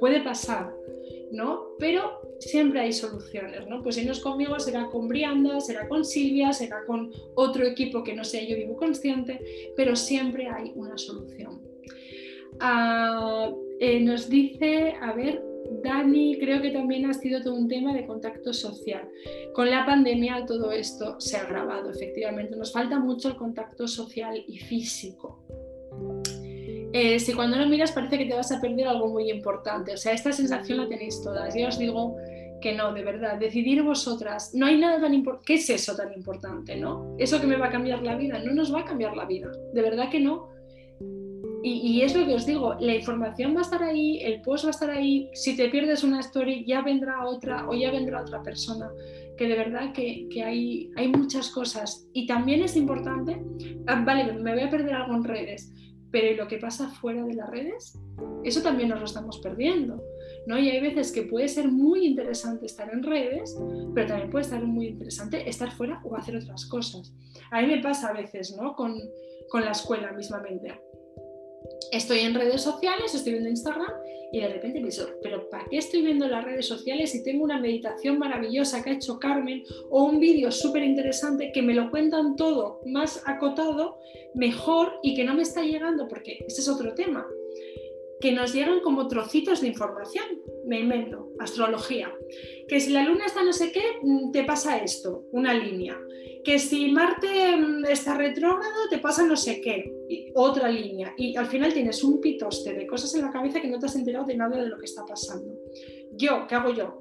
Puede 0.00 0.20
pasar, 0.22 0.72
¿no? 1.32 1.76
Pero 1.78 2.20
siempre 2.40 2.80
hay 2.80 2.92
soluciones, 2.92 3.66
¿no? 3.68 3.82
Pues 3.82 3.96
si 3.96 4.04
no 4.04 4.12
es 4.12 4.20
conmigo, 4.20 4.58
será 4.58 4.86
con 4.86 5.08
Brianda, 5.08 5.60
será 5.60 5.88
con 5.88 6.04
Silvia, 6.04 6.52
será 6.52 6.84
con 6.86 7.12
otro 7.34 7.64
equipo 7.64 8.02
que 8.02 8.14
no 8.14 8.24
sé, 8.24 8.46
yo 8.46 8.56
vivo 8.56 8.76
consciente, 8.76 9.40
pero 9.76 9.96
siempre 9.96 10.48
hay 10.48 10.72
una 10.74 10.96
solución. 10.98 11.60
Ah, 12.60 13.50
eh, 13.80 14.00
nos 14.00 14.28
dice, 14.28 14.94
a 15.00 15.12
ver, 15.12 15.42
Dani, 15.82 16.38
creo 16.38 16.62
que 16.62 16.70
también 16.70 17.06
ha 17.06 17.14
sido 17.14 17.42
todo 17.42 17.54
un 17.54 17.68
tema 17.68 17.92
de 17.94 18.06
contacto 18.06 18.52
social. 18.52 19.08
Con 19.52 19.70
la 19.70 19.84
pandemia 19.84 20.44
todo 20.46 20.70
esto 20.70 21.20
se 21.20 21.36
ha 21.36 21.42
agravado, 21.42 21.90
efectivamente. 21.90 22.56
Nos 22.56 22.72
falta 22.72 22.98
mucho 22.98 23.28
el 23.28 23.36
contacto 23.36 23.86
social 23.88 24.42
y 24.46 24.58
físico. 24.58 25.44
Eh, 26.98 27.20
si 27.20 27.34
cuando 27.34 27.58
lo 27.58 27.66
miras 27.66 27.92
parece 27.92 28.16
que 28.16 28.24
te 28.24 28.34
vas 28.34 28.50
a 28.52 28.58
perder 28.58 28.88
algo 28.88 29.08
muy 29.08 29.30
importante. 29.30 29.92
O 29.92 29.96
sea, 29.98 30.14
esta 30.14 30.32
sensación 30.32 30.78
la 30.78 30.88
tenéis 30.88 31.22
todas. 31.22 31.54
Yo 31.54 31.68
os 31.68 31.78
digo 31.78 32.16
que 32.62 32.72
no, 32.72 32.94
de 32.94 33.04
verdad, 33.04 33.38
decidir 33.38 33.82
vosotras. 33.82 34.54
No 34.54 34.64
hay 34.64 34.78
nada 34.78 34.98
tan 34.98 35.12
importante. 35.12 35.44
¿Qué 35.44 35.54
es 35.56 35.68
eso 35.68 35.94
tan 35.94 36.10
importante, 36.14 36.74
no? 36.74 37.14
Eso 37.18 37.38
que 37.38 37.46
me 37.46 37.58
va 37.58 37.66
a 37.66 37.70
cambiar 37.70 38.02
la 38.02 38.16
vida. 38.16 38.38
No 38.38 38.54
nos 38.54 38.74
va 38.74 38.80
a 38.80 38.84
cambiar 38.86 39.14
la 39.14 39.26
vida. 39.26 39.52
De 39.74 39.82
verdad 39.82 40.08
que 40.08 40.20
no. 40.20 40.48
Y, 41.62 42.00
es 42.00 42.16
lo 42.16 42.24
que 42.24 42.34
os 42.34 42.46
digo, 42.46 42.76
la 42.80 42.94
información 42.94 43.54
va 43.54 43.58
a 43.58 43.62
estar 43.62 43.82
ahí, 43.82 44.20
el 44.22 44.40
post 44.40 44.64
va 44.64 44.68
a 44.68 44.70
estar 44.70 44.88
ahí. 44.88 45.28
Si 45.34 45.54
te 45.54 45.68
pierdes 45.68 46.02
una 46.02 46.20
story, 46.20 46.64
ya 46.64 46.80
vendrá 46.80 47.26
otra 47.26 47.68
o 47.68 47.74
ya 47.74 47.90
vendrá 47.90 48.22
otra 48.22 48.42
persona. 48.42 48.88
Que 49.36 49.48
de 49.48 49.56
verdad 49.56 49.92
que, 49.92 50.28
que 50.30 50.42
hay, 50.42 50.90
hay 50.96 51.08
muchas 51.08 51.50
cosas. 51.50 52.08
Y 52.14 52.26
también 52.26 52.62
es 52.62 52.74
importante, 52.74 53.42
ah, 53.86 54.02
vale, 54.06 54.32
me 54.32 54.54
voy 54.54 54.62
a 54.62 54.70
perder 54.70 54.94
algo 54.94 55.14
en 55.14 55.24
redes 55.24 55.72
pero 56.10 56.36
lo 56.36 56.48
que 56.48 56.58
pasa 56.58 56.88
fuera 56.88 57.24
de 57.24 57.34
las 57.34 57.50
redes? 57.50 57.98
Eso 58.44 58.62
también 58.62 58.88
nos 58.88 59.00
lo 59.00 59.06
estamos 59.06 59.38
perdiendo. 59.38 60.02
¿no? 60.46 60.58
Y 60.58 60.70
hay 60.70 60.80
veces 60.80 61.12
que 61.12 61.22
puede 61.22 61.48
ser 61.48 61.68
muy 61.68 62.06
interesante 62.06 62.66
estar 62.66 62.92
en 62.92 63.02
redes, 63.02 63.56
pero 63.94 64.06
también 64.06 64.30
puede 64.30 64.44
estar 64.44 64.64
muy 64.64 64.88
interesante 64.88 65.48
estar 65.48 65.72
fuera 65.72 66.00
o 66.04 66.16
hacer 66.16 66.36
otras 66.36 66.66
cosas. 66.66 67.12
A 67.50 67.60
mí 67.60 67.68
me 67.68 67.82
pasa 67.82 68.08
a 68.08 68.12
veces 68.12 68.56
¿no? 68.56 68.74
con, 68.74 68.94
con 69.48 69.64
la 69.64 69.72
escuela 69.72 70.12
mismamente. 70.12 70.80
Estoy 71.92 72.20
en 72.20 72.34
redes 72.34 72.62
sociales, 72.62 73.14
estoy 73.14 73.32
viendo 73.32 73.50
Instagram 73.50 73.92
y 74.32 74.40
de 74.40 74.48
repente 74.48 74.80
pienso, 74.80 75.08
pero 75.22 75.48
¿para 75.48 75.66
qué 75.68 75.78
estoy 75.78 76.02
viendo 76.02 76.26
las 76.26 76.44
redes 76.44 76.66
sociales 76.66 77.12
si 77.12 77.22
tengo 77.22 77.44
una 77.44 77.60
meditación 77.60 78.18
maravillosa 78.18 78.82
que 78.82 78.90
ha 78.90 78.94
hecho 78.94 79.18
Carmen 79.18 79.62
o 79.88 80.04
un 80.04 80.18
vídeo 80.18 80.50
súper 80.50 80.82
interesante 80.82 81.52
que 81.52 81.62
me 81.62 81.74
lo 81.74 81.90
cuentan 81.90 82.36
todo 82.36 82.80
más 82.86 83.22
acotado, 83.26 83.98
mejor 84.34 84.98
y 85.02 85.14
que 85.14 85.24
no 85.24 85.34
me 85.34 85.42
está 85.42 85.62
llegando? 85.62 86.08
Porque 86.08 86.44
ese 86.46 86.60
es 86.60 86.68
otro 86.68 86.94
tema 86.94 87.26
que 88.20 88.32
nos 88.32 88.52
llegan 88.52 88.80
como 88.80 89.08
trocitos 89.08 89.60
de 89.60 89.68
información. 89.68 90.24
Me 90.66 90.80
invento, 90.80 91.32
astrología. 91.38 92.12
Que 92.68 92.80
si 92.80 92.90
la 92.90 93.04
luna 93.04 93.26
está 93.26 93.42
no 93.44 93.52
sé 93.52 93.70
qué, 93.70 93.82
mm, 94.02 94.32
te 94.32 94.44
pasa 94.44 94.78
esto, 94.78 95.24
una 95.32 95.54
línea. 95.54 95.96
Que 96.44 96.58
si 96.58 96.90
Marte 96.90 97.56
mm, 97.56 97.84
está 97.86 98.14
retrógrado, 98.14 98.88
te 98.90 98.98
pasa 98.98 99.24
no 99.24 99.36
sé 99.36 99.60
qué, 99.60 100.32
otra 100.34 100.68
línea. 100.68 101.14
Y 101.16 101.36
al 101.36 101.46
final 101.46 101.72
tienes 101.72 102.02
un 102.02 102.20
pitoste 102.20 102.74
de 102.74 102.86
cosas 102.86 103.14
en 103.14 103.22
la 103.22 103.30
cabeza 103.30 103.60
que 103.60 103.68
no 103.68 103.78
te 103.78 103.86
has 103.86 103.96
enterado 103.96 104.26
de 104.26 104.36
nada 104.36 104.56
de 104.60 104.68
lo 104.68 104.78
que 104.78 104.86
está 104.86 105.04
pasando. 105.04 105.54
Yo, 106.12 106.46
¿qué 106.48 106.54
hago 106.56 106.72
yo? 106.72 106.98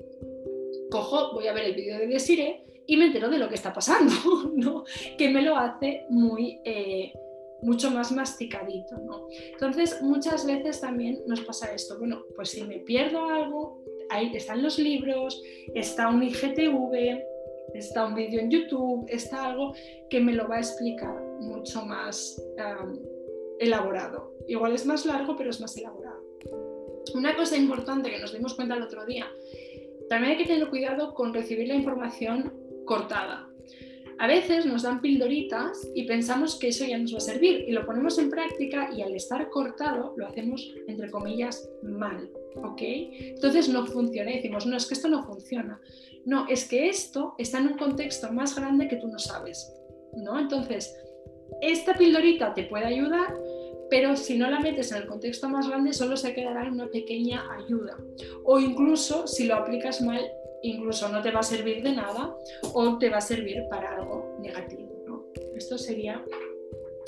Cojo, 0.92 1.34
voy 1.34 1.48
a 1.48 1.54
ver 1.54 1.66
el 1.66 1.76
vídeo 1.76 1.98
de 1.98 2.08
Desire 2.08 2.66
y 2.88 2.98
me 2.98 3.08
entero 3.08 3.30
de 3.30 3.40
lo 3.40 3.50
que 3.50 3.56
está 3.56 3.74
pasando, 3.74 4.14
¿no? 4.56 4.84
Que 5.18 5.30
me 5.30 5.42
lo 5.42 5.58
hace 5.58 6.06
muy... 6.10 6.60
Eh, 6.64 7.12
mucho 7.66 7.90
más 7.90 8.12
masticadito, 8.12 8.98
¿no? 9.00 9.28
Entonces, 9.52 10.02
muchas 10.02 10.46
veces 10.46 10.80
también 10.80 11.22
nos 11.26 11.42
pasa 11.42 11.74
esto, 11.74 11.98
bueno, 11.98 12.24
pues 12.36 12.50
si 12.50 12.64
me 12.64 12.80
pierdo 12.80 13.26
algo, 13.26 13.84
ahí 14.10 14.32
están 14.36 14.62
los 14.62 14.78
libros, 14.78 15.42
está 15.74 16.10
un 16.10 16.22
IGTV, 16.24 17.24
está 17.74 18.06
un 18.06 18.16
vídeo 18.16 18.40
en 18.40 18.52
YouTube, 18.52 19.06
está 19.10 19.46
algo 19.46 19.74
que 20.10 20.20
me 20.20 20.34
lo 20.34 20.48
va 20.48 20.58
a 20.58 20.60
explicar 20.60 21.22
mucho 21.42 21.86
más 21.86 22.42
elaborado. 23.60 24.34
Igual 24.48 24.74
es 24.74 24.86
más 24.86 25.06
largo, 25.06 25.36
pero 25.36 25.50
es 25.50 25.60
más 25.60 25.76
elaborado. 25.76 26.24
Una 27.14 27.36
cosa 27.36 27.58
importante 27.58 28.10
que 28.10 28.20
nos 28.20 28.34
dimos 28.34 28.54
cuenta 28.54 28.76
el 28.76 28.84
otro 28.84 29.06
día, 29.06 29.26
también 30.10 30.34
hay 30.34 30.38
que 30.38 30.46
tener 30.46 30.70
cuidado 30.70 31.14
con 31.14 31.34
recibir 31.34 31.68
la 31.68 31.76
información 31.76 32.54
cortada. 32.86 33.45
A 34.18 34.28
veces 34.28 34.66
nos 34.66 34.84
dan 34.84 35.02
pildoritas 35.02 35.90
y 35.94 36.04
pensamos 36.04 36.56
que 36.56 36.70
eso 36.70 36.86
ya 36.86 36.98
nos 36.98 37.14
va 37.14 37.18
a 37.18 37.22
servir 37.22 37.66
y 37.68 37.72
lo 37.72 37.86
ponemos 37.86 38.18
en 38.18 38.30
práctica 38.30 38.90
y 38.96 39.02
al 39.02 39.14
estar 39.14 39.50
cortado 39.50 40.14
lo 40.16 40.28
hacemos, 40.28 40.74
entre 40.88 41.12
comillas, 41.12 41.70
mal. 41.84 42.30
¿Ok? 42.56 42.82
Entonces 42.82 43.68
no 43.68 43.86
funciona 43.86 44.32
decimos, 44.32 44.66
no, 44.66 44.78
es 44.78 44.86
que 44.86 44.94
esto 44.94 45.10
no 45.10 45.26
funciona. 45.26 45.82
No, 46.26 46.48
es 46.48 46.68
que 46.68 46.88
esto 46.88 47.36
está 47.38 47.60
en 47.60 47.68
un 47.68 47.78
contexto 47.78 48.32
más 48.32 48.56
grande 48.56 48.88
que 48.88 48.96
tú 48.96 49.08
no 49.08 49.20
sabes. 49.20 49.72
¿no? 50.16 50.40
Entonces, 50.40 50.96
esta 51.62 51.94
pildorita 51.94 52.54
te 52.54 52.64
puede 52.64 52.86
ayudar, 52.86 53.36
pero 53.90 54.16
si 54.16 54.38
no 54.38 54.50
la 54.50 54.60
metes 54.60 54.92
en 54.92 55.00
el 55.00 55.08
contexto 55.08 55.50
más 55.50 55.68
grande, 55.68 55.94
solo 55.94 56.18
se 56.18 56.34
quedará 56.34 56.70
una 56.72 56.88
pequeña 56.88 57.44
ayuda. 57.52 57.98
O 58.44 58.60
incluso 58.60 59.28
si 59.28 59.46
lo 59.46 59.56
aplicas 59.56 60.02
mal, 60.02 60.22
incluso 60.70 61.10
no 61.10 61.22
te 61.22 61.32
va 61.32 61.40
a 61.40 61.44
servir 61.44 61.84
de 61.84 61.94
nada 61.94 62.36
o 62.74 62.98
te 62.98 63.10
va 63.10 63.18
a 63.18 63.22
servir 63.22 63.64
para 63.70 63.96
algo 63.96 64.38
negativo. 64.40 65.32
Esto 65.56 65.78
sería 65.78 66.24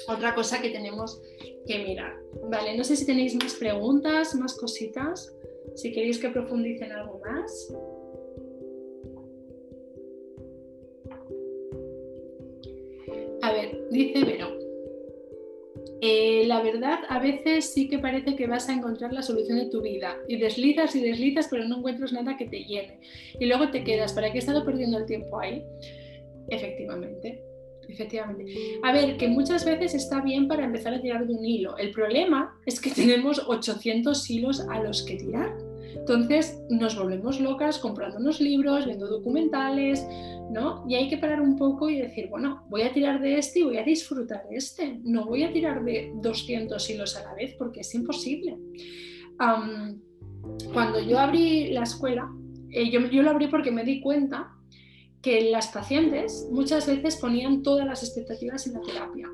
otra 0.08 0.34
cosa 0.36 0.62
que 0.62 0.70
tenemos 0.70 1.22
que 1.66 1.80
mirar. 1.80 2.16
Vale, 2.49 2.78
no 2.78 2.84
sé 2.84 2.95
si 2.95 3.05
tenéis 3.05 3.36
más 3.36 3.55
preguntas, 3.55 4.36
más 4.36 4.55
cositas, 4.55 5.36
si 5.76 5.91
queréis 5.91 6.20
que 6.20 6.30
profundicen 6.30 6.91
algo 6.91 7.20
más. 7.20 7.74
A 13.41 13.51
ver, 13.51 13.89
dice 13.91 14.24
Vero, 14.24 14.66
eh, 16.01 16.43
la 16.45 16.61
verdad, 16.61 16.99
a 17.09 17.19
veces 17.19 17.73
sí 17.73 17.87
que 17.87 17.99
parece 17.99 18.35
que 18.35 18.47
vas 18.47 18.69
a 18.69 18.73
encontrar 18.73 19.13
la 19.13 19.23
solución 19.23 19.57
de 19.57 19.69
tu 19.69 19.81
vida 19.81 20.15
y 20.27 20.37
deslizas 20.37 20.95
y 20.95 21.01
deslizas, 21.01 21.47
pero 21.49 21.67
no 21.67 21.77
encuentras 21.77 22.13
nada 22.13 22.37
que 22.37 22.45
te 22.45 22.63
llene. 22.63 22.99
Y 23.39 23.45
luego 23.45 23.71
te 23.71 23.83
quedas, 23.83 24.13
¿para 24.13 24.31
qué 24.31 24.37
he 24.37 24.39
estado 24.39 24.63
perdiendo 24.63 24.97
el 24.97 25.05
tiempo 25.05 25.39
ahí? 25.39 25.63
Efectivamente. 26.49 27.43
Efectivamente. 27.87 28.53
A 28.83 28.91
ver, 28.91 29.17
que 29.17 29.27
muchas 29.27 29.65
veces 29.65 29.93
está 29.93 30.21
bien 30.21 30.47
para 30.47 30.65
empezar 30.65 30.93
a 30.93 31.01
tirar 31.01 31.25
de 31.25 31.33
un 31.33 31.45
hilo. 31.45 31.77
El 31.77 31.91
problema 31.91 32.59
es 32.65 32.81
que 32.81 32.91
tenemos 32.95 33.41
800 33.47 34.29
hilos 34.29 34.59
a 34.69 34.81
los 34.81 35.03
que 35.03 35.15
tirar. 35.15 35.55
Entonces 35.99 36.61
nos 36.69 36.97
volvemos 36.97 37.39
locas 37.39 37.79
comprando 37.79 38.17
unos 38.17 38.39
libros, 38.39 38.85
viendo 38.85 39.07
documentales, 39.07 40.05
¿no? 40.51 40.85
Y 40.87 40.95
hay 40.95 41.09
que 41.09 41.17
parar 41.17 41.41
un 41.41 41.55
poco 41.57 41.89
y 41.89 41.97
decir, 41.97 42.27
bueno, 42.29 42.65
voy 42.69 42.83
a 42.83 42.93
tirar 42.93 43.21
de 43.21 43.37
este 43.37 43.59
y 43.59 43.63
voy 43.63 43.77
a 43.77 43.83
disfrutar 43.83 44.47
de 44.49 44.57
este. 44.57 44.99
No 45.03 45.25
voy 45.25 45.43
a 45.43 45.51
tirar 45.51 45.83
de 45.83 46.11
200 46.15 46.89
hilos 46.89 47.17
a 47.17 47.23
la 47.23 47.33
vez 47.33 47.55
porque 47.57 47.81
es 47.81 47.93
imposible. 47.93 48.57
cuando 50.73 51.01
yo 51.01 51.19
abrí 51.19 51.71
la 51.71 51.83
escuela, 51.83 52.29
eh, 52.69 52.89
yo, 52.89 53.01
yo 53.07 53.23
lo 53.23 53.31
abrí 53.31 53.47
porque 53.47 53.71
me 53.71 53.83
di 53.83 54.01
cuenta 54.01 54.53
que 55.21 55.49
las 55.49 55.67
pacientes 55.67 56.47
muchas 56.51 56.87
veces 56.87 57.17
ponían 57.17 57.63
todas 57.63 57.85
las 57.85 58.03
expectativas 58.03 58.65
en 58.67 58.73
la 58.73 58.81
terapia. 58.81 59.29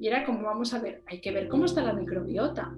Y 0.00 0.08
era 0.08 0.24
como, 0.24 0.42
vamos 0.42 0.74
a 0.74 0.80
ver, 0.80 1.02
hay 1.06 1.20
que 1.20 1.30
ver 1.30 1.48
cómo 1.48 1.64
está 1.64 1.82
la 1.82 1.92
microbiota. 1.92 2.74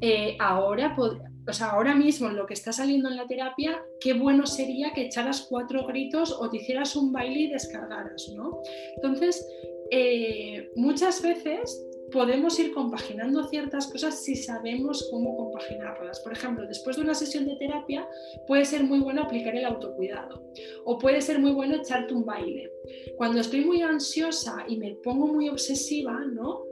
Eh, 0.00 0.36
ahora, 0.40 0.96
o 0.98 1.52
sea, 1.52 1.70
ahora 1.70 1.94
mismo 1.94 2.28
lo 2.28 2.46
que 2.46 2.54
está 2.54 2.72
saliendo 2.72 3.08
en 3.08 3.16
la 3.16 3.26
terapia, 3.26 3.80
qué 4.00 4.14
bueno 4.14 4.46
sería 4.46 4.92
que 4.92 5.06
echaras 5.06 5.46
cuatro 5.48 5.86
gritos 5.86 6.32
o 6.32 6.50
te 6.50 6.58
hicieras 6.58 6.96
un 6.96 7.12
baile 7.12 7.40
y 7.40 7.50
descargaras, 7.50 8.30
¿no? 8.34 8.60
Entonces, 8.96 9.46
eh, 9.90 10.70
muchas 10.74 11.22
veces 11.22 11.85
podemos 12.12 12.58
ir 12.58 12.72
compaginando 12.72 13.44
ciertas 13.48 13.86
cosas 13.88 14.22
si 14.22 14.36
sabemos 14.36 15.08
cómo 15.10 15.36
compaginarlas. 15.36 16.20
Por 16.20 16.32
ejemplo, 16.32 16.66
después 16.66 16.96
de 16.96 17.02
una 17.02 17.14
sesión 17.14 17.46
de 17.46 17.56
terapia 17.56 18.08
puede 18.46 18.64
ser 18.64 18.84
muy 18.84 19.00
bueno 19.00 19.22
aplicar 19.22 19.54
el 19.56 19.64
autocuidado 19.64 20.42
o 20.84 20.98
puede 20.98 21.20
ser 21.20 21.38
muy 21.38 21.52
bueno 21.52 21.76
echarte 21.76 22.14
un 22.14 22.24
baile. 22.24 22.70
Cuando 23.16 23.40
estoy 23.40 23.64
muy 23.64 23.82
ansiosa 23.82 24.64
y 24.68 24.76
me 24.76 24.94
pongo 24.96 25.26
muy 25.26 25.48
obsesiva, 25.48 26.24
¿no? 26.24 26.64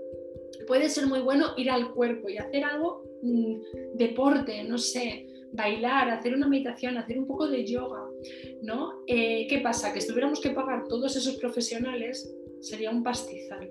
Puede 0.67 0.89
ser 0.89 1.07
muy 1.07 1.21
bueno 1.21 1.49
ir 1.57 1.71
al 1.71 1.93
cuerpo 1.93 2.29
y 2.29 2.39
hacer 2.39 2.65
algo, 2.65 3.05
mm, 3.23 3.97
deporte, 3.97 4.65
no 4.65 4.79
sé, 4.79 5.27
bailar, 5.53 6.11
hacer 6.11 6.35
una 6.35 6.49
meditación, 6.49 6.97
hacer 6.97 7.19
un 7.19 7.27
poco 7.27 7.49
de 7.49 7.65
yoga, 7.65 8.03
¿no? 8.63 9.03
Eh, 9.07 9.47
¿Qué 9.49 9.59
pasa? 9.59 9.93
Que 9.93 10.01
si 10.01 10.09
tuviéramos 10.09 10.41
que 10.41 10.51
pagar 10.51 10.87
todos 10.89 11.17
esos 11.17 11.37
profesionales 11.37 12.35
sería 12.61 12.91
un 12.91 13.03
pastizal. 13.03 13.71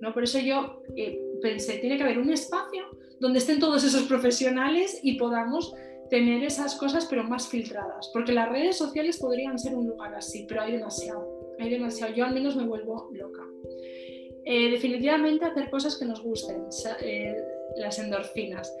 ¿No? 0.00 0.12
Por 0.12 0.24
eso 0.24 0.38
yo 0.38 0.82
eh, 0.96 1.20
pensé, 1.42 1.78
tiene 1.78 1.96
que 1.96 2.04
haber 2.04 2.18
un 2.18 2.32
espacio 2.32 2.84
donde 3.20 3.38
estén 3.38 3.58
todos 3.58 3.84
esos 3.84 4.02
profesionales 4.04 4.98
y 5.02 5.18
podamos 5.18 5.74
tener 6.08 6.42
esas 6.44 6.76
cosas 6.76 7.06
pero 7.06 7.24
más 7.24 7.48
filtradas, 7.48 8.10
porque 8.12 8.32
las 8.32 8.48
redes 8.48 8.76
sociales 8.76 9.18
podrían 9.18 9.58
ser 9.58 9.74
un 9.74 9.86
lugar 9.86 10.14
así, 10.14 10.46
pero 10.48 10.62
hay 10.62 10.72
demasiado, 10.72 11.54
hay 11.58 11.70
demasiado, 11.70 12.14
yo 12.14 12.24
al 12.24 12.34
menos 12.34 12.56
me 12.56 12.64
vuelvo 12.64 13.10
loca. 13.12 13.42
Eh, 14.44 14.70
definitivamente 14.70 15.44
hacer 15.44 15.68
cosas 15.68 15.96
que 15.96 16.06
nos 16.06 16.22
gusten, 16.22 16.64
eh, 17.02 17.36
las 17.76 17.98
endorfinas. 17.98 18.74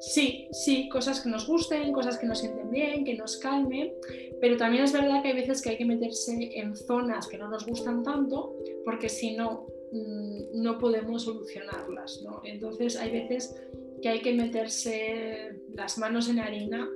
Sí, 0.00 0.48
sí, 0.52 0.88
cosas 0.90 1.20
que 1.20 1.30
nos 1.30 1.48
gusten, 1.48 1.92
cosas 1.92 2.18
que 2.18 2.26
nos 2.26 2.38
sienten 2.38 2.70
bien, 2.70 3.04
que 3.04 3.14
nos 3.14 3.38
calmen, 3.38 3.94
pero 4.40 4.56
también 4.56 4.84
es 4.84 4.92
verdad 4.92 5.22
que 5.22 5.28
hay 5.28 5.34
veces 5.34 5.60
que 5.60 5.70
hay 5.70 5.76
que 5.76 5.84
meterse 5.84 6.50
en 6.54 6.76
zonas 6.76 7.26
que 7.26 7.38
no 7.38 7.48
nos 7.48 7.66
gustan 7.66 8.02
tanto, 8.04 8.54
porque 8.84 9.08
si 9.08 9.34
no, 9.34 9.66
Mm, 9.92 10.62
no 10.62 10.78
podemos 10.78 11.22
solucionarlas. 11.22 12.22
¿no? 12.22 12.40
Entonces 12.44 12.96
hay 12.96 13.10
veces 13.10 13.54
que 14.02 14.08
hay 14.08 14.20
que 14.20 14.32
meterse 14.34 15.60
las 15.74 15.98
manos 15.98 16.28
en 16.28 16.36
la 16.36 16.44
harina 16.44 16.88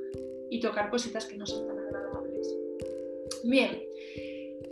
y 0.51 0.61
tocar 0.61 0.90
cositas 0.90 1.26
que 1.26 1.36
no 1.36 1.47
son 1.47 1.66
tan 1.66 1.78
agradables. 1.78 2.55
Bien, 3.45 3.82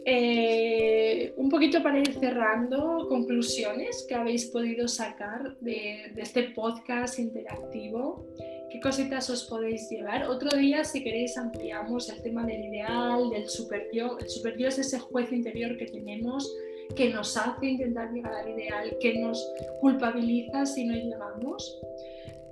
eh, 0.05 1.33
un 1.37 1.49
poquito 1.49 1.83
para 1.83 1.99
ir 1.99 2.13
cerrando, 2.15 3.07
conclusiones 3.09 4.05
que 4.09 4.15
habéis 4.15 4.47
podido 4.47 4.89
sacar 4.89 5.57
de, 5.61 6.13
este 6.17 6.45
podcast 6.51 7.19
interactivo. 7.19 8.27
¿Qué 8.71 8.81
cositas 8.81 9.29
os 9.31 9.45
podéis 9.45 9.91
llevar? 9.91 10.29
Otro 10.29 10.57
día, 10.57 10.85
si 10.85 11.03
queréis, 11.03 11.37
ampliamos 11.37 12.09
el 12.09 12.23
tema 12.23 12.47
del 12.47 12.65
ideal, 12.65 13.31
del 13.31 13.49
super 13.49 13.89
yo. 13.93 14.17
El 14.19 14.29
super 14.29 14.57
yo 14.57 14.69
es 14.69 14.79
ese 14.79 14.99
juez 14.99 15.33
interior 15.33 15.77
que 15.77 15.87
tenemos 15.87 16.55
que 16.95 17.11
nos 17.11 17.37
hace 17.37 17.67
intentar 17.67 18.13
llegar 18.13 18.35
al 18.35 18.49
ideal, 18.49 18.97
que 19.01 19.19
nos 19.19 19.45
culpabiliza 19.81 20.67
si 20.67 20.85
no 20.85 20.95
llegamos. 20.95 21.81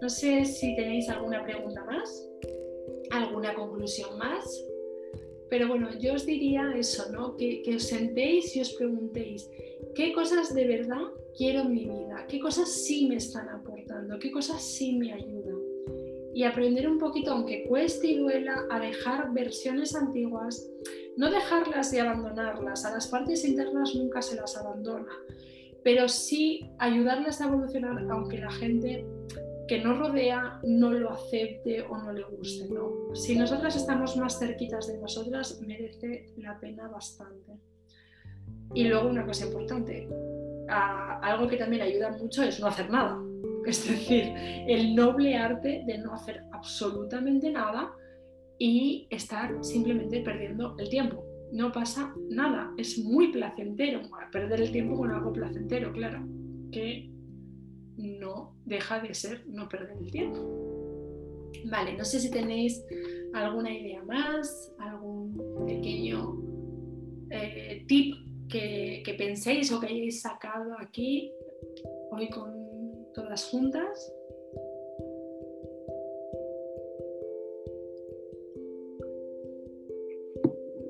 No 0.00 0.08
sé 0.08 0.44
si 0.44 0.76
tenéis 0.76 1.08
alguna 1.08 1.44
pregunta 1.44 1.84
más, 1.84 2.28
alguna 3.10 3.54
conclusión 3.54 4.16
más, 4.16 4.64
pero 5.50 5.68
bueno, 5.68 5.88
yo 5.98 6.14
os 6.14 6.26
diría 6.26 6.72
eso, 6.76 7.10
¿no? 7.10 7.36
Que, 7.36 7.62
que 7.62 7.76
os 7.76 7.84
sentéis 7.84 8.54
y 8.54 8.60
os 8.60 8.72
preguntéis, 8.74 9.48
¿qué 9.94 10.12
cosas 10.12 10.54
de 10.54 10.66
verdad 10.66 11.02
quiero 11.36 11.62
en 11.62 11.72
mi 11.72 11.84
vida? 11.84 12.26
¿Qué 12.28 12.38
cosas 12.38 12.70
sí 12.70 13.08
me 13.08 13.16
están 13.16 13.48
aportando? 13.48 14.18
¿Qué 14.18 14.30
cosas 14.30 14.62
sí 14.62 14.92
me 14.92 15.12
ayudan? 15.12 15.58
Y 16.34 16.44
aprender 16.44 16.88
un 16.88 16.98
poquito, 16.98 17.32
aunque 17.32 17.64
cueste 17.64 18.08
y 18.08 18.18
duela, 18.18 18.66
a 18.70 18.78
dejar 18.78 19.32
versiones 19.32 19.96
antiguas 19.96 20.70
no 21.18 21.32
dejarlas 21.32 21.92
y 21.92 21.98
abandonarlas, 21.98 22.84
a 22.84 22.92
las 22.92 23.08
partes 23.08 23.44
internas 23.44 23.92
nunca 23.96 24.22
se 24.22 24.36
las 24.36 24.56
abandona, 24.56 25.10
pero 25.82 26.08
sí 26.08 26.70
ayudarlas 26.78 27.40
a 27.40 27.46
evolucionar 27.46 28.06
aunque 28.08 28.38
la 28.38 28.52
gente 28.52 29.04
que 29.66 29.80
nos 29.80 29.98
rodea 29.98 30.60
no 30.62 30.92
lo 30.92 31.10
acepte 31.10 31.82
o 31.82 31.98
no 31.98 32.12
le 32.12 32.22
guste. 32.22 32.72
¿no? 32.72 33.16
Si 33.16 33.36
nosotras 33.36 33.74
estamos 33.74 34.16
más 34.16 34.38
cerquitas 34.38 34.86
de 34.86 34.98
nosotras, 34.98 35.60
merece 35.66 36.32
la 36.36 36.58
pena 36.60 36.86
bastante. 36.86 37.58
Y 38.72 38.84
luego 38.84 39.08
una 39.08 39.26
cosa 39.26 39.46
importante, 39.46 40.08
algo 40.68 41.48
que 41.48 41.56
también 41.56 41.82
ayuda 41.82 42.10
mucho 42.10 42.44
es 42.44 42.60
no 42.60 42.68
hacer 42.68 42.90
nada. 42.90 43.18
Es 43.66 43.88
decir, 43.88 44.32
el 44.68 44.94
noble 44.94 45.36
arte 45.36 45.82
de 45.84 45.98
no 45.98 46.14
hacer 46.14 46.44
absolutamente 46.52 47.50
nada 47.50 47.92
y 48.58 49.06
estar 49.10 49.62
simplemente 49.62 50.20
perdiendo 50.20 50.76
el 50.78 50.88
tiempo. 50.88 51.24
No 51.52 51.72
pasa 51.72 52.14
nada, 52.28 52.72
es 52.76 52.98
muy 52.98 53.32
placentero 53.32 54.02
perder 54.32 54.60
el 54.60 54.72
tiempo 54.72 54.96
con 54.96 55.10
algo 55.10 55.32
placentero, 55.32 55.92
claro, 55.92 56.26
que 56.70 57.10
no 57.96 58.54
deja 58.64 59.00
de 59.00 59.14
ser 59.14 59.46
no 59.46 59.68
perder 59.68 59.96
el 59.98 60.10
tiempo. 60.10 61.50
Vale, 61.70 61.96
no 61.96 62.04
sé 62.04 62.20
si 62.20 62.30
tenéis 62.30 62.84
alguna 63.32 63.72
idea 63.72 64.02
más, 64.02 64.72
algún 64.78 65.64
pequeño 65.66 66.36
eh, 67.30 67.84
tip 67.88 68.14
que, 68.48 69.02
que 69.04 69.14
penséis 69.14 69.72
o 69.72 69.80
que 69.80 69.86
hayáis 69.86 70.20
sacado 70.20 70.74
aquí 70.78 71.32
hoy 72.10 72.28
con 72.28 72.52
todas 73.14 73.46
juntas. 73.46 74.12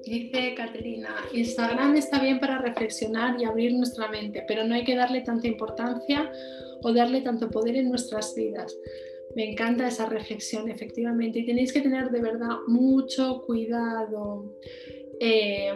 Dice 0.08 0.54
Caterina, 0.54 1.14
Instagram 1.34 1.96
está 1.96 2.18
bien 2.18 2.40
para 2.40 2.56
reflexionar 2.56 3.38
y 3.38 3.44
abrir 3.44 3.74
nuestra 3.74 4.08
mente, 4.08 4.42
pero 4.48 4.64
no 4.64 4.74
hay 4.74 4.82
que 4.82 4.96
darle 4.96 5.20
tanta 5.20 5.46
importancia 5.46 6.32
o 6.82 6.92
darle 6.94 7.20
tanto 7.20 7.50
poder 7.50 7.76
en 7.76 7.90
nuestras 7.90 8.34
vidas. 8.34 8.74
Me 9.36 9.50
encanta 9.50 9.86
esa 9.86 10.06
reflexión, 10.06 10.70
efectivamente, 10.70 11.40
y 11.40 11.44
tenéis 11.44 11.74
que 11.74 11.82
tener 11.82 12.10
de 12.10 12.22
verdad 12.22 12.56
mucho 12.66 13.42
cuidado 13.46 14.56
eh, 15.20 15.74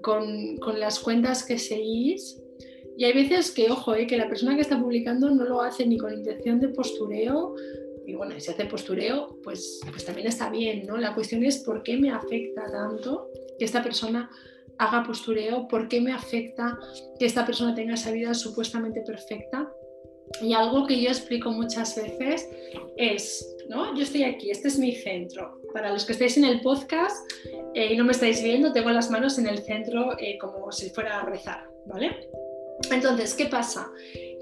con, 0.00 0.78
las 0.78 1.00
cuentas 1.00 1.44
que 1.44 1.58
seguís. 1.58 2.40
Y 2.96 3.04
hay 3.04 3.12
veces 3.12 3.50
que, 3.50 3.72
ojo, 3.72 3.96
eh, 3.96 4.06
que 4.06 4.16
la 4.16 4.28
persona 4.28 4.54
que 4.54 4.60
está 4.60 4.80
publicando 4.80 5.30
no 5.30 5.44
lo 5.44 5.60
hace 5.62 5.84
ni 5.84 5.98
con 5.98 6.14
intención 6.14 6.60
de 6.60 6.68
postureo, 6.68 7.56
y 8.06 8.14
bueno, 8.14 8.38
si 8.38 8.52
hace 8.52 8.66
postureo, 8.66 9.40
pues, 9.42 9.80
pues 9.90 10.04
también 10.04 10.28
está 10.28 10.48
bien, 10.48 10.86
¿no? 10.86 10.96
La 10.96 11.14
cuestión 11.14 11.42
es 11.42 11.58
por 11.58 11.82
qué 11.82 11.96
me 11.96 12.10
afecta 12.10 12.70
tanto 12.70 13.30
que 13.58 13.64
esta 13.64 13.82
persona 13.82 14.30
haga 14.78 15.04
postureo, 15.04 15.68
por 15.68 15.88
qué 15.88 16.00
me 16.00 16.12
afecta 16.12 16.78
que 17.18 17.26
esta 17.26 17.46
persona 17.46 17.74
tenga 17.74 17.94
esa 17.94 18.10
vida 18.10 18.34
supuestamente 18.34 19.00
perfecta. 19.02 19.70
Y 20.40 20.52
algo 20.52 20.86
que 20.86 21.00
yo 21.00 21.08
explico 21.08 21.50
muchas 21.50 21.94
veces 21.96 22.48
es, 22.96 23.56
¿no? 23.68 23.94
Yo 23.94 24.02
estoy 24.02 24.24
aquí, 24.24 24.50
este 24.50 24.68
es 24.68 24.78
mi 24.78 24.92
centro. 24.92 25.60
Para 25.72 25.92
los 25.92 26.04
que 26.04 26.12
estáis 26.12 26.36
en 26.36 26.44
el 26.44 26.60
podcast 26.60 27.16
eh, 27.74 27.92
y 27.92 27.96
no 27.96 28.04
me 28.04 28.12
estáis 28.12 28.42
viendo, 28.42 28.72
tengo 28.72 28.90
las 28.90 29.10
manos 29.10 29.38
en 29.38 29.46
el 29.46 29.58
centro 29.58 30.18
eh, 30.18 30.38
como 30.38 30.72
si 30.72 30.90
fuera 30.90 31.20
a 31.20 31.24
rezar, 31.24 31.68
¿vale? 31.86 32.28
Entonces, 32.90 33.34
¿qué 33.34 33.46
pasa? 33.46 33.90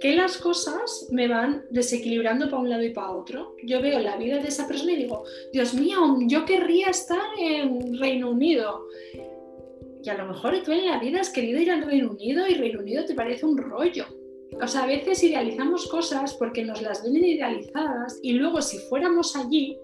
Que 0.00 0.16
las 0.16 0.38
cosas 0.38 1.08
me 1.10 1.28
van 1.28 1.64
desequilibrando 1.70 2.46
para 2.46 2.62
un 2.62 2.70
lado 2.70 2.82
y 2.82 2.90
para 2.90 3.12
otro. 3.12 3.54
Yo 3.62 3.80
veo 3.80 3.98
la 4.00 4.16
vida 4.16 4.38
de 4.38 4.48
esa 4.48 4.66
persona 4.66 4.92
y 4.92 4.96
digo, 4.96 5.24
Dios 5.52 5.74
mío, 5.74 6.18
yo 6.26 6.44
querría 6.44 6.88
estar 6.88 7.24
en 7.38 7.98
Reino 7.98 8.30
Unido. 8.30 8.86
Y 10.02 10.08
a 10.08 10.14
lo 10.14 10.26
mejor 10.26 10.60
tú 10.64 10.72
en 10.72 10.86
la 10.86 10.98
vida 10.98 11.20
has 11.20 11.30
querido 11.30 11.60
ir 11.60 11.70
al 11.70 11.84
Reino 11.84 12.10
Unido 12.10 12.46
y 12.48 12.54
Reino 12.54 12.80
Unido 12.80 13.04
te 13.04 13.14
parece 13.14 13.46
un 13.46 13.56
rollo. 13.56 14.06
O 14.60 14.66
sea, 14.66 14.82
a 14.82 14.86
veces 14.86 15.22
idealizamos 15.22 15.86
cosas 15.86 16.34
porque 16.34 16.64
nos 16.64 16.82
las 16.82 17.02
ven 17.04 17.16
idealizadas 17.16 18.18
y 18.22 18.32
luego 18.32 18.60
si 18.60 18.78
fuéramos 18.78 19.36
allí 19.36 19.78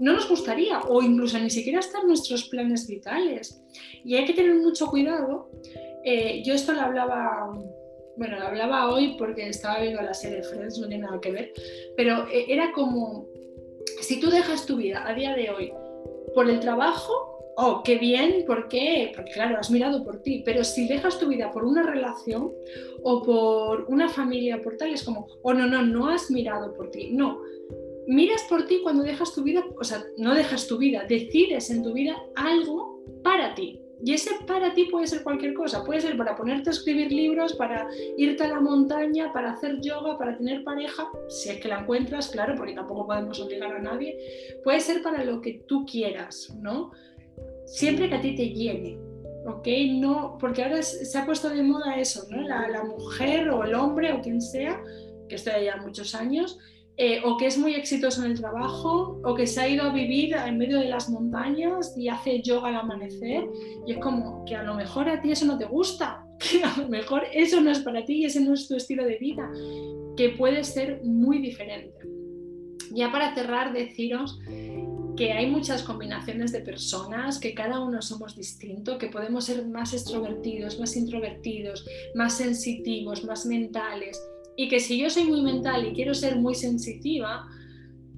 no 0.00 0.14
nos 0.14 0.28
gustaría 0.28 0.80
o 0.80 1.00
incluso 1.00 1.38
ni 1.38 1.48
siquiera 1.48 1.78
están 1.78 2.08
nuestros 2.08 2.48
planes 2.48 2.88
vitales. 2.88 3.62
Y 4.04 4.16
hay 4.16 4.24
que 4.24 4.34
tener 4.34 4.56
mucho 4.56 4.88
cuidado. 4.88 5.48
Eh, 6.04 6.42
yo 6.44 6.54
esto 6.54 6.72
lo 6.72 6.80
hablaba, 6.80 7.52
bueno, 8.16 8.38
lo 8.38 8.46
hablaba 8.46 8.92
hoy 8.92 9.16
porque 9.18 9.48
estaba 9.48 9.80
viendo 9.80 10.02
la 10.02 10.14
serie 10.14 10.42
Friends, 10.42 10.78
no 10.78 10.88
tiene 10.88 11.04
nada 11.04 11.20
que 11.20 11.32
ver, 11.32 11.52
pero 11.96 12.26
eh, 12.28 12.46
era 12.48 12.72
como, 12.72 13.28
si 14.00 14.20
tú 14.20 14.30
dejas 14.30 14.66
tu 14.66 14.76
vida 14.76 15.06
a 15.06 15.14
día 15.14 15.34
de 15.34 15.50
hoy 15.50 15.72
por 16.34 16.48
el 16.48 16.60
trabajo, 16.60 17.32
oh, 17.56 17.82
qué 17.82 17.98
bien, 17.98 18.44
¿por 18.46 18.68
qué? 18.68 19.12
Porque 19.14 19.32
claro, 19.32 19.58
has 19.58 19.70
mirado 19.70 20.04
por 20.04 20.22
ti, 20.22 20.42
pero 20.44 20.64
si 20.64 20.88
dejas 20.88 21.18
tu 21.18 21.28
vida 21.28 21.50
por 21.50 21.64
una 21.64 21.82
relación 21.82 22.52
o 23.02 23.22
por 23.22 23.84
una 23.88 24.08
familia, 24.08 24.60
por 24.62 24.76
tal, 24.76 24.90
es 24.90 25.02
como, 25.02 25.26
oh, 25.42 25.54
no, 25.54 25.66
no, 25.66 25.82
no 25.82 26.08
has 26.08 26.30
mirado 26.30 26.74
por 26.74 26.90
ti, 26.90 27.10
no. 27.12 27.40
Miras 28.06 28.42
por 28.48 28.66
ti 28.66 28.80
cuando 28.82 29.04
dejas 29.04 29.32
tu 29.32 29.42
vida, 29.42 29.64
o 29.78 29.84
sea, 29.84 30.04
no 30.16 30.34
dejas 30.34 30.66
tu 30.66 30.78
vida, 30.78 31.04
decides 31.08 31.70
en 31.70 31.82
tu 31.82 31.92
vida 31.92 32.16
algo 32.34 33.00
para 33.22 33.54
ti. 33.54 33.81
Y 34.04 34.14
ese 34.14 34.30
para 34.46 34.74
ti 34.74 34.86
puede 34.90 35.06
ser 35.06 35.22
cualquier 35.22 35.54
cosa, 35.54 35.84
puede 35.84 36.00
ser 36.00 36.16
para 36.16 36.34
ponerte 36.34 36.70
a 36.70 36.72
escribir 36.72 37.12
libros, 37.12 37.54
para 37.54 37.86
irte 38.16 38.42
a 38.42 38.48
la 38.48 38.60
montaña, 38.60 39.32
para 39.32 39.52
hacer 39.52 39.80
yoga, 39.80 40.18
para 40.18 40.36
tener 40.36 40.64
pareja, 40.64 41.08
si 41.28 41.50
es 41.50 41.60
que 41.60 41.68
la 41.68 41.80
encuentras, 41.80 42.28
claro, 42.28 42.54
porque 42.56 42.72
tampoco 42.72 43.06
podemos 43.06 43.38
obligar 43.40 43.72
a 43.72 43.78
nadie, 43.78 44.18
puede 44.64 44.80
ser 44.80 45.02
para 45.02 45.24
lo 45.24 45.40
que 45.40 45.62
tú 45.68 45.84
quieras, 45.84 46.52
¿no? 46.60 46.90
siempre 47.72 48.08
que 48.08 48.14
a 48.14 48.20
ti 48.20 48.34
te 48.34 48.50
llene, 48.50 48.98
¿ok? 49.46 49.66
No, 49.92 50.36
porque 50.38 50.62
ahora 50.62 50.82
se 50.82 51.18
ha 51.18 51.24
puesto 51.24 51.48
de 51.48 51.62
moda 51.62 51.98
eso, 51.98 52.26
¿no? 52.30 52.42
La, 52.42 52.84
mujer 52.84 53.48
o 53.50 53.64
el 53.64 53.74
hombre 53.74 54.12
o 54.12 54.20
quien 54.20 54.40
sea, 54.40 54.82
que 55.28 55.36
estoy 55.36 55.64
ya 55.64 55.76
muchos 55.76 56.14
años, 56.14 56.58
eh, 57.04 57.20
o 57.24 57.36
que 57.36 57.46
es 57.46 57.58
muy 57.58 57.74
exitoso 57.74 58.24
en 58.24 58.30
el 58.30 58.38
trabajo, 58.38 59.20
o 59.24 59.34
que 59.34 59.48
se 59.48 59.60
ha 59.60 59.68
ido 59.68 59.82
a 59.82 59.92
vivir 59.92 60.36
en 60.36 60.56
medio 60.56 60.78
de 60.78 60.84
las 60.84 61.10
montañas 61.10 61.94
y 61.96 62.06
hace 62.06 62.40
yoga 62.42 62.68
al 62.68 62.76
amanecer, 62.76 63.44
y 63.84 63.94
es 63.94 63.98
como 63.98 64.44
que 64.44 64.54
a 64.54 64.62
lo 64.62 64.74
mejor 64.74 65.08
a 65.08 65.20
ti 65.20 65.32
eso 65.32 65.44
no 65.44 65.58
te 65.58 65.64
gusta, 65.64 66.24
que 66.38 66.62
a 66.62 66.72
lo 66.76 66.88
mejor 66.88 67.24
eso 67.32 67.60
no 67.60 67.72
es 67.72 67.80
para 67.80 68.04
ti 68.04 68.18
y 68.18 68.26
ese 68.26 68.40
no 68.40 68.54
es 68.54 68.68
tu 68.68 68.76
estilo 68.76 69.04
de 69.04 69.16
vida, 69.16 69.50
que 70.16 70.28
puede 70.28 70.62
ser 70.62 71.00
muy 71.02 71.40
diferente. 71.40 72.06
Ya 72.92 73.10
para 73.10 73.34
cerrar, 73.34 73.72
deciros 73.72 74.38
que 75.16 75.32
hay 75.32 75.50
muchas 75.50 75.82
combinaciones 75.82 76.52
de 76.52 76.60
personas, 76.60 77.40
que 77.40 77.52
cada 77.52 77.80
uno 77.80 78.00
somos 78.00 78.36
distintos, 78.36 78.98
que 78.98 79.08
podemos 79.08 79.46
ser 79.46 79.66
más 79.66 79.92
extrovertidos, 79.92 80.78
más 80.78 80.96
introvertidos, 80.96 81.84
más 82.14 82.36
sensitivos, 82.36 83.24
más 83.24 83.44
mentales, 83.44 84.22
y 84.56 84.68
que 84.68 84.80
si 84.80 84.98
yo 84.98 85.10
soy 85.10 85.24
muy 85.24 85.42
mental 85.42 85.86
y 85.86 85.94
quiero 85.94 86.14
ser 86.14 86.36
muy 86.36 86.54
sensitiva, 86.54 87.46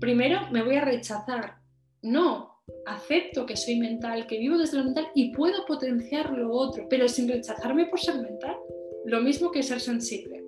primero 0.01 0.51
me 0.51 0.62
voy 0.62 0.76
a 0.76 0.85
rechazar. 0.85 1.57
No, 2.03 2.62
acepto 2.87 3.47
que 3.47 3.57
soy 3.57 3.78
mental, 3.78 4.26
que 4.26 4.39
vivo 4.39 4.59
desde 4.59 4.78
lo 4.78 4.85
mental 4.85 5.09
y 5.14 5.32
puedo 5.32 5.64
potenciar 5.66 6.30
lo 6.37 6.53
otro, 6.53 6.87
pero 6.89 7.09
sin 7.09 7.28
rechazarme 7.28 7.87
por 7.87 8.01
ser 8.01 8.16
mental. 8.16 8.57
Lo 9.07 9.20
mismo 9.20 9.51
que 9.51 9.62
ser 9.62 9.80
sensible 9.80 10.45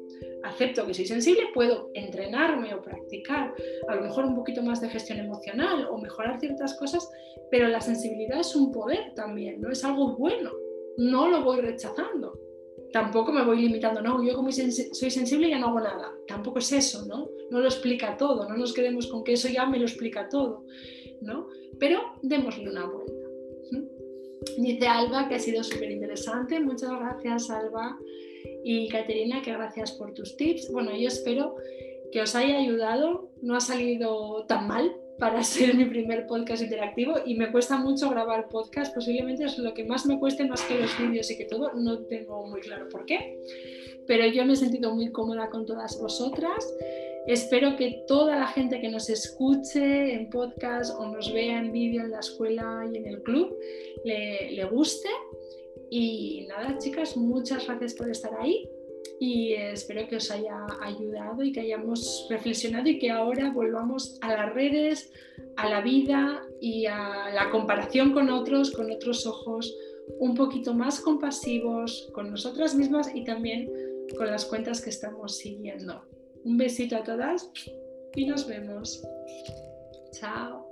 acepto 0.46 0.86
que 0.86 0.94
soy 0.94 1.06
sensible, 1.06 1.42
puedo 1.52 1.90
entrenarme 1.94 2.74
o 2.74 2.82
practicar 2.82 3.54
a 3.88 3.94
lo 3.94 4.02
mejor 4.02 4.24
un 4.24 4.34
poquito 4.34 4.62
más 4.62 4.80
de 4.80 4.88
gestión 4.88 5.18
emocional 5.18 5.86
o 5.90 5.98
mejorar 5.98 6.40
ciertas 6.40 6.74
cosas, 6.78 7.08
pero 7.50 7.68
la 7.68 7.80
sensibilidad 7.80 8.40
es 8.40 8.54
un 8.54 8.72
poder 8.72 9.12
también, 9.14 9.60
no 9.60 9.70
es 9.70 9.84
algo 9.84 10.16
bueno, 10.16 10.52
no 10.96 11.28
lo 11.28 11.42
voy 11.42 11.60
rechazando. 11.60 12.38
Tampoco 12.92 13.32
me 13.32 13.44
voy 13.44 13.60
limitando, 13.62 14.00
no, 14.00 14.22
yo 14.22 14.34
como 14.34 14.50
soy 14.52 15.10
sensible 15.10 15.50
ya 15.50 15.58
no 15.58 15.68
hago 15.68 15.80
nada. 15.80 16.12
Tampoco 16.26 16.58
es 16.60 16.72
eso, 16.72 17.04
¿no? 17.06 17.28
No 17.50 17.60
lo 17.60 17.66
explica 17.66 18.16
todo, 18.16 18.48
no 18.48 18.56
nos 18.56 18.72
quedemos 18.72 19.06
con 19.06 19.24
que 19.24 19.34
eso 19.34 19.48
ya 19.48 19.66
me 19.66 19.78
lo 19.78 19.84
explica 19.84 20.28
todo, 20.28 20.64
¿no? 21.20 21.48
Pero 21.78 22.00
démosle 22.22 22.70
una 22.70 22.86
vuelta. 22.86 23.12
Dice 24.58 24.86
Alba 24.86 25.28
que 25.28 25.34
ha 25.34 25.38
sido 25.38 25.62
súper 25.62 25.90
interesante. 25.90 26.60
Muchas 26.60 26.90
gracias, 26.90 27.50
Alba. 27.50 27.98
Y 28.64 28.88
Caterina, 28.88 29.42
que 29.42 29.52
gracias 29.52 29.92
por 29.92 30.14
tus 30.14 30.36
tips. 30.36 30.70
Bueno, 30.70 30.96
yo 30.96 31.08
espero 31.08 31.56
que 32.12 32.20
os 32.20 32.34
haya 32.34 32.58
ayudado. 32.58 33.30
No 33.42 33.56
ha 33.56 33.60
salido 33.60 34.44
tan 34.46 34.68
mal 34.68 34.96
para 35.18 35.42
ser 35.44 35.74
mi 35.74 35.84
primer 35.84 36.26
podcast 36.26 36.62
interactivo 36.62 37.14
y 37.24 37.34
me 37.34 37.50
cuesta 37.50 37.76
mucho 37.76 38.10
grabar 38.10 38.48
podcast. 38.48 38.94
Posiblemente 38.94 39.44
es 39.44 39.58
lo 39.58 39.74
que 39.74 39.84
más 39.84 40.06
me 40.06 40.18
cueste, 40.18 40.44
más 40.44 40.62
que 40.62 40.78
los 40.78 40.98
vídeos 40.98 41.30
y 41.30 41.36
que 41.36 41.44
todo. 41.44 41.72
No 41.74 41.98
tengo 42.00 42.46
muy 42.46 42.60
claro 42.60 42.88
por 42.88 43.06
qué. 43.06 43.38
Pero 44.06 44.26
yo 44.26 44.44
me 44.44 44.52
he 44.52 44.56
sentido 44.56 44.94
muy 44.94 45.10
cómoda 45.10 45.50
con 45.50 45.66
todas 45.66 46.00
vosotras. 46.00 46.72
Espero 47.26 47.76
que 47.76 48.04
toda 48.06 48.36
la 48.36 48.46
gente 48.46 48.80
que 48.80 48.88
nos 48.88 49.10
escuche 49.10 50.14
en 50.14 50.30
podcast 50.30 50.94
o 50.96 51.06
nos 51.06 51.32
vea 51.32 51.58
en 51.58 51.72
vídeo 51.72 52.02
en 52.02 52.12
la 52.12 52.20
escuela 52.20 52.88
y 52.92 52.96
en 52.96 53.06
el 53.06 53.22
club 53.22 53.52
le, 54.04 54.52
le 54.52 54.64
guste 54.66 55.08
y 55.90 56.46
nada, 56.48 56.78
chicas, 56.78 57.16
muchas 57.16 57.66
gracias 57.66 57.94
por 57.94 58.10
estar 58.10 58.32
ahí 58.40 58.68
y 59.20 59.54
espero 59.54 60.06
que 60.08 60.16
os 60.16 60.30
haya 60.30 60.66
ayudado 60.80 61.42
y 61.42 61.52
que 61.52 61.60
hayamos 61.60 62.26
reflexionado 62.30 62.88
y 62.88 62.98
que 62.98 63.10
ahora 63.10 63.50
volvamos 63.50 64.18
a 64.20 64.34
las 64.34 64.54
redes, 64.54 65.12
a 65.56 65.68
la 65.68 65.80
vida 65.80 66.42
y 66.60 66.86
a 66.86 67.30
la 67.34 67.50
comparación 67.50 68.12
con 68.12 68.30
otros, 68.30 68.70
con 68.70 68.90
otros 68.90 69.26
ojos 69.26 69.74
un 70.18 70.34
poquito 70.34 70.74
más 70.74 71.00
compasivos 71.00 72.08
con 72.12 72.30
nosotras 72.30 72.74
mismas 72.74 73.10
y 73.14 73.24
también 73.24 73.70
con 74.16 74.30
las 74.30 74.44
cuentas 74.44 74.80
que 74.80 74.90
estamos 74.90 75.36
siguiendo. 75.36 76.02
Un 76.44 76.56
besito 76.56 76.96
a 76.96 77.02
todas 77.02 77.50
y 78.14 78.26
nos 78.26 78.46
vemos. 78.46 79.02
Chao. 80.12 80.65